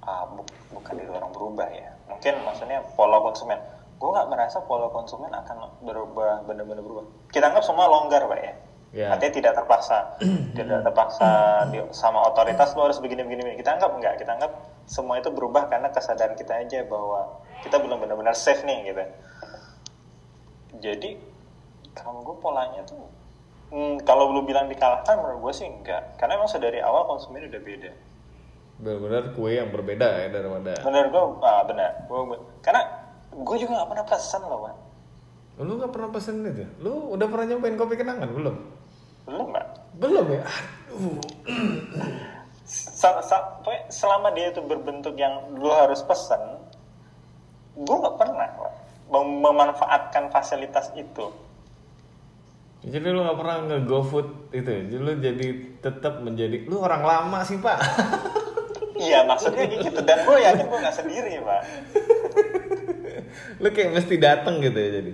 ah, 0.03 0.27
bu- 0.27 0.51
bukan 0.75 0.95
itu 0.99 1.13
orang 1.15 1.31
berubah 1.31 1.69
ya. 1.71 1.95
Mungkin 2.11 2.43
maksudnya 2.43 2.83
pola 2.99 3.23
konsumen. 3.23 3.63
Gue 4.03 4.11
nggak 4.13 4.29
merasa 4.29 4.59
pola 4.67 4.91
konsumen 4.91 5.31
akan 5.31 5.79
berubah 5.87 6.43
benar-benar 6.43 6.83
berubah. 6.83 7.07
Kita 7.31 7.55
anggap 7.55 7.63
semua 7.63 7.87
longgar 7.87 8.27
pak 8.27 8.41
ya 8.43 8.55
Ya. 8.97 9.13
artinya 9.13 9.33
tidak 9.37 9.53
terpaksa. 9.61 10.17
Tidak 10.57 10.81
terpaksa 10.81 11.29
di- 11.69 11.85
sama 11.93 12.25
otoritas 12.25 12.73
lo 12.73 12.89
harus 12.89 12.97
begini 12.97 13.29
begini 13.29 13.53
kita 13.61 13.77
anggap 13.77 13.93
enggak 13.93 14.17
kita 14.17 14.33
anggap 14.41 14.53
semua 14.89 15.21
itu 15.21 15.29
berubah 15.29 15.69
karena 15.69 15.93
kesadaran 15.93 16.33
kita 16.33 16.65
aja 16.65 16.81
bahwa 16.89 17.45
kita 17.61 17.77
belum 17.77 18.01
benar-benar 18.01 18.33
safe 18.33 18.65
nih 18.65 18.89
gitu. 18.89 19.05
Jadi 20.81 21.21
kalau 21.93 22.25
gue 22.25 22.37
polanya 22.41 22.89
tuh 22.89 23.05
hmm, 23.69 24.01
kalau 24.09 24.33
lu 24.33 24.49
bilang 24.49 24.65
dikalahkan 24.65 25.21
menurut 25.21 25.53
gue 25.53 25.53
sih 25.53 25.69
enggak. 25.69 26.17
Karena 26.17 26.41
emang 26.41 26.49
sedari 26.49 26.81
awal 26.81 27.05
konsumen 27.05 27.45
udah 27.53 27.61
beda. 27.61 27.93
Benar-benar 28.81 29.37
kue 29.37 29.61
yang 29.61 29.69
berbeda 29.77 30.09
ya 30.25 30.29
daripada 30.33 30.73
bener 30.73 31.13
gue 31.13 31.23
ah 31.45 31.69
benar. 31.69 31.91
Gua- 32.09 32.41
karena 32.65 32.81
gue 33.29 33.57
juga 33.61 33.85
gak 33.85 33.91
pernah 33.93 34.07
pesan 34.09 34.41
loh 34.49 34.61
Wan. 34.65 34.77
lu 35.57 35.73
nggak 35.81 35.93
pernah 35.93 36.09
pesen 36.13 36.45
itu? 36.45 36.65
Lu 36.81 37.13
udah 37.13 37.29
pernah 37.29 37.45
nyobain 37.53 37.77
kopi 37.77 37.97
kenangan? 37.97 38.29
Belum 38.33 38.57
belum 39.27 39.47
mbak 39.53 39.67
belum 39.99 40.27
ya 40.31 40.43
aduh 40.47 41.19
selama 43.91 44.35
dia 44.35 44.51
itu 44.51 44.63
berbentuk 44.63 45.15
yang 45.19 45.55
lu 45.55 45.71
harus 45.71 46.03
pesan 46.03 46.63
gue 47.77 47.97
nggak 48.01 48.17
pernah 48.17 48.49
mem- 49.13 49.41
memanfaatkan 49.43 50.33
fasilitas 50.33 50.91
itu. 50.97 51.27
Jadi 52.87 53.07
lu 53.11 53.27
nggak 53.27 53.39
pernah 53.39 53.57
nge 53.67 53.79
GoFood 53.89 54.29
itu, 54.55 54.69
ya? 54.71 54.83
jadi 54.87 55.03
lu 55.03 55.13
jadi 55.19 55.47
tetap 55.83 56.23
menjadi 56.23 56.71
lu 56.71 56.79
orang 56.81 57.03
lama 57.03 57.43
sih 57.43 57.59
pak. 57.59 57.79
Iya 58.97 59.29
maksudnya 59.29 59.69
kayak 59.69 59.93
gitu 59.93 60.01
dan 60.09 60.25
gue 60.25 60.37
yakin 60.41 60.65
gue 60.73 60.79
nggak 60.81 60.97
sendiri 60.97 61.33
pak. 61.45 61.63
lu 63.61 63.69
kayak 63.69 63.91
mesti 63.93 64.15
datang 64.17 64.65
gitu 64.65 64.79
ya 64.81 64.91
jadi. 65.03 65.13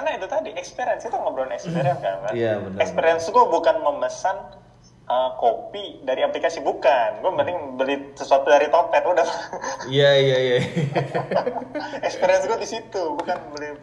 Karena 0.00 0.16
itu 0.16 0.32
tadi 0.32 0.50
experience 0.56 1.04
itu 1.04 1.12
ngobrolin 1.12 1.52
experience 1.52 2.00
kan? 2.00 2.32
Iya, 2.32 2.56
benar. 2.56 2.80
Experience 2.80 3.28
gue 3.28 3.44
bukan 3.52 3.84
memesan 3.84 4.32
uh, 5.04 5.36
kopi 5.36 6.00
dari 6.08 6.24
aplikasi 6.24 6.64
bukan. 6.64 7.20
Gue 7.20 7.28
mending 7.28 7.76
beli 7.76 8.16
sesuatu 8.16 8.48
dari 8.48 8.72
Topet 8.72 9.04
udah. 9.04 9.28
Iya 9.92 10.10
iya 10.16 10.38
iya. 10.40 10.58
experience 12.08 12.48
gue 12.48 12.58
di 12.64 12.68
situ 12.80 13.02
bukan 13.12 13.36
beli 13.52 13.76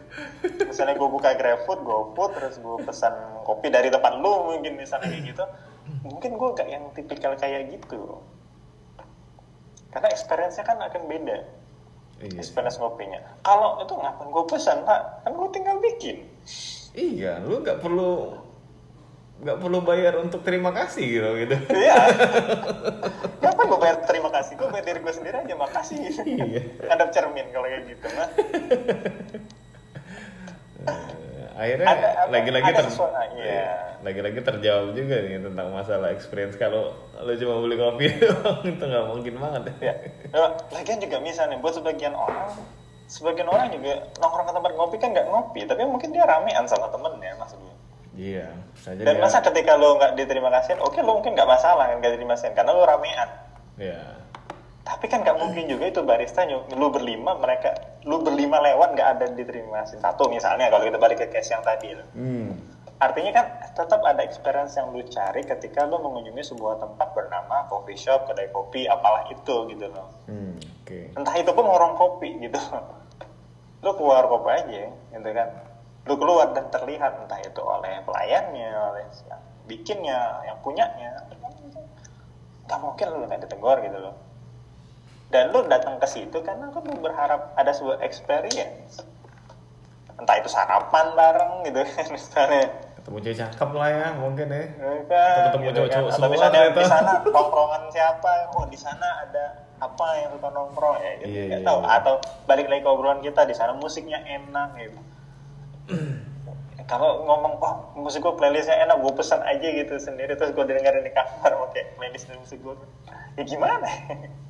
misalnya 0.66 0.98
gue 0.98 1.06
buka 1.06 1.38
GrabFood, 1.38 1.86
GoFood 1.86 2.30
terus 2.34 2.58
gue 2.58 2.76
pesan 2.82 3.14
kopi 3.46 3.70
dari 3.70 3.86
tempat 3.86 4.18
lu 4.18 4.58
mungkin 4.58 4.74
misalnya 4.74 5.14
kayak 5.14 5.22
gitu. 5.22 5.44
Mungkin 6.02 6.34
gue 6.34 6.48
gak 6.58 6.66
yang 6.66 6.82
tipikal 6.98 7.38
kayak 7.38 7.70
gitu. 7.70 8.26
Karena 9.94 10.10
experience-nya 10.10 10.66
kan 10.66 10.82
akan 10.82 11.06
beda. 11.06 11.46
Iya. 12.22 12.38
Experience 12.38 12.78
ngopinya. 12.78 13.20
Kalau 13.42 13.82
itu 13.82 13.94
ngapain 13.94 14.28
gue 14.30 14.44
pesan, 14.50 14.82
Pak? 14.82 15.00
Kan 15.26 15.32
gue 15.34 15.48
tinggal 15.54 15.76
bikin. 15.78 16.26
Iya, 16.98 17.42
lu 17.44 17.62
nggak 17.62 17.78
perlu 17.78 18.34
nggak 19.38 19.58
perlu 19.62 19.78
bayar 19.86 20.18
untuk 20.18 20.42
terima 20.42 20.74
kasih 20.74 21.04
gitu 21.06 21.30
gitu. 21.38 21.56
Iya. 21.70 21.94
Kenapa 23.40 23.62
gue 23.70 23.78
bayar 23.78 23.96
terima 24.02 24.30
kasih? 24.34 24.58
Gue 24.58 24.66
bayar 24.66 24.84
diri 24.86 24.98
gue 24.98 25.14
sendiri 25.14 25.36
aja, 25.38 25.54
makasih. 25.54 25.96
Iya. 26.26 26.62
Ada 26.90 27.06
cermin 27.14 27.46
kalau 27.54 27.70
kayak 27.70 27.86
gitu, 27.86 28.06
mah. 28.18 28.28
Akhirnya 31.58 31.90
Ada- 31.90 32.30
lagi-lagi 32.30 32.70
ada 32.70 32.78
ter 32.78 32.86
sesuatu, 32.86 33.18
iya. 33.34 33.98
lagi-lagi 33.98 34.38
terjawab 34.40 34.94
juga 34.94 35.16
nih 35.18 35.42
tentang 35.42 35.68
masalah 35.68 36.08
experience 36.08 36.54
kalau 36.54 36.94
lu 37.18 37.34
cuma 37.34 37.58
beli 37.58 37.74
kopi 37.74 38.06
itu 38.70 38.78
nggak 38.80 39.04
mungkin 39.04 39.34
banget 39.36 39.62
Ya. 39.80 39.94
Lagian 40.70 41.02
juga 41.02 41.18
misalnya 41.18 41.58
buat 41.58 41.74
sebagian 41.74 42.14
orang, 42.14 42.54
sebagian 43.04 43.46
orang 43.46 43.68
juga 43.68 43.90
nongkrong 44.16 44.46
ke 44.46 44.54
tempat 44.54 44.72
ngopi 44.72 44.96
kan 44.96 45.08
nggak 45.10 45.26
ngopi, 45.26 45.60
tapi 45.66 45.82
mungkin 45.82 46.08
dia 46.08 46.22
ramean 46.22 46.62
sama 46.64 46.86
temennya 46.88 47.34
maksudnya. 47.34 47.74
iya 48.14 48.46
bisa 48.72 48.88
aja 48.88 49.02
Dan 49.02 49.14
dia- 49.14 49.22
masa 49.22 49.38
ketika 49.40 49.74
lo 49.74 49.94
nggak 49.94 50.14
diterima 50.14 50.50
kasihin, 50.52 50.78
oke 50.78 50.98
lo 50.98 51.18
mungkin 51.18 51.34
nggak 51.34 51.46
masalah 51.48 51.86
kan 51.86 51.98
nggak 51.98 52.12
diterima 52.12 52.34
kasihin 52.34 52.54
karena 52.54 52.70
lo 52.70 52.82
ramean. 52.84 53.28
Iya. 53.76 54.02
Tapi 54.88 55.04
kan 55.04 55.20
nggak 55.20 55.36
mungkin 55.36 55.68
juga 55.68 55.84
itu 55.92 56.00
barista 56.00 56.48
lu 56.48 56.88
berlima 56.88 57.36
mereka 57.36 57.76
lu 58.08 58.24
berlima 58.24 58.56
lewat 58.64 58.96
nggak 58.96 59.08
ada 59.20 59.26
diterima 59.36 59.84
satu 59.84 60.32
misalnya 60.32 60.72
kalau 60.72 60.88
kita 60.88 60.96
balik 60.96 61.20
ke 61.20 61.28
case 61.28 61.52
yang 61.52 61.60
tadi. 61.60 61.92
loh. 61.92 62.08
hmm 62.16 62.50
Artinya 62.98 63.30
kan 63.30 63.46
tetap 63.78 64.02
ada 64.02 64.26
experience 64.26 64.74
yang 64.74 64.90
lu 64.90 65.06
cari 65.06 65.46
ketika 65.46 65.86
lu 65.86 66.02
mengunjungi 66.02 66.50
sebuah 66.50 66.82
tempat 66.82 67.14
bernama 67.14 67.70
coffee 67.70 67.94
shop, 67.94 68.26
kedai 68.26 68.50
kopi, 68.50 68.90
apalah 68.90 69.28
itu 69.30 69.54
gitu 69.70 69.86
loh. 69.92 70.08
hmm 70.24 70.56
oke 70.82 70.98
Entah 71.20 71.36
itu 71.36 71.50
pun 71.52 71.68
warung 71.68 71.94
kopi 71.94 72.40
gitu. 72.40 72.58
Lu 73.86 73.94
keluar 73.94 74.26
kopi 74.26 74.50
aja 74.50 74.90
gitu 74.90 75.28
kan. 75.30 75.48
Lu 76.10 76.18
keluar 76.18 76.50
dan 76.50 76.66
terlihat 76.66 77.22
entah 77.22 77.38
itu 77.38 77.62
oleh 77.62 78.02
pelayannya, 78.02 78.74
oleh 78.74 79.06
yang 79.06 79.42
bikinnya, 79.70 80.42
yang 80.42 80.58
punyanya. 80.66 81.28
Gak 82.66 82.80
mungkin 82.82 83.06
lu 83.14 83.30
nggak 83.30 83.46
ditegur 83.46 83.78
gitu 83.78 83.98
loh. 84.02 84.27
Dan 85.28 85.52
lu 85.52 85.60
datang 85.68 86.00
ke 86.00 86.08
situ 86.08 86.40
karena 86.40 86.72
kan 86.72 86.82
lu 86.82 86.96
berharap 86.98 87.52
ada 87.52 87.68
sebuah 87.68 88.00
experience. 88.00 89.04
Entah 90.16 90.36
itu 90.40 90.48
sarapan 90.48 91.12
bareng 91.12 91.52
gitu 91.62 91.80
kan 91.84 92.06
misalnya. 92.16 92.64
ketemu 92.98 93.24
cewek 93.24 93.38
cakep 93.40 93.70
lah 93.72 93.88
ya 93.88 94.08
mungkin 94.20 94.46
ya 94.52 94.64
Ya 94.68 94.92
kan, 95.08 95.32
Atau 95.32 95.40
ketemu 95.48 95.64
gitu 95.64 95.76
cowok-cowok 95.80 96.08
kan. 96.08 96.12
Semua 96.12 96.28
misalnya 96.28 96.60
di 96.68 96.84
sana 96.84 97.12
tongkrongan 97.36 97.82
siapa, 97.88 98.32
oh 98.52 98.64
di 98.68 98.76
sana 98.76 99.08
ada 99.24 99.44
apa 99.78 100.06
yang 100.18 100.28
suka 100.36 100.48
nongkrong 100.50 100.96
ya 101.00 101.12
gitu. 101.22 101.28
Iya, 101.32 101.42
Nggak 101.48 101.60
iya, 101.62 101.68
tahu. 101.68 101.80
iya. 101.80 101.88
Atau 101.96 102.14
balik 102.44 102.66
lagi 102.68 102.82
ke 102.84 102.90
obrolan 102.90 103.20
kita 103.22 103.40
di 103.44 103.54
sana 103.56 103.72
musiknya 103.72 104.20
enak 104.20 104.68
gitu. 104.76 105.00
Kalau 106.88 107.20
ngomong, 107.20 107.60
oh 107.60 107.74
musik 108.00 108.24
gue 108.24 108.32
playlistnya 108.32 108.80
enak, 108.80 108.96
gue 109.00 109.12
pesan 109.12 109.44
aja 109.44 109.68
gitu 109.68 109.92
sendiri 109.96 110.32
terus 110.34 110.56
gue 110.56 110.64
dengerin 110.64 111.04
di 111.04 111.12
kamar 111.12 111.52
pakai 111.68 111.84
playlist 111.96 112.28
dari 112.28 112.40
musik 112.40 112.58
gue. 112.60 112.74
Ya 113.36 113.44
gimana? 113.44 113.88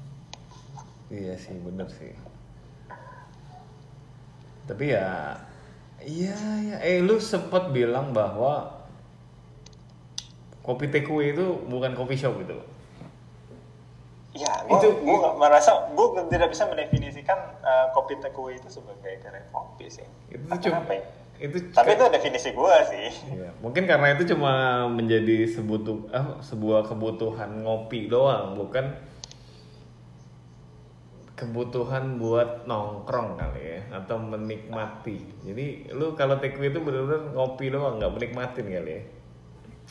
iya 1.09 1.35
sih 1.37 1.57
bener 1.57 1.89
sih 1.89 2.13
tapi 4.69 4.93
ya 4.93 5.37
iya 6.05 6.37
ya 6.61 6.77
eh 6.85 7.01
lu 7.01 7.17
sempat 7.17 7.73
bilang 7.73 8.13
bahwa 8.13 8.85
kopi 10.61 10.93
take 10.93 11.09
away 11.09 11.33
itu 11.33 11.57
bukan 11.65 11.97
coffee 11.97 12.21
shop 12.21 12.37
gitu 12.45 12.61
Ya, 14.39 14.55
gue 14.71 14.77
Itu- 14.79 15.03
gue 15.03 15.17
nggak 15.19 15.35
merasa, 15.35 15.91
gue 15.91 16.07
tidak 16.31 16.55
bisa 16.55 16.69
mendefinisikan 16.71 17.59
uh, 17.59 17.91
kopi 17.91 18.15
take 18.23 18.37
away 18.39 18.55
itu 18.55 18.71
sebagai 18.71 19.19
kedai 19.19 19.43
kopi 19.51 19.91
sih. 19.91 20.07
itu 20.31 20.47
cuma 20.69 20.85
ya? 20.87 21.03
itu 21.43 21.57
Tapi 21.75 21.99
itu 21.99 22.05
definisi 22.07 22.49
gue 22.55 22.75
sih. 22.87 23.09
Iya, 23.35 23.51
mungkin 23.59 23.91
karena 23.91 24.15
itu 24.15 24.31
cuma 24.31 24.87
menjadi 24.87 25.43
sebutu, 25.49 26.07
ah, 26.15 26.39
sebuah 26.39 26.87
kebutuhan 26.87 27.67
ngopi 27.67 28.07
doang, 28.07 28.55
bukan 28.55 28.95
kebutuhan 31.39 32.19
buat 32.19 32.67
nongkrong 32.67 33.39
kali 33.39 33.63
ya 33.63 33.81
atau 34.03 34.19
menikmati. 34.19 35.23
Jadi 35.47 35.95
lu 35.95 36.19
kalau 36.19 36.43
take 36.43 36.59
away 36.59 36.75
itu 36.75 36.83
benar-benar 36.83 37.31
ngopi 37.31 37.71
doang, 37.71 38.03
nggak 38.03 38.13
menikmatin 38.19 38.67
kali 38.67 38.91
ya. 38.91 39.03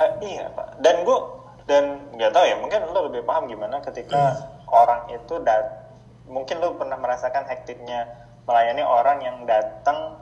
Eh, 0.03 0.11
iya 0.27 0.45
pak. 0.51 0.83
Dan 0.83 1.07
gue 1.07 1.19
dan 1.67 1.83
nggak 2.11 2.31
tahu 2.35 2.43
ya 2.43 2.55
mungkin 2.59 2.79
lo 2.91 2.99
lebih 3.07 3.23
paham 3.23 3.47
gimana 3.47 3.79
ketika 3.79 4.35
orang 4.67 5.07
itu 5.11 5.35
dat 5.43 5.95
mungkin 6.27 6.59
lo 6.59 6.75
pernah 6.75 6.99
merasakan 6.99 7.47
hektiknya 7.47 8.27
melayani 8.43 8.83
orang 8.83 9.23
yang 9.23 9.43
datang 9.47 10.19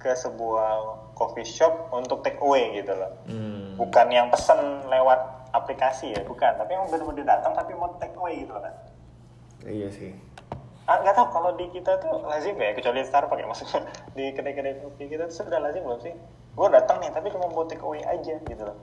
ke 0.00 0.12
sebuah 0.12 1.00
coffee 1.16 1.48
shop 1.48 1.92
untuk 1.92 2.20
take 2.20 2.40
away 2.40 2.76
gitu 2.76 2.92
loh. 2.92 3.12
Hmm. 3.28 3.76
Bukan 3.80 4.12
yang 4.12 4.28
pesen 4.28 4.84
lewat 4.88 5.48
aplikasi 5.56 6.12
ya, 6.12 6.20
bukan. 6.28 6.60
Tapi 6.60 6.76
yang 6.76 6.84
benar-benar 6.92 7.24
datang 7.38 7.52
tapi 7.56 7.72
mau 7.72 7.96
take 7.96 8.16
away 8.20 8.44
gitu 8.44 8.52
loh 8.52 8.60
kan. 8.60 8.74
Iya 9.64 9.88
sih. 9.88 10.12
Ah, 10.84 11.00
nggak 11.00 11.16
tahu 11.16 11.26
kalau 11.32 11.50
di 11.56 11.64
kita 11.72 11.96
tuh 11.96 12.28
lazim 12.28 12.60
ya 12.60 12.76
kecuali 12.76 13.00
Starbucks 13.00 13.40
ya 13.40 13.46
maksudnya 13.48 13.80
di 14.16 14.24
kedai-kedai 14.36 14.84
kopi 14.84 15.08
kita 15.08 15.32
tuh 15.32 15.44
sudah 15.44 15.60
lazim 15.64 15.80
belum 15.80 16.00
sih? 16.04 16.12
Gue 16.54 16.68
datang 16.68 17.00
nih 17.00 17.08
tapi 17.08 17.32
cuma 17.32 17.48
mau 17.48 17.64
take 17.64 17.80
away 17.80 18.04
aja 18.04 18.36
gitu 18.44 18.62
loh. 18.62 18.76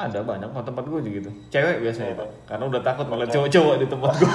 Ada 0.00 0.24
banyak 0.24 0.48
kok 0.48 0.64
tempat 0.64 0.84
gue 0.88 1.00
juga 1.04 1.14
gitu. 1.20 1.30
Cewek 1.52 1.84
biasanya, 1.84 2.16
Iya, 2.16 2.20
Pak. 2.24 2.28
Karena 2.48 2.64
udah 2.72 2.80
takut 2.80 3.06
malah 3.12 3.28
cowok-cowok 3.28 3.74
di 3.76 3.86
tempat 3.86 4.12
gue. 4.16 4.32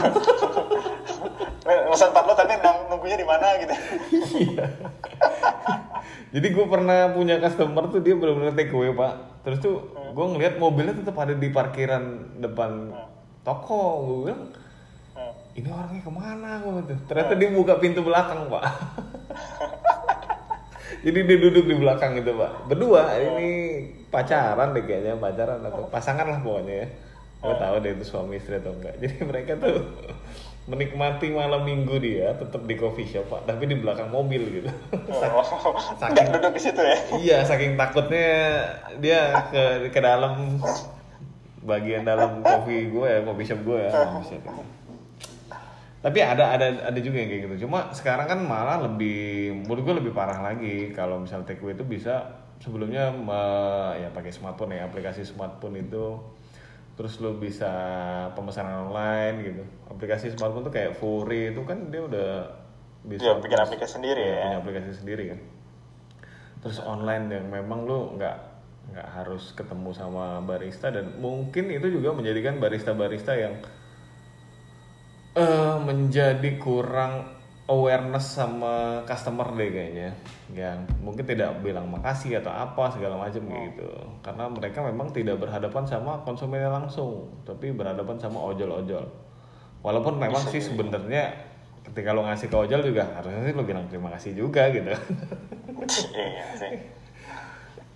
Pesan 1.97 2.13
lo 2.13 2.33
tapi 2.37 2.53
nunggunya 2.61 3.17
di 3.17 3.27
mana 3.27 3.47
gitu. 3.57 3.73
Iya. 4.37 4.65
Jadi 6.29 6.47
gue 6.53 6.65
pernah 6.69 7.09
punya 7.09 7.41
customer 7.41 7.89
tuh 7.89 8.05
dia 8.05 8.13
benar-benar 8.13 8.53
take 8.53 8.69
away 8.69 8.93
pak. 8.93 9.41
Terus 9.41 9.57
tuh 9.57 9.75
gue 10.13 10.25
ngeliat 10.37 10.61
mobilnya 10.61 10.93
tetap 10.93 11.17
ada 11.17 11.33
di 11.33 11.49
parkiran 11.49 12.37
depan 12.37 12.93
toko. 13.41 14.05
Gue 14.05 14.17
bilang 14.29 14.43
Hmm. 14.53 14.66
Ini 15.57 15.69
orangnya 15.73 16.01
ke 16.05 16.11
mana 16.13 16.49
gue 16.61 16.93
tuh. 16.93 16.97
Ternyata 17.09 17.33
dia 17.33 17.49
buka 17.49 17.73
pintu 17.81 18.05
belakang 18.05 18.45
pak. 18.45 18.63
Jadi 21.05 21.19
dia 21.25 21.37
duduk 21.41 21.65
di 21.65 21.75
belakang 21.75 22.13
gitu 22.21 22.37
pak. 22.37 22.69
Berdua 22.69 23.17
ini 23.17 23.49
pacaran 24.13 24.77
deh 24.77 24.85
kayaknya 24.85 25.17
pacaran 25.17 25.65
atau 25.65 25.89
pasangan 25.89 26.29
lah 26.29 26.39
pokoknya 26.45 26.85
ya. 26.85 26.87
Gue 27.41 27.55
tahu 27.57 27.75
deh 27.81 27.91
itu 27.97 28.05
suami 28.05 28.37
istri 28.37 28.61
atau 28.61 28.69
enggak. 28.77 28.95
Jadi 29.01 29.17
mereka 29.25 29.57
tuh 29.57 29.81
menikmati 30.67 31.31
malam 31.31 31.63
minggu 31.63 31.95
dia 32.05 32.35
tetap 32.37 32.61
di 32.67 32.75
coffee 32.75 33.07
shop 33.07 33.31
pak, 33.31 33.41
tapi 33.47 33.71
di 33.71 33.79
belakang 33.79 34.11
mobil 34.11 34.61
gitu. 34.61 34.69
Oh, 35.09 35.41
nggak 36.11 36.27
duduk 36.37 36.53
di 36.53 36.61
situ 36.61 36.81
ya. 36.83 36.97
Iya, 37.17 37.37
saking 37.47 37.79
takutnya 37.79 38.27
dia 38.99 39.47
ke 39.47 39.89
ke 39.89 39.99
dalam 40.03 40.59
bagian 41.63 42.03
dalam 42.03 42.43
kopi 42.43 42.91
gue 42.91 43.07
ya, 43.07 43.23
kopi 43.23 43.43
shop 43.47 43.63
gue 43.63 43.79
ya. 43.79 43.91
Buset. 44.19 44.43
Tapi 45.97 46.19
ada 46.21 46.55
ada 46.55 46.67
ada 46.93 46.99
juga 47.01 47.17
yang 47.19 47.29
kayak 47.29 47.41
gitu. 47.49 47.55
Cuma 47.67 47.89
sekarang 47.91 48.27
kan 48.29 48.39
malah 48.45 48.77
lebih 48.85 49.51
menurut 49.65 49.81
gue 49.83 49.95
lebih 50.05 50.13
parah 50.13 50.39
lagi 50.39 50.93
kalau 50.93 51.19
misal 51.23 51.41
take 51.43 51.59
away 51.65 51.73
itu 51.73 51.83
bisa 51.83 52.27
sebelumnya 52.61 53.09
me- 53.13 53.97
ya 54.01 54.09
pakai 54.13 54.31
smartphone 54.33 54.73
ya, 54.77 54.85
aplikasi 54.89 55.25
smartphone 55.25 55.77
itu 55.81 56.17
terus 56.97 57.21
lo 57.21 57.37
bisa 57.37 57.69
pemesanan 58.33 58.89
online 58.89 59.35
gitu. 59.45 59.63
Aplikasi 59.89 60.33
smartphone 60.33 60.65
tuh 60.65 60.73
kayak 60.73 60.97
Furi 60.97 61.53
itu 61.53 61.61
kan 61.65 61.89
dia 61.93 62.01
udah 62.05 62.29
bisa 63.05 63.23
Dia 63.23 63.35
bikin 63.41 63.59
aplikasi 63.61 63.93
sendiri 64.01 64.21
Iya, 64.21 64.33
ya. 64.33 64.41
punya 64.43 64.57
aplikasi 64.61 64.91
sendiri 64.93 65.23
kan 65.33 65.39
terus 66.57 66.81
online 66.81 67.29
yang 67.31 67.45
memang 67.47 67.85
lu 67.85 68.17
nggak 68.17 68.37
nggak 68.91 69.07
harus 69.13 69.51
ketemu 69.53 69.91
sama 69.93 70.39
barista 70.41 70.89
dan 70.89 71.19
mungkin 71.21 71.69
itu 71.69 71.87
juga 71.91 72.15
menjadikan 72.15 72.57
barista-barista 72.57 73.35
yang 73.35 73.53
eh 75.37 75.75
menjadi 75.85 76.57
kurang 76.57 77.37
awareness 77.69 78.41
sama 78.41 79.05
customer 79.05 79.53
deh 79.53 79.69
kayaknya. 79.69 80.09
Yang 80.49 80.89
mungkin 81.05 81.29
tidak 81.29 81.61
bilang 81.61 81.93
makasih 81.93 82.41
atau 82.41 82.49
apa 82.49 82.89
segala 82.89 83.21
macam 83.21 83.45
gitu. 83.45 83.89
Karena 84.25 84.49
mereka 84.49 84.81
memang 84.81 85.13
tidak 85.13 85.37
berhadapan 85.37 85.85
sama 85.85 86.25
konsumennya 86.25 86.73
langsung 86.73 87.29
tapi 87.45 87.69
berhadapan 87.69 88.17
sama 88.17 88.41
ojol-ojol. 88.49 89.05
Walaupun 89.85 90.17
memang 90.17 90.41
sih 90.49 90.59
sebenarnya 90.59 91.37
ketika 91.85 92.17
lo 92.17 92.25
ngasih 92.25 92.49
ke 92.49 92.57
ojol 92.57 92.81
juga 92.81 93.05
harusnya 93.13 93.45
sih 93.45 93.53
lo 93.53 93.61
bilang 93.61 93.85
terima 93.87 94.09
kasih 94.17 94.33
juga 94.33 94.73
gitu. 94.73 94.89
Iya 96.17 96.45
sih 96.57 96.96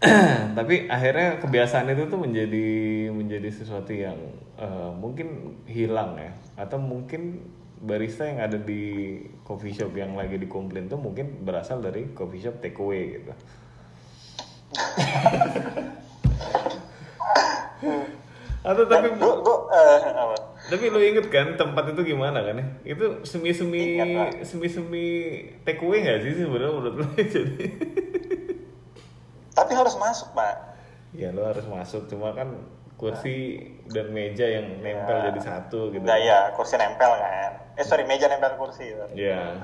tapi 0.57 0.89
akhirnya 0.89 1.37
kebiasaan 1.37 1.93
itu 1.93 2.09
tuh 2.09 2.17
menjadi 2.17 2.67
menjadi 3.13 3.49
sesuatu 3.53 3.93
yang 3.93 4.17
eh, 4.57 4.91
mungkin 4.97 5.61
hilang 5.69 6.17
ya. 6.17 6.33
Atau 6.57 6.81
mungkin 6.81 7.45
barista 7.81 8.25
yang 8.25 8.41
ada 8.41 8.57
di 8.57 9.17
coffee 9.45 9.73
shop 9.73 9.93
yang 9.97 10.17
lagi 10.17 10.37
dikomplain 10.41 10.89
tuh 10.89 10.97
mungkin 10.97 11.45
berasal 11.45 11.81
dari 11.85 12.13
coffee 12.17 12.41
shop 12.41 12.57
takeaway 12.61 13.21
gitu. 13.21 13.29
Atau 18.61 18.85
tapi 18.85 19.09
gue 19.09 19.33
gue 19.41 19.57
eh, 19.73 20.01
tapi 20.69 20.93
lo 20.93 21.01
inget 21.01 21.25
kan 21.33 21.57
tempat 21.57 21.93
itu 21.93 22.13
gimana 22.13 22.45
kan 22.45 22.57
ya? 22.57 22.65
Itu 22.97 23.25
semi 23.25 23.53
semi 23.53 24.01
semi 24.41 24.65
semi 24.69 25.05
takeaway 25.61 26.05
nggak 26.05 26.25
sih 26.25 26.41
sebenarnya 26.41 26.73
menurut 26.73 26.95
lo 27.01 27.05
jadi 27.37 27.65
tapi 29.51 29.71
harus 29.73 29.95
masuk 29.95 30.31
pak 30.31 30.55
Ya 31.11 31.27
lo 31.29 31.43
harus 31.43 31.67
masuk, 31.67 32.07
cuma 32.07 32.31
kan 32.31 32.55
kursi 32.95 33.59
dan 33.89 34.09
meja 34.09 34.47
yang 34.47 34.79
nempel 34.79 35.19
Ya. 35.19 35.27
jadi 35.27 35.39
satu 35.41 35.91
gitu. 35.91 35.99
Nggak 36.01 36.19
ya 36.21 36.55
kursi 36.55 36.79
nempel 36.79 37.11
kan 37.11 37.51
eh 37.75 37.83
sorry 37.83 38.07
meja 38.07 38.31
nempel 38.31 38.55
kursi 38.55 38.87
gitu. 38.87 39.03
Ya, 39.11 39.59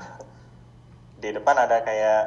di 1.22 1.32
depan 1.32 1.56
ada 1.56 1.80
kayak 1.80 2.22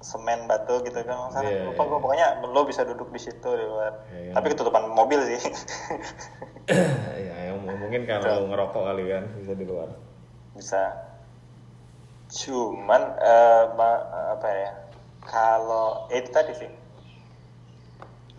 semen 0.00 0.48
batu 0.48 0.80
gitu 0.80 0.98
kan 1.04 1.28
sana 1.30 1.46
Iya, 1.46 1.62
lupa 1.62 1.78
iya. 1.78 1.90
gue 1.92 1.98
pokoknya 2.00 2.26
lo 2.42 2.62
bisa 2.64 2.82
duduk 2.82 3.12
di 3.12 3.20
situ 3.20 3.48
di 3.52 3.62
luar 3.62 3.92
Iya, 4.08 4.18
iya. 4.18 4.32
tapi 4.32 4.46
ketutupan 4.50 4.88
mobil 4.88 5.20
sih 5.22 5.38
ya 7.28 7.36
yang 7.46 7.62
mungkin 7.62 8.02
karena 8.02 8.34
lo 8.34 8.48
ngerokok 8.48 8.82
kali 8.82 9.04
kan 9.06 9.24
bisa 9.38 9.52
di 9.52 9.62
luar. 9.62 9.92
bisa 10.52 10.82
cuman 12.32 13.02
eh, 13.14 13.64
ma- 13.76 14.04
apa 14.32 14.48
ya 14.48 14.70
kalau 15.26 16.10
eh, 16.10 16.18
itu 16.18 16.30
tadi 16.34 16.52
sih. 16.56 16.70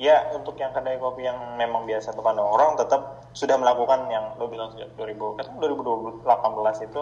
Ya 0.02 0.34
untuk 0.34 0.58
yang 0.58 0.74
kedai 0.74 0.98
kopi 0.98 1.24
yang 1.24 1.56
memang 1.56 1.86
biasa 1.86 2.18
tempat 2.18 2.34
nongkrong 2.34 2.82
tetap 2.82 3.30
sudah 3.32 3.56
melakukan 3.62 4.10
yang 4.10 4.34
lo 4.42 4.50
bilang 4.50 4.74
sejak 4.74 4.90
2000 4.98 5.38
kan 5.38 5.46
2018 5.62 6.88
itu 6.90 7.02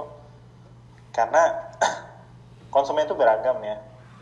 karena 1.16 1.44
konsumen 2.76 3.08
itu 3.08 3.16
beragam 3.16 3.58
ya. 3.64 3.80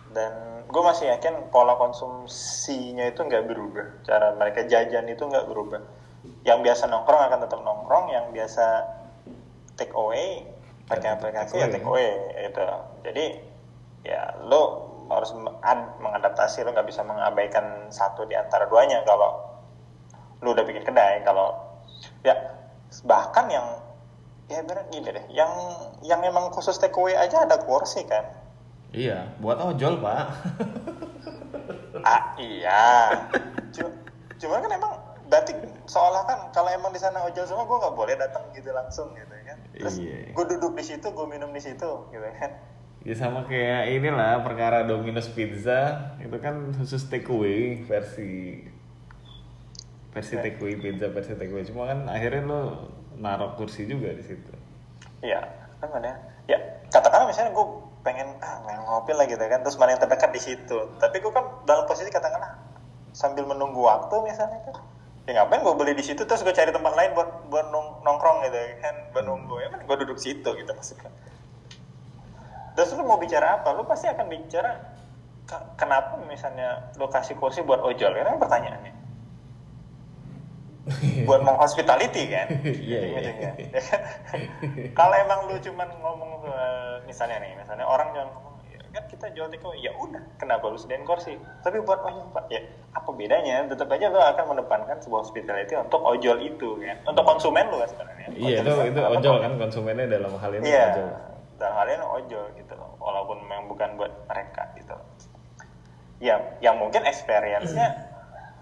Dan 0.09 0.65
gue 0.69 0.83
masih 0.85 1.09
yakin 1.13 1.53
pola 1.53 1.77
konsumsinya 1.77 3.09
itu 3.09 3.21
nggak 3.25 3.45
berubah. 3.45 3.87
Cara 4.05 4.33
mereka 4.37 4.65
jajan 4.65 5.05
itu 5.09 5.21
nggak 5.25 5.45
berubah. 5.49 5.81
Yang 6.45 6.59
biasa 6.65 6.83
nongkrong 6.89 7.21
akan 7.29 7.39
tetap 7.45 7.59
nongkrong 7.61 8.05
yang 8.13 8.25
biasa 8.33 8.65
take 9.77 9.93
away 9.95 10.43
pakai 10.89 11.13
aplikasi 11.13 11.61
ya 11.61 11.69
take 11.69 11.85
away. 11.85 12.09
itu 12.41 12.59
jadi 13.05 13.25
ya 14.01 14.33
lo 14.49 14.88
harus 15.09 15.33
mengad- 15.33 15.97
mengadaptasi 15.97 16.61
lo 16.61 16.71
nggak 16.71 16.85
bisa 16.85 17.01
mengabaikan 17.01 17.65
satu 17.89 18.23
di 18.23 18.33
antara 18.33 18.65
duanya. 18.65 19.01
Kalau 19.03 19.29
lo 20.39 20.49
udah 20.49 20.63
bikin 20.63 20.85
kedai 20.85 21.19
kalau 21.21 21.51
ya 22.23 22.31
bahkan 23.03 23.49
yang 23.49 23.67
ya 24.47 24.63
benar 24.63 24.87
gini 24.87 25.09
deh 25.11 25.25
yang 25.29 25.51
yang 26.01 26.21
emang 26.23 26.49
khusus 26.49 26.77
take 26.77 26.95
away 26.95 27.13
aja 27.13 27.43
ada 27.43 27.59
kursi 27.59 28.01
kan? 28.03 28.23
Iya, 28.89 29.37
buat 29.37 29.59
ojol 29.59 30.01
pak. 30.01 30.25
ah 32.01 32.33
iya. 32.37 33.13
Cuma, 33.69 33.89
cuman 34.39 34.57
kan 34.63 34.71
emang 34.73 34.93
berarti 35.29 35.53
seolah 35.85 36.25
kan 36.25 36.39
kalau 36.49 36.69
emang 36.69 36.89
di 36.89 36.97
sana 36.97 37.21
ojol 37.21 37.45
semua 37.45 37.65
gue 37.65 37.77
nggak 37.77 37.93
boleh 37.93 38.15
datang 38.17 38.41
gitu 38.51 38.73
langsung 38.73 39.13
gitu 39.13 39.29
kan? 39.45 39.57
Terus 39.77 39.95
Iya. 40.01 40.33
gue 40.33 40.45
duduk 40.57 40.73
di 40.73 40.83
situ 40.83 41.05
gue 41.05 41.25
minum 41.27 41.53
di 41.53 41.61
situ 41.61 41.89
gitu 42.09 42.27
kan 42.39 42.51
ya 42.99 43.15
sama 43.15 43.47
kayak 43.47 43.95
inilah 43.95 44.43
perkara 44.43 44.83
Domino's 44.83 45.31
Pizza 45.31 46.11
itu 46.19 46.35
kan 46.37 46.75
khusus 46.75 47.07
takeaway 47.07 47.83
versi 47.87 48.65
versi 50.09 50.35
Ya. 50.35 50.43
takeaway 50.43 50.75
pizza 50.75 51.07
versi 51.07 51.37
takeaway 51.37 51.63
cuma 51.63 51.87
kan 51.87 52.09
akhirnya 52.09 52.43
lo 52.43 52.61
naruh 53.19 53.55
kursi 53.55 53.83
juga 53.83 54.15
di 54.15 54.23
situ. 54.23 54.51
Iya, 55.19 55.43
kan 55.83 55.91
ada. 55.91 56.15
Ya, 56.47 56.55
katakanlah 56.87 57.27
misalnya 57.27 57.51
gue 57.51 57.65
pengen 58.01 58.31
ah 58.39 58.63
pengen 58.63 58.81
ngopi 58.87 59.11
lah 59.11 59.27
gitu 59.27 59.43
kan, 59.43 59.59
terus 59.59 59.75
mana 59.75 59.91
yang 59.91 60.01
terdekat 60.01 60.31
di 60.31 60.39
situ. 60.39 60.77
Tapi 60.97 61.19
gue 61.19 61.27
kan 61.29 61.43
dalam 61.67 61.83
posisi 61.83 62.07
katakanlah 62.07 62.55
sambil 63.11 63.43
menunggu 63.43 63.83
waktu 63.83 64.15
misalnya 64.23 64.63
kan, 64.65 64.75
ya 65.27 65.43
ngapain 65.43 65.59
gue 65.61 65.75
beli 65.75 65.93
di 65.93 66.03
situ 66.07 66.23
terus 66.23 66.41
gue 66.41 66.55
cari 66.55 66.71
tempat 66.71 66.95
lain 66.95 67.11
buat 67.11 67.51
buat 67.51 67.67
nong- 67.69 68.07
nongkrong 68.07 68.47
gitu 68.47 68.59
kan, 68.79 68.95
buat 69.11 69.25
nunggu 69.27 69.55
ya 69.61 69.67
kan 69.67 69.79
gue 69.83 69.95
duduk 70.07 70.15
situ 70.17 70.47
gitu 70.47 70.71
maksudnya. 70.71 71.11
Terus 72.79 72.95
lu 72.95 73.03
mau 73.03 73.19
bicara 73.19 73.59
apa? 73.59 73.75
Lu 73.75 73.83
pasti 73.83 74.07
akan 74.07 74.23
bicara 74.31 74.71
"Ka- 75.43 75.75
kenapa 75.75 76.15
misalnya 76.23 76.95
lu 76.95 77.11
kasih 77.11 77.35
kursi 77.35 77.59
buat 77.59 77.83
ojol? 77.83 78.15
Ini 78.15 78.23
kan 78.23 78.39
pertanyaannya. 78.39 78.93
buat 81.27 81.43
mau 81.43 81.59
hospitality 81.59 82.23
kan? 82.31 82.47
Iya, 82.87 82.99
iya. 83.03 83.19
Ya 83.19 83.33
kan? 83.83 84.01
Kalau 84.99 85.11
emang 85.13 85.51
lu 85.51 85.59
cuman 85.59 85.91
ngomong 85.91 86.31
eh, 86.47 86.95
misalnya 87.03 87.43
nih, 87.43 87.59
misalnya 87.59 87.83
orang 87.83 88.15
jangan 88.15 88.31
ngomong 88.31 88.55
ya 88.63 88.79
kan 88.89 89.03
kita 89.05 89.27
jual 89.35 89.51
takeaway, 89.51 89.83
ya 89.83 89.91
udah, 89.91 90.23
kenapa 90.39 90.65
lu 90.65 90.79
sediain 90.79 91.03
kursi? 91.03 91.35
Tapi 91.59 91.83
buat 91.83 91.99
ojol 91.99 92.31
pak, 92.31 92.47
ya 92.47 92.63
apa 92.89 93.09
bedanya? 93.11 93.67
Tetap 93.67 93.91
aja 93.91 94.07
lu 94.07 94.17
akan 94.17 94.55
mendepankan 94.55 94.97
sebuah 94.97 95.27
hospitality 95.27 95.75
untuk 95.75 95.99
ojol 95.99 96.39
itu 96.39 96.79
kan, 96.79 96.95
untuk 97.03 97.27
konsumen 97.27 97.67
lu 97.67 97.77
kan 97.77 97.89
sebenarnya. 97.91 98.27
Iya 98.31 98.55
itu 98.63 98.71
itu 98.87 98.99
ojol 99.03 99.35
kan 99.43 99.51
konsumennya 99.59 100.07
dalam 100.07 100.31
hal 100.31 100.51
ini 100.55 100.63
Iya, 100.63 100.85
ojol. 100.95 101.09
dalam 101.59 101.75
hal 101.75 101.87
ini 101.91 102.05
ojol 102.07 102.43
gitu 102.55 102.68
bukan 103.79 103.95
buat 103.95 104.11
mereka 104.27 104.75
gitu. 104.75 104.91
Ya, 106.19 106.43
yang 106.59 106.75
mungkin 106.75 107.07
experience-nya 107.07 107.95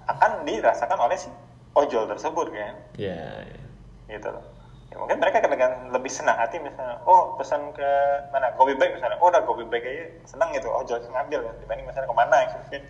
akan 0.06 0.46
dirasakan 0.46 1.02
oleh 1.02 1.18
si 1.18 1.34
ojol 1.74 2.06
tersebut 2.06 2.54
kan 2.54 2.78
Iya. 2.94 3.50
iya. 3.50 3.66
gitu 4.14 4.30
loh. 4.30 4.46
Ya, 4.94 4.96
mungkin 5.02 5.18
mereka 5.18 5.42
dengan 5.42 5.90
lebih 5.90 6.14
senang 6.14 6.38
hati 6.38 6.62
misalnya, 6.62 7.02
oh 7.10 7.34
pesan 7.34 7.74
ke 7.74 7.90
mana 8.30 8.54
Gobi 8.54 8.78
Bag 8.78 8.94
misalnya, 8.94 9.18
oh 9.18 9.34
udah 9.34 9.42
Gobi 9.42 9.66
Bag 9.66 9.82
aja 9.82 10.06
senang 10.30 10.54
gitu, 10.54 10.70
ojol 10.70 11.02
ngambil 11.02 11.50
kan, 11.50 11.56
dibanding 11.66 11.90
misalnya 11.90 12.08
ke 12.08 12.16
mana 12.16 12.38
gitu 12.46 12.66
kan. 12.70 12.84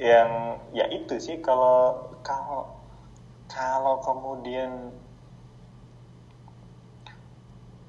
Yang 0.00 0.30
ya 0.72 0.84
itu 0.88 1.14
sih 1.20 1.36
kalau 1.44 2.10
kalau 2.24 2.80
kalau 3.46 4.00
kemudian 4.02 4.92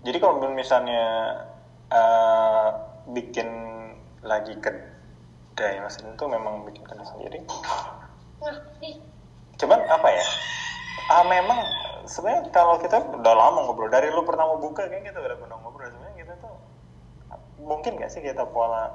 jadi 0.07 0.17
kalau 0.23 0.39
misalnya 0.55 1.03
eh, 1.91 2.69
bikin 3.11 3.47
lagi 4.23 4.55
kedai 4.55 5.83
maksudnya 5.83 6.15
itu 6.15 6.25
memang 6.31 6.63
bikin 6.63 6.87
kedai 6.87 7.03
sendiri. 7.03 7.43
Cuman 9.59 9.79
apa 9.83 10.07
ya? 10.07 10.25
Ah 11.11 11.23
memang 11.27 11.59
sebenarnya 12.07 12.47
kalau 12.55 12.79
kita 12.79 13.03
udah 13.03 13.33
lama 13.35 13.67
ngobrol 13.67 13.91
dari 13.91 14.07
lu 14.07 14.23
pertama 14.23 14.55
buka 14.55 14.87
kayak 14.87 15.11
kita 15.11 15.19
udah 15.19 15.37
pernah 15.39 15.57
ngobrol 15.59 15.91
sebenarnya 15.91 16.15
kita 16.23 16.33
tuh 16.39 16.55
mungkin 17.59 17.99
gak 17.99 18.11
sih 18.11 18.23
kita 18.23 18.47
pola 18.47 18.87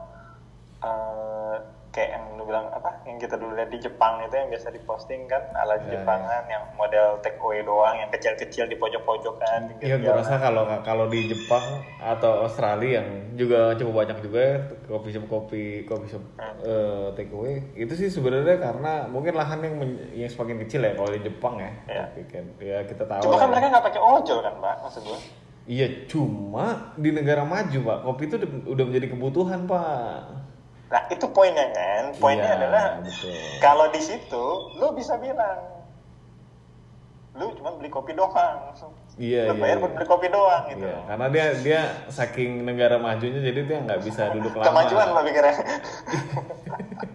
eh, 0.81 1.57
kayak 1.93 2.17
yang 2.17 2.25
lu 2.41 2.49
bilang 2.49 2.73
apa 2.73 3.05
yang 3.05 3.21
kita 3.21 3.37
dulu 3.37 3.53
lihat 3.53 3.69
di 3.69 3.77
Jepang 3.77 4.25
itu 4.25 4.33
yang 4.33 4.49
biasa 4.49 4.73
diposting 4.73 5.29
kan 5.29 5.45
ala 5.53 5.77
Ya, 5.83 6.01
Jepangan 6.01 6.45
yang 6.49 6.65
model 6.79 7.21
take 7.21 7.37
away 7.37 7.61
doang 7.61 7.93
yang 8.01 8.09
kecil-kecil 8.09 8.65
di 8.65 8.77
pojok-pojokan 8.81 9.77
Iya, 9.83 10.01
gue 10.01 10.09
rasa 10.09 10.41
kalau 10.41 10.65
kalau 10.81 11.05
di 11.13 11.29
Jepang 11.29 11.85
atau 12.01 12.49
Australia 12.49 13.05
yang 13.05 13.09
juga 13.37 13.77
cukup 13.77 14.05
banyak 14.05 14.19
juga 14.25 14.41
ya, 14.41 14.57
coffee 14.89 15.13
shop 15.13 15.25
kopi 15.29 15.85
coffee 15.85 16.17
shop 16.17 16.25
eh, 16.65 17.13
take 17.13 17.33
away 17.37 17.61
itu 17.77 17.93
sih 17.93 18.09
sebenarnya 18.09 18.57
karena 18.57 19.05
mungkin 19.13 19.37
lahan 19.37 19.61
yang 19.61 19.75
yang 20.17 20.31
semakin 20.33 20.65
kecil 20.65 20.81
ya 20.87 20.97
kalau 20.97 21.11
di 21.13 21.21
Jepang 21.21 21.61
ya. 21.61 21.71
Iya. 21.89 22.03
Tapi 22.09 22.21
kan 22.33 22.45
ya 22.57 22.79
kita 22.89 23.05
tahu. 23.05 23.23
cuma 23.29 23.37
kan 23.37 23.41
lah. 23.45 23.51
mereka 23.53 23.67
nggak 23.69 23.85
pakai 23.93 24.01
ojol 24.01 24.39
kan 24.41 24.55
pak 24.61 24.77
maksud 24.81 25.03
gua 25.05 25.19
Iya, 25.63 25.87
cuma 26.11 26.91
di 26.99 27.15
negara 27.15 27.47
maju 27.47 27.79
pak 27.87 27.99
kopi 28.03 28.23
itu 28.27 28.37
udah 28.67 28.85
menjadi 28.87 29.07
kebutuhan 29.15 29.69
pak. 29.71 30.43
Nah 30.93 31.09
itu 31.09 31.25
poinnya 31.27 31.73
kan 31.73 32.13
poinnya 32.21 32.45
Iya, 32.47 32.57
adalah 32.61 32.85
betul. 33.01 33.33
kalau 33.59 33.89
di 33.89 33.99
situ 33.99 34.45
lu 34.77 34.93
bisa 34.93 35.17
bilang 35.17 35.81
lu 37.33 37.49
cuma 37.57 37.73
beli 37.75 37.89
kopi 37.89 38.13
doang 38.13 38.77
Iya, 39.17 39.49
lu 39.49 39.57
iya, 39.57 39.61
bayar 39.61 39.77
iya. 39.77 39.83
buat 39.83 39.93
beli 39.97 40.05
kopi 40.05 40.27
doang 40.29 40.63
gitu 40.69 40.85
Iya, 40.85 40.97
karena 41.09 41.27
dia 41.29 41.47
dia 41.59 41.81
saking 42.07 42.61
negara 42.63 43.01
majunya 43.01 43.41
jadi 43.41 43.61
dia 43.65 43.79
nggak 43.81 44.01
bisa 44.05 44.29
duduk 44.31 44.53
lama. 44.53 44.69
kemajuan 44.69 45.09
lah 45.11 45.23
pikirnya 45.25 45.55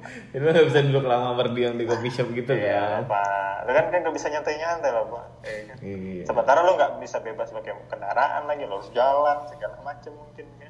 Jadi 0.08 0.44
lo 0.44 0.52
gak 0.52 0.68
bisa 0.70 0.82
duduk 0.84 1.06
lama 1.06 1.36
berdiam 1.36 1.76
di 1.76 1.84
coffee 1.84 2.10
shop 2.10 2.30
gitu 2.32 2.52
Iya, 2.54 3.04
kan? 3.04 3.12
Pak. 3.12 3.56
Lu 3.66 3.72
kan 3.74 3.86
kan 3.90 4.00
nggak 4.00 4.16
bisa 4.16 4.28
nyantai-nyantai 4.30 4.90
loh, 4.92 5.06
Pak. 5.10 5.26
Eh, 5.44 5.62
kan? 5.66 5.78
Iya. 5.82 6.24
Sementara 6.24 6.60
lu 6.64 6.72
nggak 6.76 6.92
bisa 7.00 7.18
bebas 7.20 7.50
pakai 7.50 7.74
kendaraan 7.88 8.44
lagi, 8.46 8.64
lu 8.64 8.78
harus 8.78 8.92
jalan 8.92 9.38
segala 9.48 9.76
macam 9.82 10.12
mungkin 10.16 10.46
kan. 10.58 10.67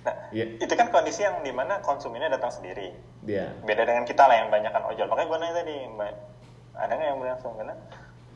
Nah, 0.00 0.14
Iya. 0.32 0.56
itu 0.56 0.72
kan 0.72 0.88
kondisi 0.88 1.20
yang 1.20 1.44
di 1.44 1.52
mana 1.52 1.84
konsumennya 1.84 2.32
datang 2.32 2.48
sendiri. 2.48 2.88
Dia. 3.20 3.52
Beda 3.60 3.84
dengan 3.84 4.08
kita 4.08 4.24
lah 4.24 4.40
yang 4.40 4.48
banyak 4.48 4.72
kan 4.72 4.82
ojol. 4.88 5.06
Makanya 5.12 5.28
gue 5.28 5.38
nanya 5.38 5.54
tadi, 5.60 5.76
Mbak, 5.92 6.12
ada 6.80 6.92
nggak 6.96 7.08
yang 7.12 7.18
berlangsung 7.20 7.52
karena 7.60 7.74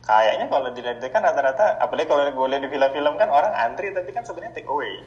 kayaknya 0.05 0.45
kalau 0.53 0.69
dilihat 0.69 1.01
kan 1.09 1.21
rata-rata, 1.25 1.65
apalagi 1.81 2.05
kalau 2.05 2.21
gue 2.29 2.47
lihat 2.53 2.61
di 2.61 2.69
film-film 2.69 3.13
kan 3.17 3.29
orang 3.33 3.53
antri 3.57 3.89
tapi 3.89 4.13
kan 4.13 4.21
sebenarnya 4.21 4.53
take 4.53 4.69
away. 4.69 5.01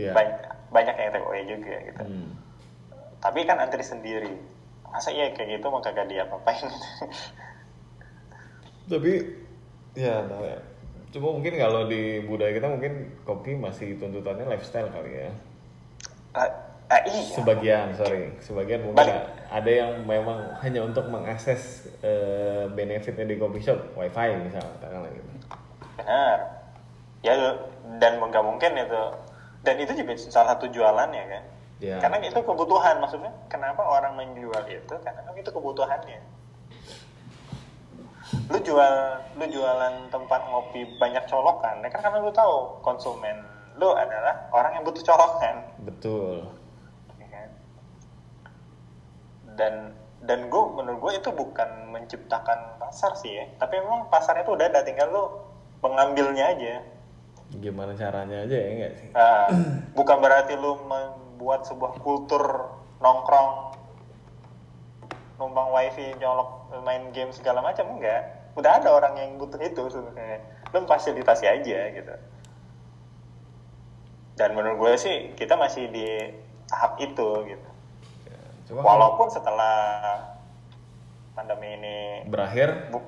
Iya. 0.00 0.16
Banyak, 0.16 0.38
banyak 0.72 0.94
yang 0.96 1.10
take 1.12 1.26
away 1.28 1.42
juga 1.44 1.74
gitu. 1.84 2.02
Hmm. 2.08 2.30
Tapi 3.20 3.38
kan 3.44 3.60
antri 3.60 3.84
sendiri. 3.84 4.32
Masa 4.88 5.12
iya 5.12 5.28
kayak 5.36 5.60
gitu 5.60 5.68
mau 5.68 5.84
kagak 5.84 6.08
dia 6.08 6.24
apain 6.24 6.64
Tapi 8.88 9.12
ya, 9.92 10.24
nah, 10.24 10.40
ya. 10.40 10.58
Cuma 11.12 11.36
mungkin 11.36 11.60
kalau 11.60 11.84
di 11.84 12.24
budaya 12.24 12.56
kita 12.56 12.72
mungkin 12.72 13.20
kopi 13.28 13.52
masih 13.52 14.00
tuntutannya 14.00 14.48
lifestyle 14.48 14.88
kali 14.88 15.28
ya. 15.28 15.30
Ah, 16.38 16.50
ah, 16.94 17.00
iya. 17.02 17.34
Sebagian, 17.34 17.86
sorry, 17.98 18.30
sebagian 18.38 18.86
mungkin 18.86 19.02
Balik. 19.02 19.26
ada 19.50 19.70
yang 19.70 19.92
memang 20.06 20.38
hanya 20.62 20.86
untuk 20.86 21.10
mengakses 21.10 21.90
eh, 22.06 22.70
benefitnya 22.70 23.26
di 23.26 23.34
coffee 23.34 23.64
shop, 23.66 23.98
wifi 23.98 24.38
misalnya, 24.38 24.70
katakanlah 24.78 25.10
gitu. 25.10 25.30
Benar. 25.98 26.38
Ya 27.26 27.34
dan 27.98 28.22
nggak 28.22 28.44
mungkin 28.46 28.78
itu. 28.78 29.02
Dan 29.66 29.74
itu 29.82 29.92
juga 29.98 30.14
salah 30.14 30.54
satu 30.54 30.70
jualannya 30.70 31.24
kan. 31.26 31.44
Ya. 31.82 31.98
Karena 31.98 32.22
itu 32.22 32.38
kebutuhan 32.38 33.02
maksudnya. 33.02 33.34
Kenapa 33.50 33.82
orang 33.82 34.14
menjual 34.14 34.62
itu? 34.70 34.94
Karena 35.02 35.20
kan 35.26 35.34
itu 35.34 35.50
kebutuhannya. 35.50 36.20
Lu 38.52 38.58
jual 38.62 38.94
lu 39.34 39.44
jualan 39.50 39.94
tempat 40.12 40.40
ngopi 40.52 40.84
banyak 41.00 41.24
colokan, 41.26 41.80
ya 41.80 41.88
kan 41.88 42.00
karena 42.04 42.20
lu 42.20 42.28
tahu 42.28 42.76
konsumen 42.84 43.40
lu 43.78 43.88
adalah 43.94 44.50
orang 44.50 44.78
yang 44.78 44.84
butuh 44.84 45.02
colokan. 45.06 45.56
Betul. 45.86 46.50
ya 47.22 47.26
kan? 47.30 47.48
Dan 49.54 49.74
dan 50.18 50.50
gue 50.50 50.62
menurut 50.74 50.98
gue 50.98 51.12
itu 51.22 51.30
bukan 51.30 51.94
menciptakan 51.94 52.82
pasar 52.82 53.14
sih 53.14 53.38
ya, 53.38 53.46
tapi 53.62 53.78
memang 53.78 54.10
pasarnya 54.10 54.42
itu 54.42 54.52
udah 54.58 54.66
ada, 54.66 54.82
tinggal 54.82 55.08
lu 55.08 55.24
mengambilnya 55.78 56.58
aja. 56.58 56.82
Gimana 57.54 57.94
caranya 57.94 58.44
aja 58.44 58.56
ya 58.58 58.68
enggak 58.74 58.92
sih? 58.98 59.08
Nah, 59.14 59.46
bukan 59.98 60.18
berarti 60.18 60.58
lu 60.58 60.74
membuat 60.84 61.64
sebuah 61.70 62.02
kultur 62.02 62.74
nongkrong 62.98 63.78
numpang 65.38 65.70
wifi 65.70 66.18
nyolok 66.18 66.82
main 66.82 67.14
game 67.14 67.30
segala 67.30 67.62
macam 67.62 67.86
enggak 67.94 68.50
udah 68.58 68.82
ada 68.82 68.90
orang 68.90 69.14
yang 69.22 69.30
butuh 69.38 69.62
itu 69.62 69.86
sebenarnya 69.86 70.42
lu 70.74 70.82
fasilitasi 70.82 71.46
aja 71.46 71.78
gitu 71.94 72.14
dan 74.38 74.54
menurut 74.54 74.78
gue 74.78 74.92
sih 74.96 75.16
kita 75.34 75.58
masih 75.58 75.90
di 75.90 76.06
tahap 76.66 76.94
itu 77.02 77.28
gitu 77.44 77.68
Ya, 78.24 78.38
Cuma 78.70 78.80
kalau 78.80 78.88
walaupun 79.10 79.28
setelah 79.28 79.74
pandemi 81.32 81.74
ini 81.74 81.96
berakhir, 82.24 82.92
bu, 82.92 83.00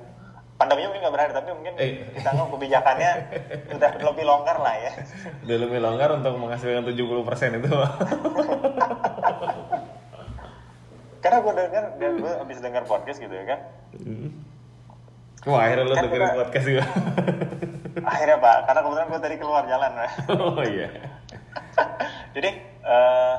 pandeminya 0.55 0.87
mungkin 0.89 1.01
nggak 1.03 1.15
berakhir 1.15 1.33
tapi 1.33 1.49
mungkin 1.53 1.73
Eh. 1.77 1.91
kita 2.15 2.29
nggak 2.31 2.49
kebijakannya 2.49 3.11
udah 3.77 3.91
lebih 4.03 4.23
longgar 4.25 4.57
lah 4.59 4.75
ya 4.75 4.91
udah 5.45 5.57
lebih 5.61 5.79
longgar 5.79 6.09
untuk 6.13 6.33
menghasilkan 6.35 6.83
70% 6.83 7.59
itu. 7.59 7.69
karena 11.21 11.37
gue 11.37 11.53
dengar 11.53 11.83
dan 12.01 12.11
gue 12.17 12.33
abis 12.41 12.57
dengar 12.59 12.83
podcast 12.83 13.21
gitu 13.21 13.29
ya 13.29 13.45
kan 13.45 13.59
Wah 15.43 15.59
akhirnya 15.59 15.83
lo 15.83 15.93
Kan 15.93 16.03
dengerin 16.05 16.21
kita- 16.23 16.37
podcast 16.37 16.65
gue. 16.67 16.85
akhirnya 18.03 18.37
pak 18.37 18.57
karena 18.65 18.79
kebetulan 18.81 19.07
gue 19.07 19.21
tadi 19.21 19.35
keluar 19.37 19.63
jalan 19.63 19.91
Pak. 19.91 20.11
oh 20.31 20.63
iya. 20.63 20.87
jadi 22.35 22.49
eh, 22.81 23.35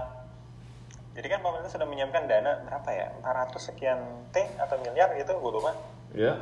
jadi 1.13 1.27
kan 1.29 1.41
pemerintah 1.41 1.69
sudah 1.69 1.85
menyiapkan 1.85 2.25
dana 2.25 2.63
berapa 2.63 2.89
ya 2.89 3.07
400 3.19 3.59
sekian 3.59 3.99
t 4.29 4.39
atau 4.57 4.77
miliar 4.79 5.13
gitu 5.15 5.35
gue 5.35 5.53
lupa 5.53 5.73
Ya. 6.13 6.37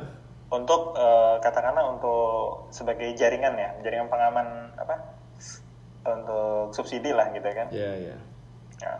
untuk 0.49 0.93
eh, 0.93 1.35
katakanlah 1.39 1.87
untuk 1.89 2.67
sebagai 2.69 3.09
jaringan 3.13 3.53
ya 3.53 3.69
jaringan 3.79 4.07
pengaman 4.07 4.47
apa 4.75 4.95
untuk 6.03 6.71
subsidi 6.71 7.09
lah 7.09 7.29
gitu 7.29 7.47
kan 7.47 7.67
Ya 7.69 7.95
ya. 7.95 8.15
Ya. 8.77 8.93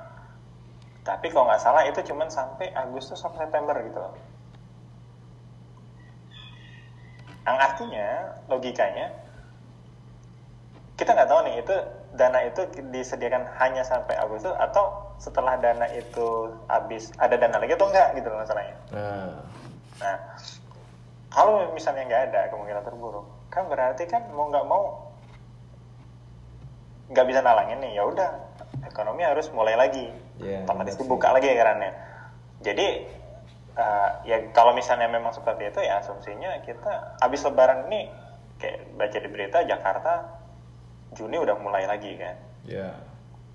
Tapi 1.01 1.27
kalau 1.27 1.45
nggak 1.45 1.59
salah 1.59 1.81
itu 1.83 1.99
cuman 2.03 2.25
sampai 2.27 2.69
Agustus 2.71 3.17
sampai 3.17 3.43
September 3.43 3.73
gitu 3.81 3.97
loh. 3.97 4.13
Yang 7.51 7.59
artinya 7.67 8.07
logikanya 8.47 9.11
kita 10.95 11.11
nggak 11.11 11.27
tahu 11.27 11.39
nih 11.43 11.55
itu 11.59 11.75
dana 12.15 12.39
itu 12.47 12.61
disediakan 12.93 13.43
hanya 13.59 13.83
sampai 13.83 14.15
Agustus 14.15 14.55
atau 14.55 15.11
setelah 15.19 15.59
dana 15.59 15.83
itu 15.91 16.47
habis 16.71 17.11
ada 17.19 17.35
dana 17.35 17.59
lagi 17.59 17.75
atau 17.75 17.91
enggak 17.91 18.15
gitu 18.15 18.31
loh 18.31 18.39
masalahnya. 18.39 18.77
Nah. 18.95 19.35
Nah, 19.99 20.17
kalau 21.27 21.67
misalnya 21.75 22.07
nggak 22.07 22.23
ada 22.31 22.41
kemungkinan 22.55 22.83
terburuk, 22.87 23.27
kan 23.51 23.67
berarti 23.67 24.07
kan 24.07 24.31
mau 24.31 24.47
nggak 24.47 24.65
mau 24.65 25.11
nggak 27.11 27.25
bisa 27.27 27.39
nalangin 27.43 27.83
nih. 27.83 27.91
Ya 27.99 28.03
udah, 28.07 28.31
ekonomi 28.87 29.27
harus 29.27 29.51
mulai 29.51 29.75
lagi, 29.75 30.07
Iya, 30.39 30.63
otomatis 30.63 30.95
dibuka 30.95 31.35
lagi 31.35 31.51
kerannya. 31.51 31.91
Jadi 32.61 32.87
eh, 33.71 34.09
ya 34.25 34.37
kalau 34.51 34.71
misalnya 34.71 35.07
memang 35.07 35.31
seperti 35.31 35.69
itu 35.69 35.79
ya 35.79 35.99
asumsinya 35.99 36.59
kita 36.63 37.15
habis 37.19 37.41
Lebaran 37.41 37.87
ini 37.87 38.11
kayak 38.57 38.93
baca 38.93 39.17
di 39.17 39.29
berita 39.31 39.57
Jakarta 39.63 40.13
Juni 41.11 41.35
udah 41.35 41.59
mulai 41.59 41.83
lagi 41.83 42.15
kan, 42.15 42.39
Ya. 42.63 42.95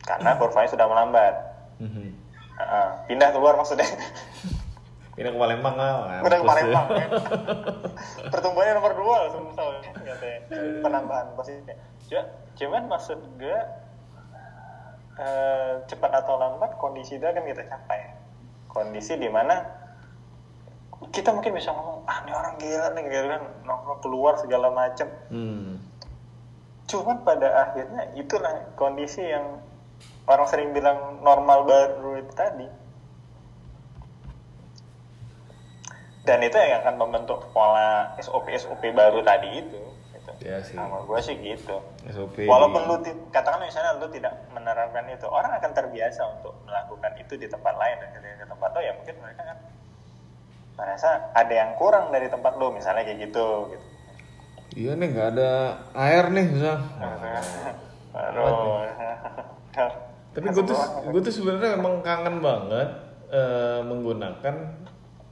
karena 0.05 0.37
kurvanya 0.37 0.69
sudah 0.69 0.85
melambat. 0.85 1.35
Mhm. 1.81 2.13
Heeh, 2.57 2.89
pindah 3.09 3.33
keluar 3.33 3.57
maksudnya. 3.57 3.85
Ini 5.17 5.33
ke 5.33 5.39
Palembang 5.41 5.73
lah. 5.81 6.21
Udah 6.21 6.37
ke 6.37 6.45
mampus. 6.45 6.53
Palembang 6.53 6.87
kan. 6.93 7.09
Pertumbuhannya 8.37 8.73
nomor 8.77 8.93
dua 8.93 9.17
langsung 9.25 9.49
misalnya 9.49 9.81
katanya 10.05 10.39
penambahan 10.85 11.27
positifnya. 11.33 11.77
Cuma, 12.05 12.23
cuman 12.61 12.83
maksud 12.93 13.19
gue 13.41 13.59
eh, 15.17 15.73
cepat 15.89 16.13
atau 16.13 16.37
lambat 16.37 16.77
kondisi 16.77 17.17
itu 17.17 17.25
akan 17.25 17.45
kita 17.49 17.65
capai. 17.65 18.13
Kondisi 18.69 19.17
di 19.17 19.33
mana 19.33 19.65
kita 21.13 21.29
mungkin 21.33 21.53
bisa 21.53 21.77
ngomong 21.77 22.09
ah 22.09 22.25
ini 22.25 22.33
orang 22.33 22.55
gila 22.57 22.89
nih 22.97 23.03
gitu 23.05 23.27
kan 23.29 23.43
nongkrong 23.69 24.01
keluar 24.01 24.33
segala 24.41 24.73
macem. 24.73 25.09
Hmm. 25.29 25.77
Cuman 26.89 27.21
pada 27.21 27.69
akhirnya 27.69 28.17
itulah 28.17 28.73
kondisi 28.79 29.21
yang 29.21 29.61
orang 30.25 30.47
sering 30.49 30.73
bilang 30.73 31.21
normal 31.21 31.69
baru 31.69 32.25
itu 32.25 32.33
tadi. 32.33 32.69
Dan 36.27 36.43
itu 36.43 36.57
yang 36.59 36.83
akan 36.83 36.97
membentuk 36.99 37.53
pola 37.55 38.17
SOP 38.19 38.51
SOP 38.57 38.83
baru 38.97 39.21
tadi 39.21 39.63
itu. 39.63 39.83
Gitu. 40.17 40.31
Ya 40.43 40.59
sih. 40.65 40.75
Sama 40.75 41.05
gue 41.05 41.21
sih 41.23 41.37
gitu. 41.39 41.77
SOP. 42.09 42.49
Walaupun 42.49 42.83
lu 42.89 42.97
katakan 43.31 43.63
misalnya 43.63 44.01
lu 44.01 44.09
tidak 44.11 44.33
menerapkan 44.51 45.07
itu, 45.13 45.29
orang 45.29 45.55
akan 45.61 45.71
terbiasa 45.71 46.25
untuk 46.41 46.57
melakukan 46.67 47.13
itu 47.21 47.37
di 47.37 47.47
tempat 47.47 47.77
lain 47.79 47.97
dan 48.01 48.09
ketika 48.17 48.35
ke 48.43 48.47
tempat 48.49 48.69
lo 48.75 48.81
ya 48.83 48.93
mungkin 48.97 49.17
mereka 49.23 49.43
kan 49.55 49.59
merasa 50.77 51.33
ada 51.33 51.53
yang 51.53 51.73
kurang 51.81 52.13
dari 52.13 52.29
tempat 52.29 52.55
lo 52.61 52.71
misalnya 52.71 53.03
kayak 53.03 53.33
gitu 53.33 53.73
gitu. 53.73 53.85
Iya 54.77 54.93
nih 54.93 55.09
nggak 55.09 55.29
ada 55.37 55.51
air 55.97 56.25
nih 56.31 56.47
misal. 56.53 56.77
Aduh. 58.17 58.85
Tapi 60.37 60.47
gue 60.53 60.65
tuh 60.69 60.79
gue 61.09 61.21
tuh 61.25 61.33
sebenarnya 61.33 61.81
emang 61.81 62.05
kangen 62.05 62.45
banget 62.45 62.89
eh, 63.33 63.81
menggunakan 63.81 64.57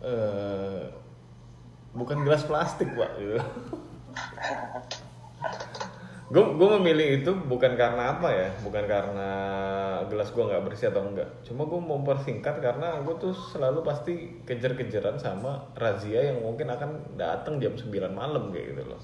eh, 0.01 0.89
bukan 1.93 2.25
gelas 2.25 2.49
plastik 2.49 2.89
pak 2.97 3.11
gitu. 3.21 3.37
gue 6.25 6.41
gue 6.57 6.68
memilih 6.81 7.20
itu 7.20 7.33
bukan 7.37 7.77
karena 7.77 8.16
apa 8.16 8.29
ya 8.33 8.49
bukan 8.64 8.89
karena 8.89 9.31
gelas 10.09 10.33
gue 10.33 10.41
nggak 10.41 10.64
bersih 10.64 10.89
atau 10.89 11.05
enggak 11.05 11.29
cuma 11.45 11.68
gue 11.68 11.77
mau 11.77 12.01
mempersingkat 12.01 12.64
karena 12.64 13.05
gue 13.05 13.14
tuh 13.20 13.37
selalu 13.53 13.85
pasti 13.85 14.41
kejar-kejaran 14.49 15.20
sama 15.20 15.68
razia 15.77 16.33
yang 16.33 16.41
mungkin 16.41 16.72
akan 16.72 17.20
datang 17.20 17.61
jam 17.61 17.77
9 17.77 17.93
malam 18.09 18.49
kayak 18.49 18.72
gitu 18.72 18.85
loh 18.89 19.03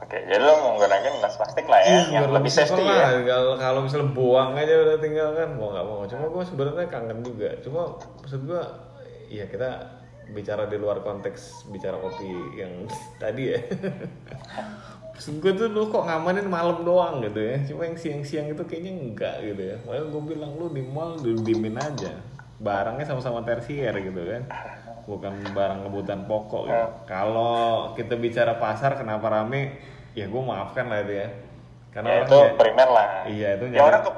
Oke, 0.00 0.16
jadi 0.16 0.40
lo 0.40 0.56
menggunakan 0.64 1.12
gelas 1.20 1.36
plastik 1.36 1.68
lah 1.68 1.84
ya, 1.84 2.08
yang 2.08 2.24
biar 2.24 2.40
lebih 2.40 2.48
safety 2.48 2.80
lah. 2.88 3.20
ya. 3.20 3.20
Kalau 3.20 3.52
kalau 3.60 3.80
misalnya 3.84 4.08
buang 4.16 4.56
aja 4.56 4.72
udah 4.80 4.96
tinggal 4.96 5.36
kan 5.36 5.60
mau 5.60 5.76
nggak 5.76 5.84
mau. 5.84 6.00
Cuma 6.08 6.24
gue 6.32 6.44
sebenarnya 6.48 6.88
kangen 6.88 7.20
juga. 7.20 7.52
Cuma 7.60 8.00
maksud 8.24 8.48
gue, 8.48 8.62
ya 9.28 9.44
kita 9.44 10.00
bicara 10.32 10.72
di 10.72 10.80
luar 10.80 11.04
konteks 11.04 11.68
bicara 11.68 12.00
kopi 12.00 12.32
yang 12.56 12.88
tadi 13.22 13.52
ya. 13.52 13.60
Maksud 15.20 15.36
gue 15.36 15.52
tuh 15.52 15.68
lu 15.68 15.92
kok 15.92 16.08
ngamanin 16.08 16.48
malam 16.48 16.80
doang 16.80 17.20
gitu 17.20 17.36
ya. 17.36 17.60
Cuma 17.68 17.84
yang 17.84 17.92
siang-siang 17.92 18.48
itu 18.48 18.64
kayaknya 18.64 18.92
enggak 18.96 19.36
gitu 19.44 19.62
ya. 19.68 19.76
Makanya 19.84 20.06
gue 20.08 20.22
bilang 20.24 20.50
lu 20.56 20.72
di 20.72 20.80
mall 20.80 21.20
lu 21.20 21.44
dimin 21.44 21.76
aja. 21.76 22.16
barangnya 22.56 23.04
sama-sama 23.04 23.40
tersier 23.40 23.88
gitu 23.96 24.20
kan 24.20 24.44
bukan 25.08 25.32
barang 25.56 25.80
kebutuhan 25.80 26.28
pokok 26.28 26.68
gitu. 26.68 26.86
kalau 27.08 27.56
kita 27.96 28.20
bicara 28.20 28.60
pasar 28.60 29.00
kenapa 29.00 29.32
rame 29.32 29.80
ya 30.12 30.28
gue 30.28 30.42
maafkan 30.44 30.92
lah 30.92 31.00
itu 31.00 31.24
ya 31.24 31.28
karena 31.88 32.08
ya 32.08 32.14
orang 32.14 32.28
itu 32.28 32.36
kayak- 32.36 32.58
primer 32.60 32.88
lah 32.92 33.08
iya 33.24 33.48
itu 33.56 33.64
ya 33.64 33.72
nyari- 33.72 33.88
orang 33.88 34.00
ke 34.04 34.10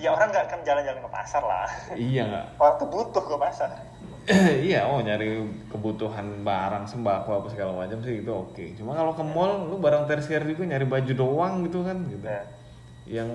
ya 0.00 0.08
orang 0.08 0.28
nggak 0.32 0.44
akan 0.48 0.60
jalan-jalan 0.64 1.00
ke 1.04 1.10
pasar 1.12 1.42
lah 1.44 1.68
iya 1.92 2.22
nggak 2.24 2.44
orang 2.56 2.74
tuh 2.80 2.88
butuh 2.88 3.22
ke 3.28 3.36
pasar 3.36 3.68
iya 4.70 4.86
oh 4.86 5.02
nyari 5.02 5.42
kebutuhan 5.66 6.46
barang 6.46 6.86
sembako 6.86 7.42
apa 7.42 7.48
segala 7.50 7.72
macam 7.74 7.98
sih 8.00 8.22
itu 8.22 8.30
oke. 8.30 8.64
Cuma 8.78 8.94
kalau 8.94 9.12
ke 9.12 9.24
mall 9.26 9.66
lu 9.66 9.82
barang 9.82 10.06
tersier 10.06 10.46
juga 10.46 10.62
nyari 10.62 10.86
baju 10.86 11.12
doang 11.12 11.54
gitu 11.66 11.82
kan 11.82 11.98
gitu. 12.06 12.26
Ya. 12.26 12.42
yang 13.02 13.26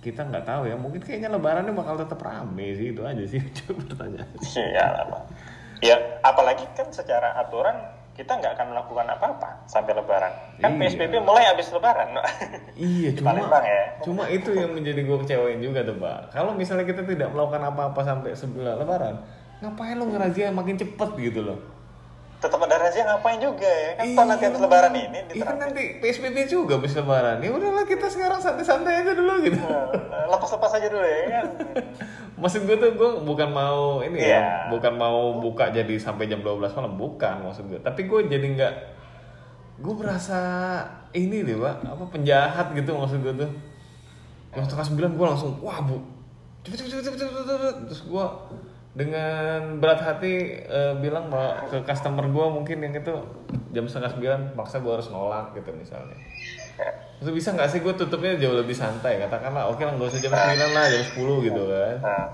kita 0.00 0.24
nggak 0.24 0.46
tahu 0.48 0.64
ya 0.70 0.76
mungkin 0.78 1.04
kayaknya 1.04 1.28
lebarannya 1.28 1.74
bakal 1.76 2.00
tetap 2.00 2.16
rame 2.22 2.72
sih 2.72 2.96
itu 2.96 3.02
aja 3.04 3.24
sih 3.28 3.44
coba 3.60 3.80
pertanyaan. 3.92 4.30
Iya 4.40 4.84
lah 4.88 5.22
ya 5.78 5.96
apalagi 6.24 6.64
kan 6.74 6.88
secara 6.90 7.36
aturan 7.38 7.76
kita 8.16 8.34
nggak 8.34 8.58
akan 8.58 8.66
melakukan 8.74 9.06
apa-apa 9.14 9.62
sampai 9.70 9.94
lebaran. 9.94 10.32
Kan 10.58 10.74
Iya. 10.74 10.90
PSBB 10.90 11.22
mulai 11.22 11.44
habis 11.46 11.68
lebaran. 11.70 12.08
Iya 12.78 13.10
cuma 13.18 13.34
Palembang 13.34 13.66
ya. 13.66 13.82
cuma 14.06 14.22
itu 14.30 14.50
yang 14.54 14.70
menjadi 14.70 15.02
gue 15.02 15.18
kecewain 15.26 15.58
juga 15.58 15.82
tuh 15.82 15.98
pak 15.98 16.30
kalau 16.30 16.54
misalnya 16.54 16.86
kita 16.86 17.02
tidak 17.02 17.26
melakukan 17.34 17.74
apa-apa 17.74 18.00
sampai 18.06 18.30
sebelah 18.38 18.78
lebaran 18.78 19.18
ngapain 19.58 19.94
lu 19.94 20.06
ngerazia 20.06 20.48
makin 20.48 20.74
cepet 20.74 21.10
gitu 21.20 21.42
loh 21.42 21.58
tetap 22.38 22.62
ada 22.62 22.78
razia 22.78 23.02
ngapain 23.04 23.42
juga 23.42 23.66
ya 23.66 23.90
kan 23.98 24.06
Iya. 24.06 24.22
nanti 24.22 24.44
habis 24.46 24.60
lebaran 24.60 24.94
ini 24.94 25.18
Iya 25.28 25.42
kan 25.42 25.56
nanti 25.58 25.98
PSBB 25.98 26.46
juga 26.46 26.78
habis 26.78 26.94
lebaran. 26.94 27.42
Ya 27.42 27.50
udahlah 27.50 27.82
kita 27.82 28.06
sekarang 28.06 28.38
santai-santai 28.38 29.02
aja 29.02 29.10
dulu 29.10 29.42
gitu. 29.42 29.58
Eh, 29.58 30.26
lepas-lepas 30.30 30.70
aja 30.72 30.86
dulu 30.86 31.02
ya 31.02 31.18
kan 31.34 31.46
Maksud 32.46 32.62
gue 32.62 32.78
tuh 32.78 32.94
gue 32.94 33.10
bukan 33.26 33.50
mau 33.50 33.98
ini 34.00 34.22
Iya. 34.22 34.30
ya, 34.30 34.42
bukan 34.70 34.94
mau 34.94 35.34
buka 35.36 35.74
jadi 35.74 35.90
sampai 35.98 36.30
jam 36.30 36.38
12 36.38 36.70
malam, 36.70 36.94
bukan 36.94 37.42
maksud 37.42 37.66
gue. 37.66 37.82
Tapi 37.82 38.06
gue 38.06 38.30
jadi 38.30 38.46
nggak, 38.54 38.72
gue 39.82 39.94
berasa 39.98 40.38
ini 41.10 41.42
deh 41.42 41.58
pak, 41.58 41.82
apa 41.82 42.04
penjahat 42.06 42.70
gitu 42.70 42.94
maksud 42.94 43.18
gue 43.18 43.34
tuh. 43.36 43.50
Yang 44.54 44.70
setengah 44.70 44.86
sembilan 44.86 45.10
gue 45.12 45.26
langsung, 45.26 45.58
wah 45.58 45.82
bu, 45.82 45.98
cepet 46.62 46.78
cepet 46.78 46.90
cepet 46.94 47.18
cepet 47.18 47.18
cepet, 47.26 47.46
cepet. 47.50 47.74
Terus 47.90 48.02
gue 48.06 48.24
dengan 48.96 49.80
berat 49.80 50.00
hati 50.00 50.64
eh, 50.64 50.94
bilang 50.98 51.28
bahwa 51.28 51.68
ke 51.68 51.84
customer 51.84 52.24
gue 52.28 52.46
mungkin 52.50 52.78
yang 52.82 52.94
itu 52.96 53.14
jam 53.72 53.84
setengah 53.84 54.16
sembilan 54.16 54.40
maksa 54.56 54.80
gue 54.80 54.92
harus 54.92 55.08
nolak 55.12 55.52
gitu 55.54 55.70
misalnya. 55.76 56.16
Terus 57.18 57.32
bisa 57.34 57.50
nggak 57.50 57.68
sih 57.74 57.80
gue 57.82 57.94
tutupnya 57.98 58.38
jauh 58.38 58.54
lebih 58.54 58.74
santai 58.74 59.18
katakanlah 59.18 59.66
oke 59.74 59.82
lah 59.82 59.92
nggak 59.98 60.08
usah 60.14 60.22
jam 60.22 60.30
9 60.30 60.70
lah 60.70 60.84
jam 60.86 61.02
10 61.02 61.46
gitu 61.50 61.62
kan 61.66 61.96
nah, 61.98 62.24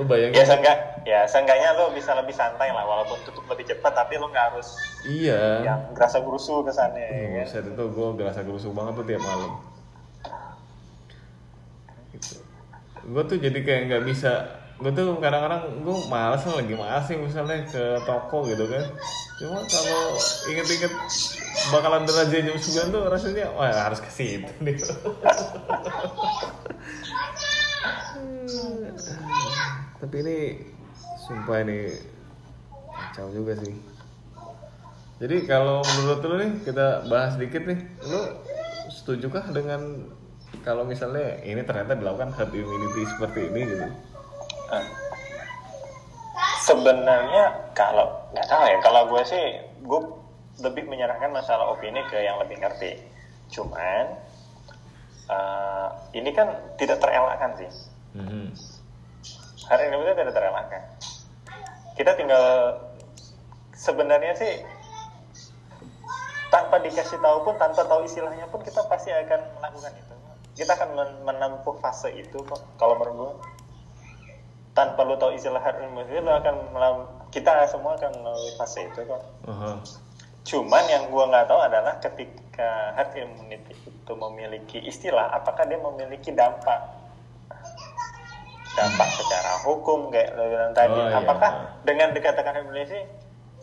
lu 0.00 0.02
bayangin 0.08 0.40
ya 0.40 0.44
seenggak 0.48 0.78
ya 1.04 1.20
seenggaknya 1.28 1.76
lo 1.76 1.92
bisa 1.92 2.16
lebih 2.16 2.32
santai 2.32 2.72
lah 2.72 2.88
walaupun 2.88 3.20
tutup 3.28 3.44
lebih 3.52 3.68
cepat 3.68 3.92
tapi 3.92 4.16
lo 4.16 4.32
nggak 4.32 4.46
harus 4.56 4.80
iya 5.04 5.60
yang 5.60 5.80
gerasa 5.92 6.24
gerusu 6.24 6.64
kesannya 6.64 7.04
ya 7.04 7.44
kan? 7.44 7.68
Itu 7.68 7.84
gue 7.92 8.08
gerasa 8.16 8.40
gerusuk 8.40 8.72
banget 8.72 8.92
tuh 8.96 9.04
tiap 9.04 9.20
malam 9.20 9.52
gitu. 12.16 12.40
gue 13.00 13.22
tuh 13.28 13.36
jadi 13.36 13.58
kayak 13.60 13.82
nggak 13.92 14.04
bisa 14.08 14.59
gue 14.80 14.92
tuh 14.96 15.20
kadang-kadang 15.20 15.84
gue 15.84 15.96
males 16.08 16.40
lagi 16.40 16.72
males 16.72 17.04
sih 17.04 17.20
misalnya 17.20 17.68
ke 17.68 18.00
toko 18.08 18.48
gitu 18.48 18.64
kan. 18.64 18.84
Cuma 19.36 19.60
kalau 19.64 20.02
inget-inget 20.48 20.92
bakalan 21.72 22.08
derajat 22.08 22.44
jam 22.44 22.88
9 22.90 22.94
tuh 22.96 23.02
rasanya 23.12 23.52
wah 23.52 23.68
harus 23.68 24.00
ke 24.00 24.10
situ 24.12 24.52
nih 24.64 24.76
tapi 30.00 30.26
ini 30.26 30.38
sumpah 31.22 31.62
ini 31.62 31.92
kacau 32.90 33.30
juga 33.30 33.54
sih. 33.62 33.76
Jadi 35.20 35.44
kalau 35.44 35.84
menurut 35.84 36.20
lu 36.24 36.36
nih 36.40 36.52
kita 36.64 37.06
bahas 37.06 37.36
dikit 37.36 37.68
nih, 37.68 37.78
lu 38.08 38.20
setujukah 38.88 39.52
dengan 39.52 40.08
kalau 40.64 40.88
misalnya 40.88 41.38
ini 41.44 41.60
ternyata 41.62 41.94
dilakukan 41.94 42.32
herd 42.34 42.50
immunity 42.56 43.04
seperti 43.06 43.52
ini 43.52 43.60
gitu? 43.68 43.86
Nah, 44.70 44.86
sebenarnya 46.62 47.74
kalau 47.74 48.06
nggak 48.30 48.46
tahu 48.46 48.62
ya 48.70 48.78
kalau 48.78 49.02
gue 49.10 49.22
sih 49.26 49.44
gue 49.82 50.00
lebih 50.62 50.86
menyerahkan 50.86 51.32
masalah 51.32 51.72
opini 51.74 51.98
ke 52.06 52.22
yang 52.22 52.38
lebih 52.38 52.62
ngerti. 52.62 53.02
Cuman 53.50 54.04
eh, 55.30 55.88
ini 56.14 56.30
kan 56.30 56.54
tidak 56.78 57.02
terelakkan 57.02 57.54
sih. 57.58 57.70
Mhm. 58.10 58.50
hari 59.70 59.86
ini 59.86 60.02
itu 60.02 60.18
tidak 60.18 60.34
terelakkan. 60.34 60.82
Kita 61.94 62.18
tinggal 62.18 62.74
sebenarnya 63.70 64.34
sih 64.34 64.66
tanpa 66.50 66.82
dikasih 66.82 67.22
tahu 67.22 67.46
pun 67.46 67.54
tanpa 67.54 67.86
tahu 67.86 68.02
istilahnya 68.02 68.50
pun 68.50 68.58
kita 68.66 68.82
pasti 68.90 69.14
akan 69.14 69.40
melakukan 69.62 69.94
itu. 69.94 70.14
Kita 70.58 70.74
akan 70.74 70.90
men- 70.98 71.22
menempuh 71.22 71.78
fase 71.78 72.10
itu 72.18 72.42
kok 72.42 72.58
kalau 72.82 72.98
menurut 72.98 73.14
gue 73.14 73.32
tanpa 74.80 75.04
lo 75.04 75.14
tahu 75.14 75.36
istilah 75.36 75.60
herd 75.60 75.84
immunity 75.84 76.16
lo 76.18 76.32
akan 76.34 76.54
melam- 76.72 77.08
kita 77.28 77.68
semua 77.68 77.92
akan 77.94 78.10
melalui 78.16 78.52
fase 78.56 78.80
itu 78.82 79.04
kok. 79.04 79.20
Aha. 79.46 79.76
cuman 80.40 80.82
yang 80.88 81.04
gua 81.12 81.28
nggak 81.28 81.46
tahu 81.46 81.60
adalah 81.60 82.00
ketika 82.00 82.68
herd 82.96 83.12
immunity 83.14 83.76
itu 83.76 84.12
memiliki 84.16 84.80
istilah 84.80 85.28
apakah 85.30 85.68
dia 85.68 85.76
memiliki 85.76 86.32
dampak? 86.32 86.80
Dampak 88.70 89.08
secara 89.12 89.60
hukum 89.62 90.08
kayak 90.08 90.32
lo 90.32 90.48
bilang 90.48 90.72
tadi. 90.72 90.96
Oh, 90.96 91.06
iya. 91.06 91.20
apakah 91.20 91.50
dengan 91.82 92.08
dikatakan 92.10 92.56
herd 92.56 92.64
immunity 92.64 93.04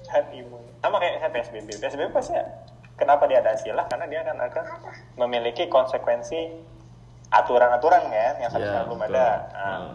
herd 0.06 0.30
immunity 0.32 0.72
sama 0.78 1.02
kayak 1.02 1.18
saya 1.18 1.32
PSBB 1.34 1.68
PSBB 1.76 2.10
pasti 2.14 2.34
ya? 2.36 2.46
Kenapa 2.94 3.26
dia 3.26 3.40
ada 3.40 3.52
istilah? 3.52 3.86
Karena 3.88 4.06
dia 4.06 4.22
akan 4.22 4.38
akan 4.40 4.66
memiliki 5.18 5.66
konsekuensi 5.68 6.40
aturan-aturan 7.30 8.04
kan 8.06 8.36
yang 8.38 8.50
sampai 8.50 8.64
Ya, 8.64 8.72
sekarang 8.72 8.88
belum 8.88 9.02
ada 9.04 9.18
Nah, 9.18 9.36
Ah. 9.52 9.92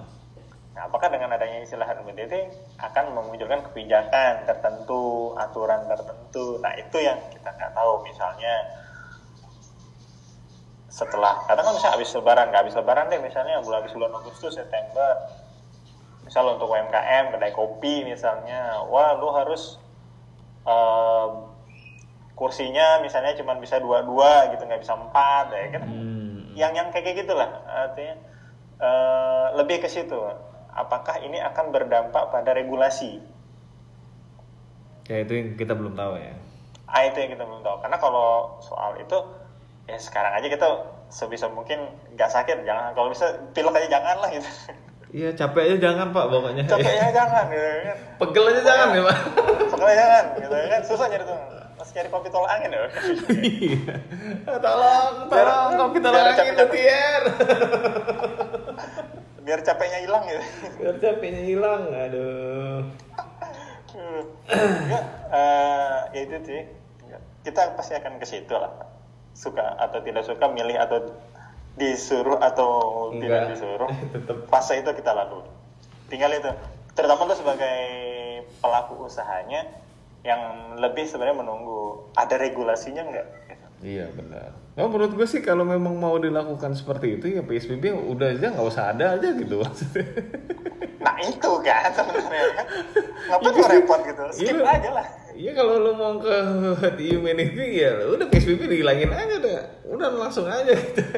Nah, 0.73 0.89
apakah 0.89 1.13
dengan 1.13 1.37
adanya 1.37 1.61
istilah 1.61 1.85
immunity 2.01 2.49
akan 2.81 3.13
memunculkan 3.13 3.61
kebijakan 3.69 4.49
tertentu, 4.49 5.37
aturan 5.37 5.85
tertentu? 5.85 6.57
Nah, 6.65 6.73
itu 6.81 6.97
yang 6.97 7.21
kita 7.29 7.53
nggak 7.53 7.77
tahu. 7.77 8.01
Misalnya 8.09 8.55
setelah, 10.89 11.45
kadang 11.45 11.65
kan 11.69 11.75
misalnya 11.77 11.95
habis 11.97 12.11
lebaran, 12.17 12.47
nggak 12.49 12.63
habis 12.65 12.77
lebaran 12.77 13.05
deh, 13.13 13.21
misalnya 13.21 13.61
bulan 13.61 13.85
habis 13.85 13.93
bulan 13.97 14.13
Agustus, 14.17 14.53
September, 14.57 15.09
misal 16.25 16.45
untuk 16.57 16.69
UMKM, 16.69 17.33
kedai 17.37 17.53
kopi 17.53 18.05
misalnya, 18.09 18.81
wah 18.89 19.17
lu 19.17 19.29
harus 19.33 19.77
em, 20.69 21.31
kursinya 22.37 23.01
misalnya 23.01 23.37
cuma 23.37 23.57
bisa 23.57 23.81
dua-dua 23.81 24.53
gitu, 24.53 24.65
nggak 24.65 24.85
bisa 24.85 24.97
empat, 24.97 25.53
ya 25.53 25.69
kan? 25.77 25.83
Hmm. 25.85 26.13
yang 26.53 26.77
yang 26.77 26.93
kayak 26.93 27.25
gitulah 27.25 27.49
artinya 27.65 28.13
eh, 28.77 29.47
lebih 29.57 29.81
ke 29.81 29.89
situ 29.89 30.21
apakah 30.73 31.17
ini 31.19 31.39
akan 31.39 31.69
berdampak 31.69 32.29
pada 32.29 32.51
regulasi 32.51 33.21
Ya 35.05 35.19
itu 35.19 35.35
yang 35.35 35.49
kita 35.53 35.73
belum 35.73 35.93
tahu 35.93 36.15
ya. 36.17 36.33
ah 36.85 37.03
itu 37.03 37.19
yang 37.19 37.31
kita 37.31 37.43
belum 37.43 37.61
tahu 37.61 37.77
karena 37.79 37.97
kalau 37.97 38.29
soal 38.59 38.97
itu 38.97 39.19
ya 39.85 39.97
sekarang 39.97 40.33
aja 40.33 40.47
kita 40.47 40.69
sebisa 41.09 41.47
mungkin 41.47 41.81
nggak 42.11 42.29
sakit 42.29 42.63
jangan 42.63 42.93
kalau 42.93 43.09
bisa 43.09 43.25
pilek 43.51 43.73
aja 43.75 43.89
jangan 43.91 44.17
lah 44.19 44.31
gitu 44.31 44.49
Iya 45.11 45.29
capek 45.31 45.61
aja 45.67 45.77
jangan 45.83 46.09
pak 46.09 46.25
pokoknya. 46.27 46.65
capeknya 46.65 47.13
jangan 47.19 47.45
gitu 47.47 47.61
kan 47.85 47.97
Pegel 48.17 48.45
aja 48.47 48.61
jangan 48.63 48.87
ya 48.91 49.03
pak. 49.03 49.17
pokoknya 49.69 49.97
jangan 49.99 50.25
gitu 50.39 50.55
kan 50.67 50.81
susah 50.83 51.07
nyari 51.07 51.25
tuh 51.27 51.39
masih 51.75 51.93
cari 51.95 52.09
kopi 52.09 52.29
tolak 52.29 52.51
angin 52.51 52.71
ya 52.71 52.81
Iya. 53.35 53.95
tolong, 54.55 55.13
tolong, 55.27 55.69
kopi 55.79 55.99
tolong 55.99 56.23
angin 56.23 56.37
capek-capek. 56.55 57.23
Biar 59.43 59.61
capeknya 59.61 59.99
hilang 60.03 60.23
gitu 60.25 60.43
Biar 60.79 60.97
capeknya 60.99 61.43
hilang, 61.43 61.83
aduh. 61.91 62.81
ya, 64.89 65.01
eh, 65.29 65.99
ya 66.15 66.21
itu 66.25 66.37
sih 66.47 66.63
kita 67.43 67.75
pasti 67.75 67.93
akan 67.99 68.17
ke 68.17 68.27
situ 68.27 68.55
lah 68.55 68.71
suka 69.35 69.77
atau 69.77 69.99
tidak 70.01 70.23
suka 70.25 70.47
milih 70.49 70.79
atau 70.79 71.11
disuruh 71.75 72.39
atau 72.39 72.71
tidak 73.19 73.49
Enggak. 73.49 73.51
disuruh 73.53 73.91
Tetep. 74.15 74.37
fase 74.47 74.81
itu 74.81 74.91
kita 74.95 75.11
lalui 75.13 75.45
tinggal 76.07 76.31
itu 76.31 76.49
terutama 76.95 77.27
tuh 77.27 77.37
sebagai 77.37 77.79
pelaku 78.61 79.09
usahanya 79.09 79.67
yang 80.23 80.41
lebih 80.79 81.03
sebenarnya 81.05 81.43
menunggu 81.43 82.07
ada 82.15 82.39
regulasinya 82.39 83.03
enggak 83.05 83.29
Iya 83.83 84.07
benar. 84.15 84.55
Nah, 84.73 84.89
menurut 84.89 85.13
gue 85.13 85.29
sih 85.29 85.45
kalau 85.45 85.69
memang 85.69 85.93
mau 86.01 86.17
dilakukan 86.17 86.73
seperti 86.73 87.21
itu 87.21 87.37
ya 87.37 87.45
PSBB 87.45 87.93
udah 87.93 88.33
aja 88.33 88.57
nggak 88.57 88.65
usah 88.65 88.97
ada 88.97 89.21
aja 89.21 89.29
gitu 89.37 89.61
maksudnya. 89.61 90.07
nah 91.05 91.19
itu 91.19 91.51
kan 91.61 91.91
sebenarnya 91.93 92.43
kan 92.57 92.67
ngapain 93.27 93.53
lo 93.53 93.67
repot 93.67 94.01
gitu 94.07 94.23
skip 94.33 94.55
Iya. 94.55 94.65
aja 94.65 94.91
lah 94.95 95.07
Iya 95.33 95.51
kalau 95.53 95.81
lu 95.81 95.93
mau 95.93 96.15
ke 96.17 96.31
herd 96.81 97.01
immunity 97.01 97.83
ya 97.83 97.91
udah 98.07 98.29
PSBB 98.29 98.69
dihilangin 98.69 99.09
aja 99.11 99.35
udah. 99.41 99.57
Udah 99.93 100.09
langsung 100.13 100.45
aja 100.45 100.73
gitu. 100.73 101.03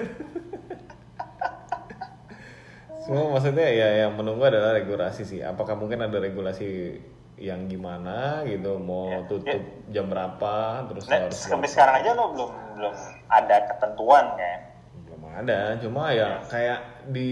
Cuma 3.04 3.36
maksudnya 3.36 3.68
ya 3.68 4.06
yang 4.06 4.16
menunggu 4.16 4.48
adalah 4.48 4.72
regulasi 4.72 5.26
sih. 5.28 5.40
Apakah 5.44 5.76
mungkin 5.76 6.00
ada 6.00 6.16
regulasi 6.16 6.96
yang 7.34 7.66
gimana 7.66 8.46
gitu 8.46 8.78
mau 8.78 9.10
Ya, 9.10 9.26
tutup 9.26 9.62
jam 9.90 10.06
berapa 10.06 10.86
terus 10.86 11.04
Nah, 11.10 11.26
harus 11.26 11.34
sampai 11.34 11.66
sekarang 11.66 11.94
aja 11.98 12.10
lo 12.14 12.24
belum 12.30 12.50
belum 12.78 12.94
ada 13.26 13.56
ketentuan 13.74 14.24
kan? 14.38 14.58
belum 15.04 15.22
ada 15.42 15.58
cuma 15.82 16.14
ya 16.14 16.38
kayak 16.46 17.10
di 17.10 17.30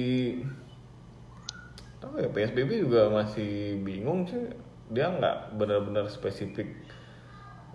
apa 2.03 2.17
ya 2.19 2.29
PSBB 2.35 2.71
juga 2.83 3.15
masih 3.15 3.79
bingung 3.87 4.27
sih. 4.27 4.51
Dia 4.91 5.09
nggak 5.09 5.57
benar-benar 5.57 6.11
spesifik 6.11 6.67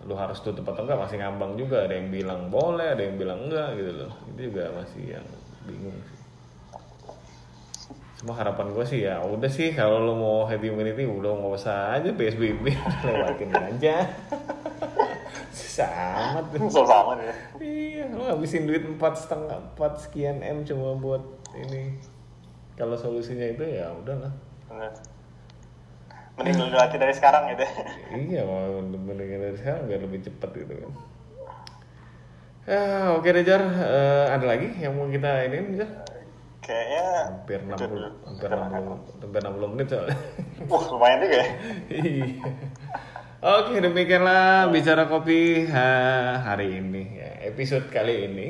lu 0.06 0.14
harus 0.14 0.38
tutup 0.44 0.68
atau 0.68 0.84
enggak 0.84 1.00
masih 1.00 1.18
ngambang 1.24 1.56
juga. 1.56 1.88
Ada 1.88 1.96
yang 1.96 2.12
bilang 2.12 2.42
boleh 2.52 2.92
ada 2.92 3.02
yang 3.02 3.16
bilang 3.16 3.48
enggak 3.48 3.80
gitu 3.80 3.92
loh. 4.04 4.12
Itu 4.36 4.40
juga 4.52 4.64
masih 4.76 5.04
yang 5.16 5.28
bingung 5.64 5.96
sih 6.12 6.17
Cuma 8.18 8.34
harapan 8.34 8.74
gue 8.74 8.86
sih 8.86 9.06
ya 9.06 9.22
udah 9.22 9.50
sih 9.50 9.78
kalau 9.78 10.02
lo 10.02 10.14
mau 10.18 10.38
happy 10.50 10.74
immunity 10.74 11.06
udah 11.06 11.38
nggak 11.38 11.54
usah 11.54 12.02
aja 12.02 12.10
PSBB 12.18 12.66
lewatin 13.06 13.54
aja 13.54 14.10
susah 15.58 15.90
amat 16.34 16.46
So 16.74 16.82
sama 16.90 17.22
ya. 17.22 17.34
Iya, 17.62 18.04
lu 18.10 18.26
ngabisin 18.26 18.66
duit 18.66 18.82
empat 18.82 19.14
setengah 19.22 19.62
empat 19.62 20.02
sekian 20.02 20.42
m 20.42 20.66
cuma 20.66 20.98
buat 20.98 21.22
ini. 21.54 22.02
Kalau 22.74 22.98
solusinya 22.98 23.46
itu 23.46 23.62
ya 23.62 23.94
udahlah. 23.94 24.34
Bener. 24.70 24.94
Mending 26.38 26.58
lu 26.58 26.78
latih 26.78 27.02
dari 27.02 27.14
sekarang 27.14 27.50
gitu. 27.54 27.66
iya, 28.14 28.46
mau 28.46 28.82
mendingan 28.82 29.50
dari 29.50 29.58
sekarang 29.58 29.90
biar 29.90 30.02
lebih 30.06 30.22
cepat 30.26 30.50
gitu 30.54 30.74
kan. 30.86 30.92
Ya, 32.68 32.82
oke 33.14 33.30
deh 33.30 33.46
Jar. 33.46 33.62
Eh, 33.66 34.26
ada 34.34 34.46
lagi 34.46 34.70
yang 34.78 34.94
mau 34.94 35.10
kita 35.10 35.50
ini 35.50 35.82
Jar? 35.82 35.90
Kayaknya 36.68 37.06
Hampir 37.32 37.60
itu 37.64 37.86
dulu. 37.88 38.10
60 38.36 38.44
hampir 38.44 38.50
60 38.52 39.24
hampir 39.24 39.40
60 39.40 39.72
menit 39.72 39.88
soalnya. 39.88 40.18
Wah, 40.70 40.84
lumayan 40.92 41.18
juga 41.24 41.38
ya. 41.40 41.48
Iya. 41.88 42.28
Oke, 43.38 43.74
demikianlah 43.80 44.68
bicara 44.74 45.08
kopi 45.08 45.64
ha, 45.72 45.88
hari 46.44 46.84
ini 46.84 47.22
ya, 47.22 47.30
episode 47.48 47.88
kali 47.88 48.28
ini 48.28 48.48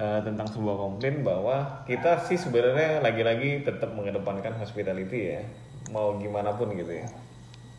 Eh, 0.00 0.20
tentang 0.24 0.48
sebuah 0.48 0.80
komplain 0.80 1.20
bahwa 1.20 1.84
kita 1.84 2.24
sih 2.24 2.40
sebenarnya 2.40 3.04
lagi-lagi 3.04 3.60
tetap 3.68 3.92
mengedepankan 3.92 4.56
hospitality 4.56 5.36
ya, 5.36 5.44
mau 5.92 6.16
gimana 6.16 6.56
pun 6.56 6.72
gitu 6.72 6.88
ya. 6.88 7.08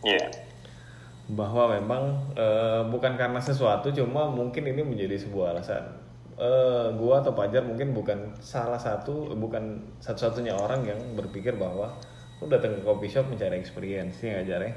Iya. 0.06 0.30
Bahwa 1.34 1.74
memang 1.74 2.30
eh, 2.38 2.86
bukan 2.94 3.18
karena 3.18 3.42
sesuatu, 3.42 3.90
cuma 3.90 4.30
mungkin 4.30 4.70
ini 4.70 4.86
menjadi 4.86 5.18
sebuah 5.18 5.58
alasan. 5.58 5.98
Eh, 6.38 6.88
gua 6.96 7.20
atau 7.20 7.34
Pajar 7.36 7.64
mungkin 7.66 7.92
bukan 7.92 8.36
salah 8.40 8.80
satu, 8.80 9.34
bukan 9.36 9.96
satu-satunya 10.00 10.56
orang 10.56 10.88
yang 10.88 11.00
berpikir 11.18 11.56
bahwa 11.60 11.92
lu 12.42 12.50
datang 12.50 12.78
ke 12.78 12.82
coffee 12.82 13.12
shop 13.12 13.30
mencari 13.30 13.60
experience, 13.60 14.18
ya 14.24 14.40
nggak 14.40 14.46
Jar 14.48 14.62
ya? 14.64 14.74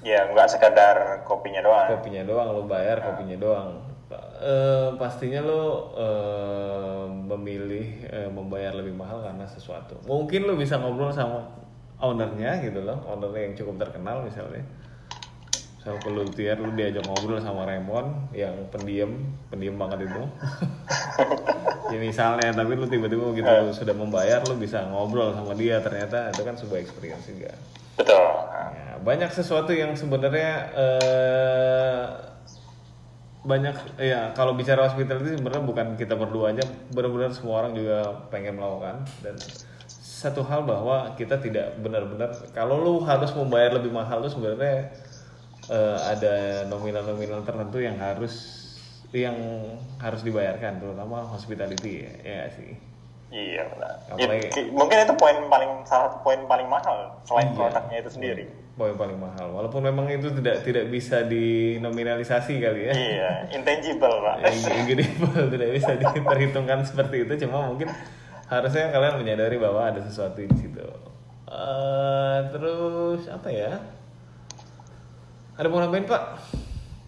Ya, 0.00 0.20
nggak 0.32 0.48
sekadar 0.48 0.96
kopinya 1.28 1.60
doang. 1.60 1.88
kopinya 1.92 2.24
doang 2.24 2.48
lu 2.56 2.64
bayar 2.64 3.04
kopinya 3.04 3.36
doang 3.36 3.90
Eh, 4.40 4.90
pastinya 4.98 5.38
lu 5.44 5.92
eh, 5.94 7.06
memilih 7.06 7.86
eh, 8.10 8.30
membayar 8.32 8.74
lebih 8.74 8.96
mahal 8.96 9.22
karena 9.22 9.46
sesuatu 9.46 10.00
mungkin 10.08 10.50
lu 10.50 10.56
bisa 10.58 10.80
ngobrol 10.82 11.14
sama 11.14 11.46
ownernya 12.02 12.58
gitu 12.64 12.82
loh 12.82 12.98
ownernya 13.06 13.52
yang 13.52 13.54
cukup 13.54 13.86
terkenal 13.86 14.24
misalnya 14.26 14.64
sama 15.80 15.96
pelutier 16.04 16.60
lu 16.60 16.76
diajak 16.76 17.00
ngobrol 17.08 17.40
sama 17.40 17.64
Raymond 17.64 18.36
yang 18.36 18.52
pendiam 18.68 19.16
pendiam 19.48 19.80
banget 19.80 20.12
itu. 20.12 20.22
Ya 21.90 21.98
misalnya 21.98 22.52
tapi 22.52 22.76
lu 22.76 22.84
tiba-tiba 22.84 23.32
begitu 23.32 23.48
lu 23.48 23.72
sudah 23.72 23.96
membayar 23.96 24.44
lu 24.44 24.60
bisa 24.60 24.84
ngobrol 24.92 25.32
sama 25.32 25.56
dia. 25.56 25.80
Ternyata 25.80 26.30
itu 26.36 26.42
kan 26.44 26.54
sebuah 26.54 26.78
experience 26.84 27.24
juga. 27.26 27.56
Betul. 27.96 28.24
Ya, 28.76 28.94
banyak 29.00 29.30
sesuatu 29.32 29.72
yang 29.72 29.96
sebenarnya 29.96 30.52
eh, 30.76 32.04
banyak 33.40 33.96
ya 33.96 34.36
kalau 34.36 34.52
bicara 34.52 34.84
hospitality 34.84 35.40
sebenarnya 35.40 35.64
bukan 35.64 35.86
kita 35.96 36.12
berdua 36.12 36.52
aja. 36.52 36.62
Benar-benar 36.92 37.32
semua 37.32 37.64
orang 37.64 37.72
juga 37.72 38.28
pengen 38.28 38.60
melakukan. 38.60 39.08
Dan 39.24 39.40
satu 39.88 40.44
hal 40.44 40.68
bahwa 40.68 41.16
kita 41.16 41.40
tidak 41.40 41.80
benar-benar 41.80 42.36
kalau 42.52 42.76
lu 42.76 42.94
harus 43.08 43.32
membayar 43.32 43.80
lebih 43.80 43.88
mahal 43.88 44.20
tuh 44.20 44.36
sebenarnya 44.36 44.92
eh, 45.70 45.98
ada 46.04 46.34
nominal-nominal 46.66 47.40
tertentu 47.40 47.78
yang 47.78 47.96
harus 47.96 48.58
yang 49.10 49.34
harus 49.96 50.20
dibayarkan 50.20 50.78
terutama 50.78 51.22
hospitality 51.24 52.04
ya, 52.04 52.12
ya 52.20 52.44
sih 52.50 52.74
Iya 53.30 53.62
benar. 53.68 53.94
Apalagi- 54.10 54.50
It- 54.50 54.74
mungkin 54.74 54.96
itu 55.00 55.14
poin 55.14 55.38
paling 55.46 55.86
salah 55.86 56.10
satu 56.10 56.18
poin 56.20 56.42
paling 56.44 56.66
mahal 56.66 57.14
selain 57.22 57.46
Iya. 57.48 57.58
produknya 57.60 57.96
itu 57.98 58.10
sendiri. 58.10 58.44
poin 58.74 58.96
paling 58.96 59.14
mahal 59.14 59.52
walaupun 59.52 59.84
memang 59.84 60.08
itu 60.08 60.32
tidak 60.32 60.64
tidak 60.64 60.88
bisa 60.88 61.22
dinominalisasi 61.22 62.58
kali 62.58 62.88
ya 62.88 62.92
Iya, 62.92 63.30
intangible 63.52 64.14
pak. 64.20 64.34
gini 64.88 65.04
tidak 65.46 65.70
bisa 65.70 65.90
diperhitungkan 65.94 66.82
seperti 66.82 67.22
itu 67.22 67.46
cuma 67.46 67.66
mungkin 67.66 67.86
harusnya 68.46 68.90
kalian 68.90 69.14
menyadari 69.16 69.56
bahwa 69.56 69.84
ada 69.86 70.00
sesuatu 70.00 70.40
di 70.40 70.50
situ 70.56 70.82
Eh, 71.46 72.38
terus 72.48 73.26
apa 73.26 73.46
ya 73.46 73.74
ada 75.60 75.68
mau 75.68 75.84
nambahin 75.84 76.08
pak 76.08 76.24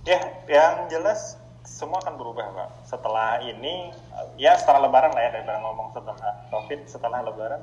Ya, 0.03 0.19
yang 0.51 0.91
jelas 0.91 1.39
semua 1.63 2.03
akan 2.03 2.19
berubah 2.19 2.43
pak. 2.51 2.71
Setelah 2.91 3.39
ini, 3.39 3.95
ya 4.35 4.59
setelah 4.59 4.91
Lebaran 4.91 5.15
lah 5.15 5.23
ya 5.23 5.31
daripada 5.31 5.63
ngomong 5.63 5.95
setelah 5.95 6.43
COVID, 6.51 6.81
setelah 6.91 7.23
Lebaran, 7.23 7.63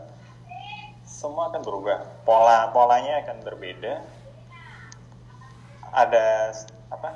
semua 1.03 1.51
akan 1.51 1.59
berubah. 1.67 2.23
Pola 2.23 2.71
polanya 2.71 3.19
akan 3.27 3.43
berbeda. 3.43 4.07
Ada 5.91 6.55
apa? 6.95 7.11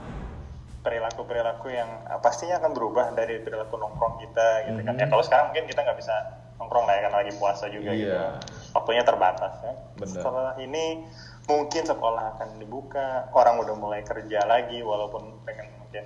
Perilaku-perilaku 0.84 1.72
yang 1.72 1.88
ah, 2.12 2.20
pastinya 2.20 2.60
akan 2.60 2.76
berubah 2.76 3.16
dari 3.16 3.40
perilaku 3.40 3.80
nongkrong 3.80 4.20
kita 4.28 4.68
gitu 4.68 4.84
kan. 4.84 5.00
Ya 5.00 5.08
kalau 5.08 5.24
sekarang 5.24 5.56
mungkin 5.56 5.72
kita 5.72 5.88
nggak 5.88 6.04
bisa 6.04 6.16
nongkrong 6.60 6.84
lah 6.84 7.00
ya 7.00 7.02
karena 7.08 7.18
lagi 7.24 7.34
puasa 7.40 7.72
juga 7.72 7.96
gitu. 7.96 8.12
Iya. 8.12 8.44
Waktunya 8.76 9.08
terbatas 9.08 9.56
ya. 9.64 9.74
Benar. 9.96 10.20
Setelah 10.20 10.54
ini 10.60 11.08
mungkin 11.48 11.84
sekolah 11.84 12.38
akan 12.38 12.50
dibuka, 12.60 13.28
orang 13.36 13.60
udah 13.60 13.76
mulai 13.76 14.02
kerja 14.04 14.48
lagi 14.48 14.80
walaupun 14.80 15.44
dengan 15.44 15.68
mungkin 15.80 16.06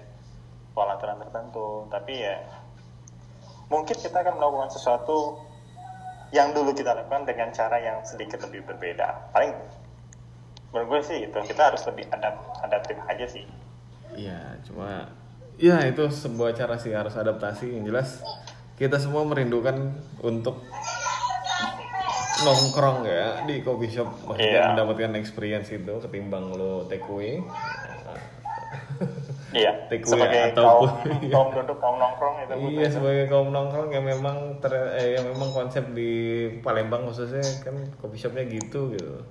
pola 0.73 0.97
aturan 0.97 1.21
tertentu, 1.21 1.85
tapi 1.89 2.25
ya 2.25 2.37
mungkin 3.69 3.95
kita 3.97 4.23
akan 4.23 4.39
melakukan 4.39 4.71
sesuatu 4.73 5.37
yang 6.35 6.51
dulu 6.51 6.75
kita 6.75 6.91
lakukan 6.91 7.23
dengan 7.23 7.53
cara 7.55 7.77
yang 7.79 8.03
sedikit 8.03 8.43
lebih 8.49 8.67
berbeda. 8.67 9.31
Paling 9.31 9.53
menurut 10.73 10.87
gue 10.99 11.01
sih 11.07 11.19
itu 11.29 11.39
kita 11.47 11.71
harus 11.71 11.81
lebih 11.87 12.05
adap 12.11 12.35
adaptif 12.65 12.97
aja 13.07 13.25
sih. 13.29 13.45
Iya, 14.17 14.59
cuma 14.67 15.11
ya 15.57 15.81
itu 15.89 16.05
sebuah 16.09 16.53
cara 16.53 16.77
sih 16.77 16.93
harus 16.93 17.17
adaptasi 17.17 17.77
yang 17.77 17.85
jelas 17.85 18.21
kita 18.77 19.01
semua 19.01 19.25
merindukan 19.25 19.89
untuk 20.21 20.61
nongkrong 22.39 22.97
ya 23.01 23.41
di 23.43 23.59
coffee 23.59 23.89
shop 23.89 24.09
maksudnya 24.23 24.51
Iya. 24.51 24.63
mendapatkan 24.71 25.11
experience 25.15 25.69
itu 25.69 25.93
ketimbang 25.99 26.51
lo 26.51 26.85
take 26.85 27.05
away 27.05 27.41
Iya. 29.49 29.71
Take 29.89 30.03
away 30.03 30.11
sebagai 30.11 30.41
ataupun- 30.51 30.91
kaum 30.91 31.31
kaum 31.31 31.47
duduk 31.55 31.77
kaum 31.77 31.95
nongkrong 31.95 32.35
itu 32.43 32.53
iya 32.69 32.87
sebagai 32.87 33.25
kaum 33.25 33.49
nongkrong 33.49 33.89
yang 33.89 34.03
memang 34.03 34.35
ter, 34.57 34.69
eh, 34.93 35.15
yang 35.15 35.25
memang 35.25 35.49
konsep 35.51 35.87
di 35.91 36.11
Palembang 36.59 37.05
khususnya 37.05 37.39
kan 37.61 37.73
coffee 37.97 38.19
shopnya 38.19 38.43
gitu 38.43 38.91
gitu 38.91 39.23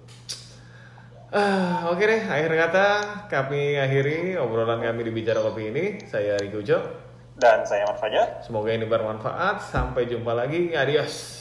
Ah, 1.29 1.91
oke 1.91 2.01
deh, 2.01 2.23
akhir 2.23 2.49
kata 2.49 2.87
kami 3.27 3.77
akhiri 3.77 4.19
obrolan 4.37 4.79
kami 4.79 5.03
di 5.03 5.13
Bicara 5.13 5.43
Kopi 5.43 5.69
ini. 5.69 5.85
Saya 6.01 6.39
Riko 6.39 6.63
Ujo. 6.63 6.79
dan 7.37 7.61
saya 7.61 7.85
Mat 7.85 7.99
Fajar. 7.99 8.41
Semoga 8.41 8.71
ini 8.71 8.87
bermanfaat. 8.87 9.61
Sampai 9.61 10.07
jumpa 10.07 10.33
lagi. 10.33 10.73
Adios. 10.73 11.36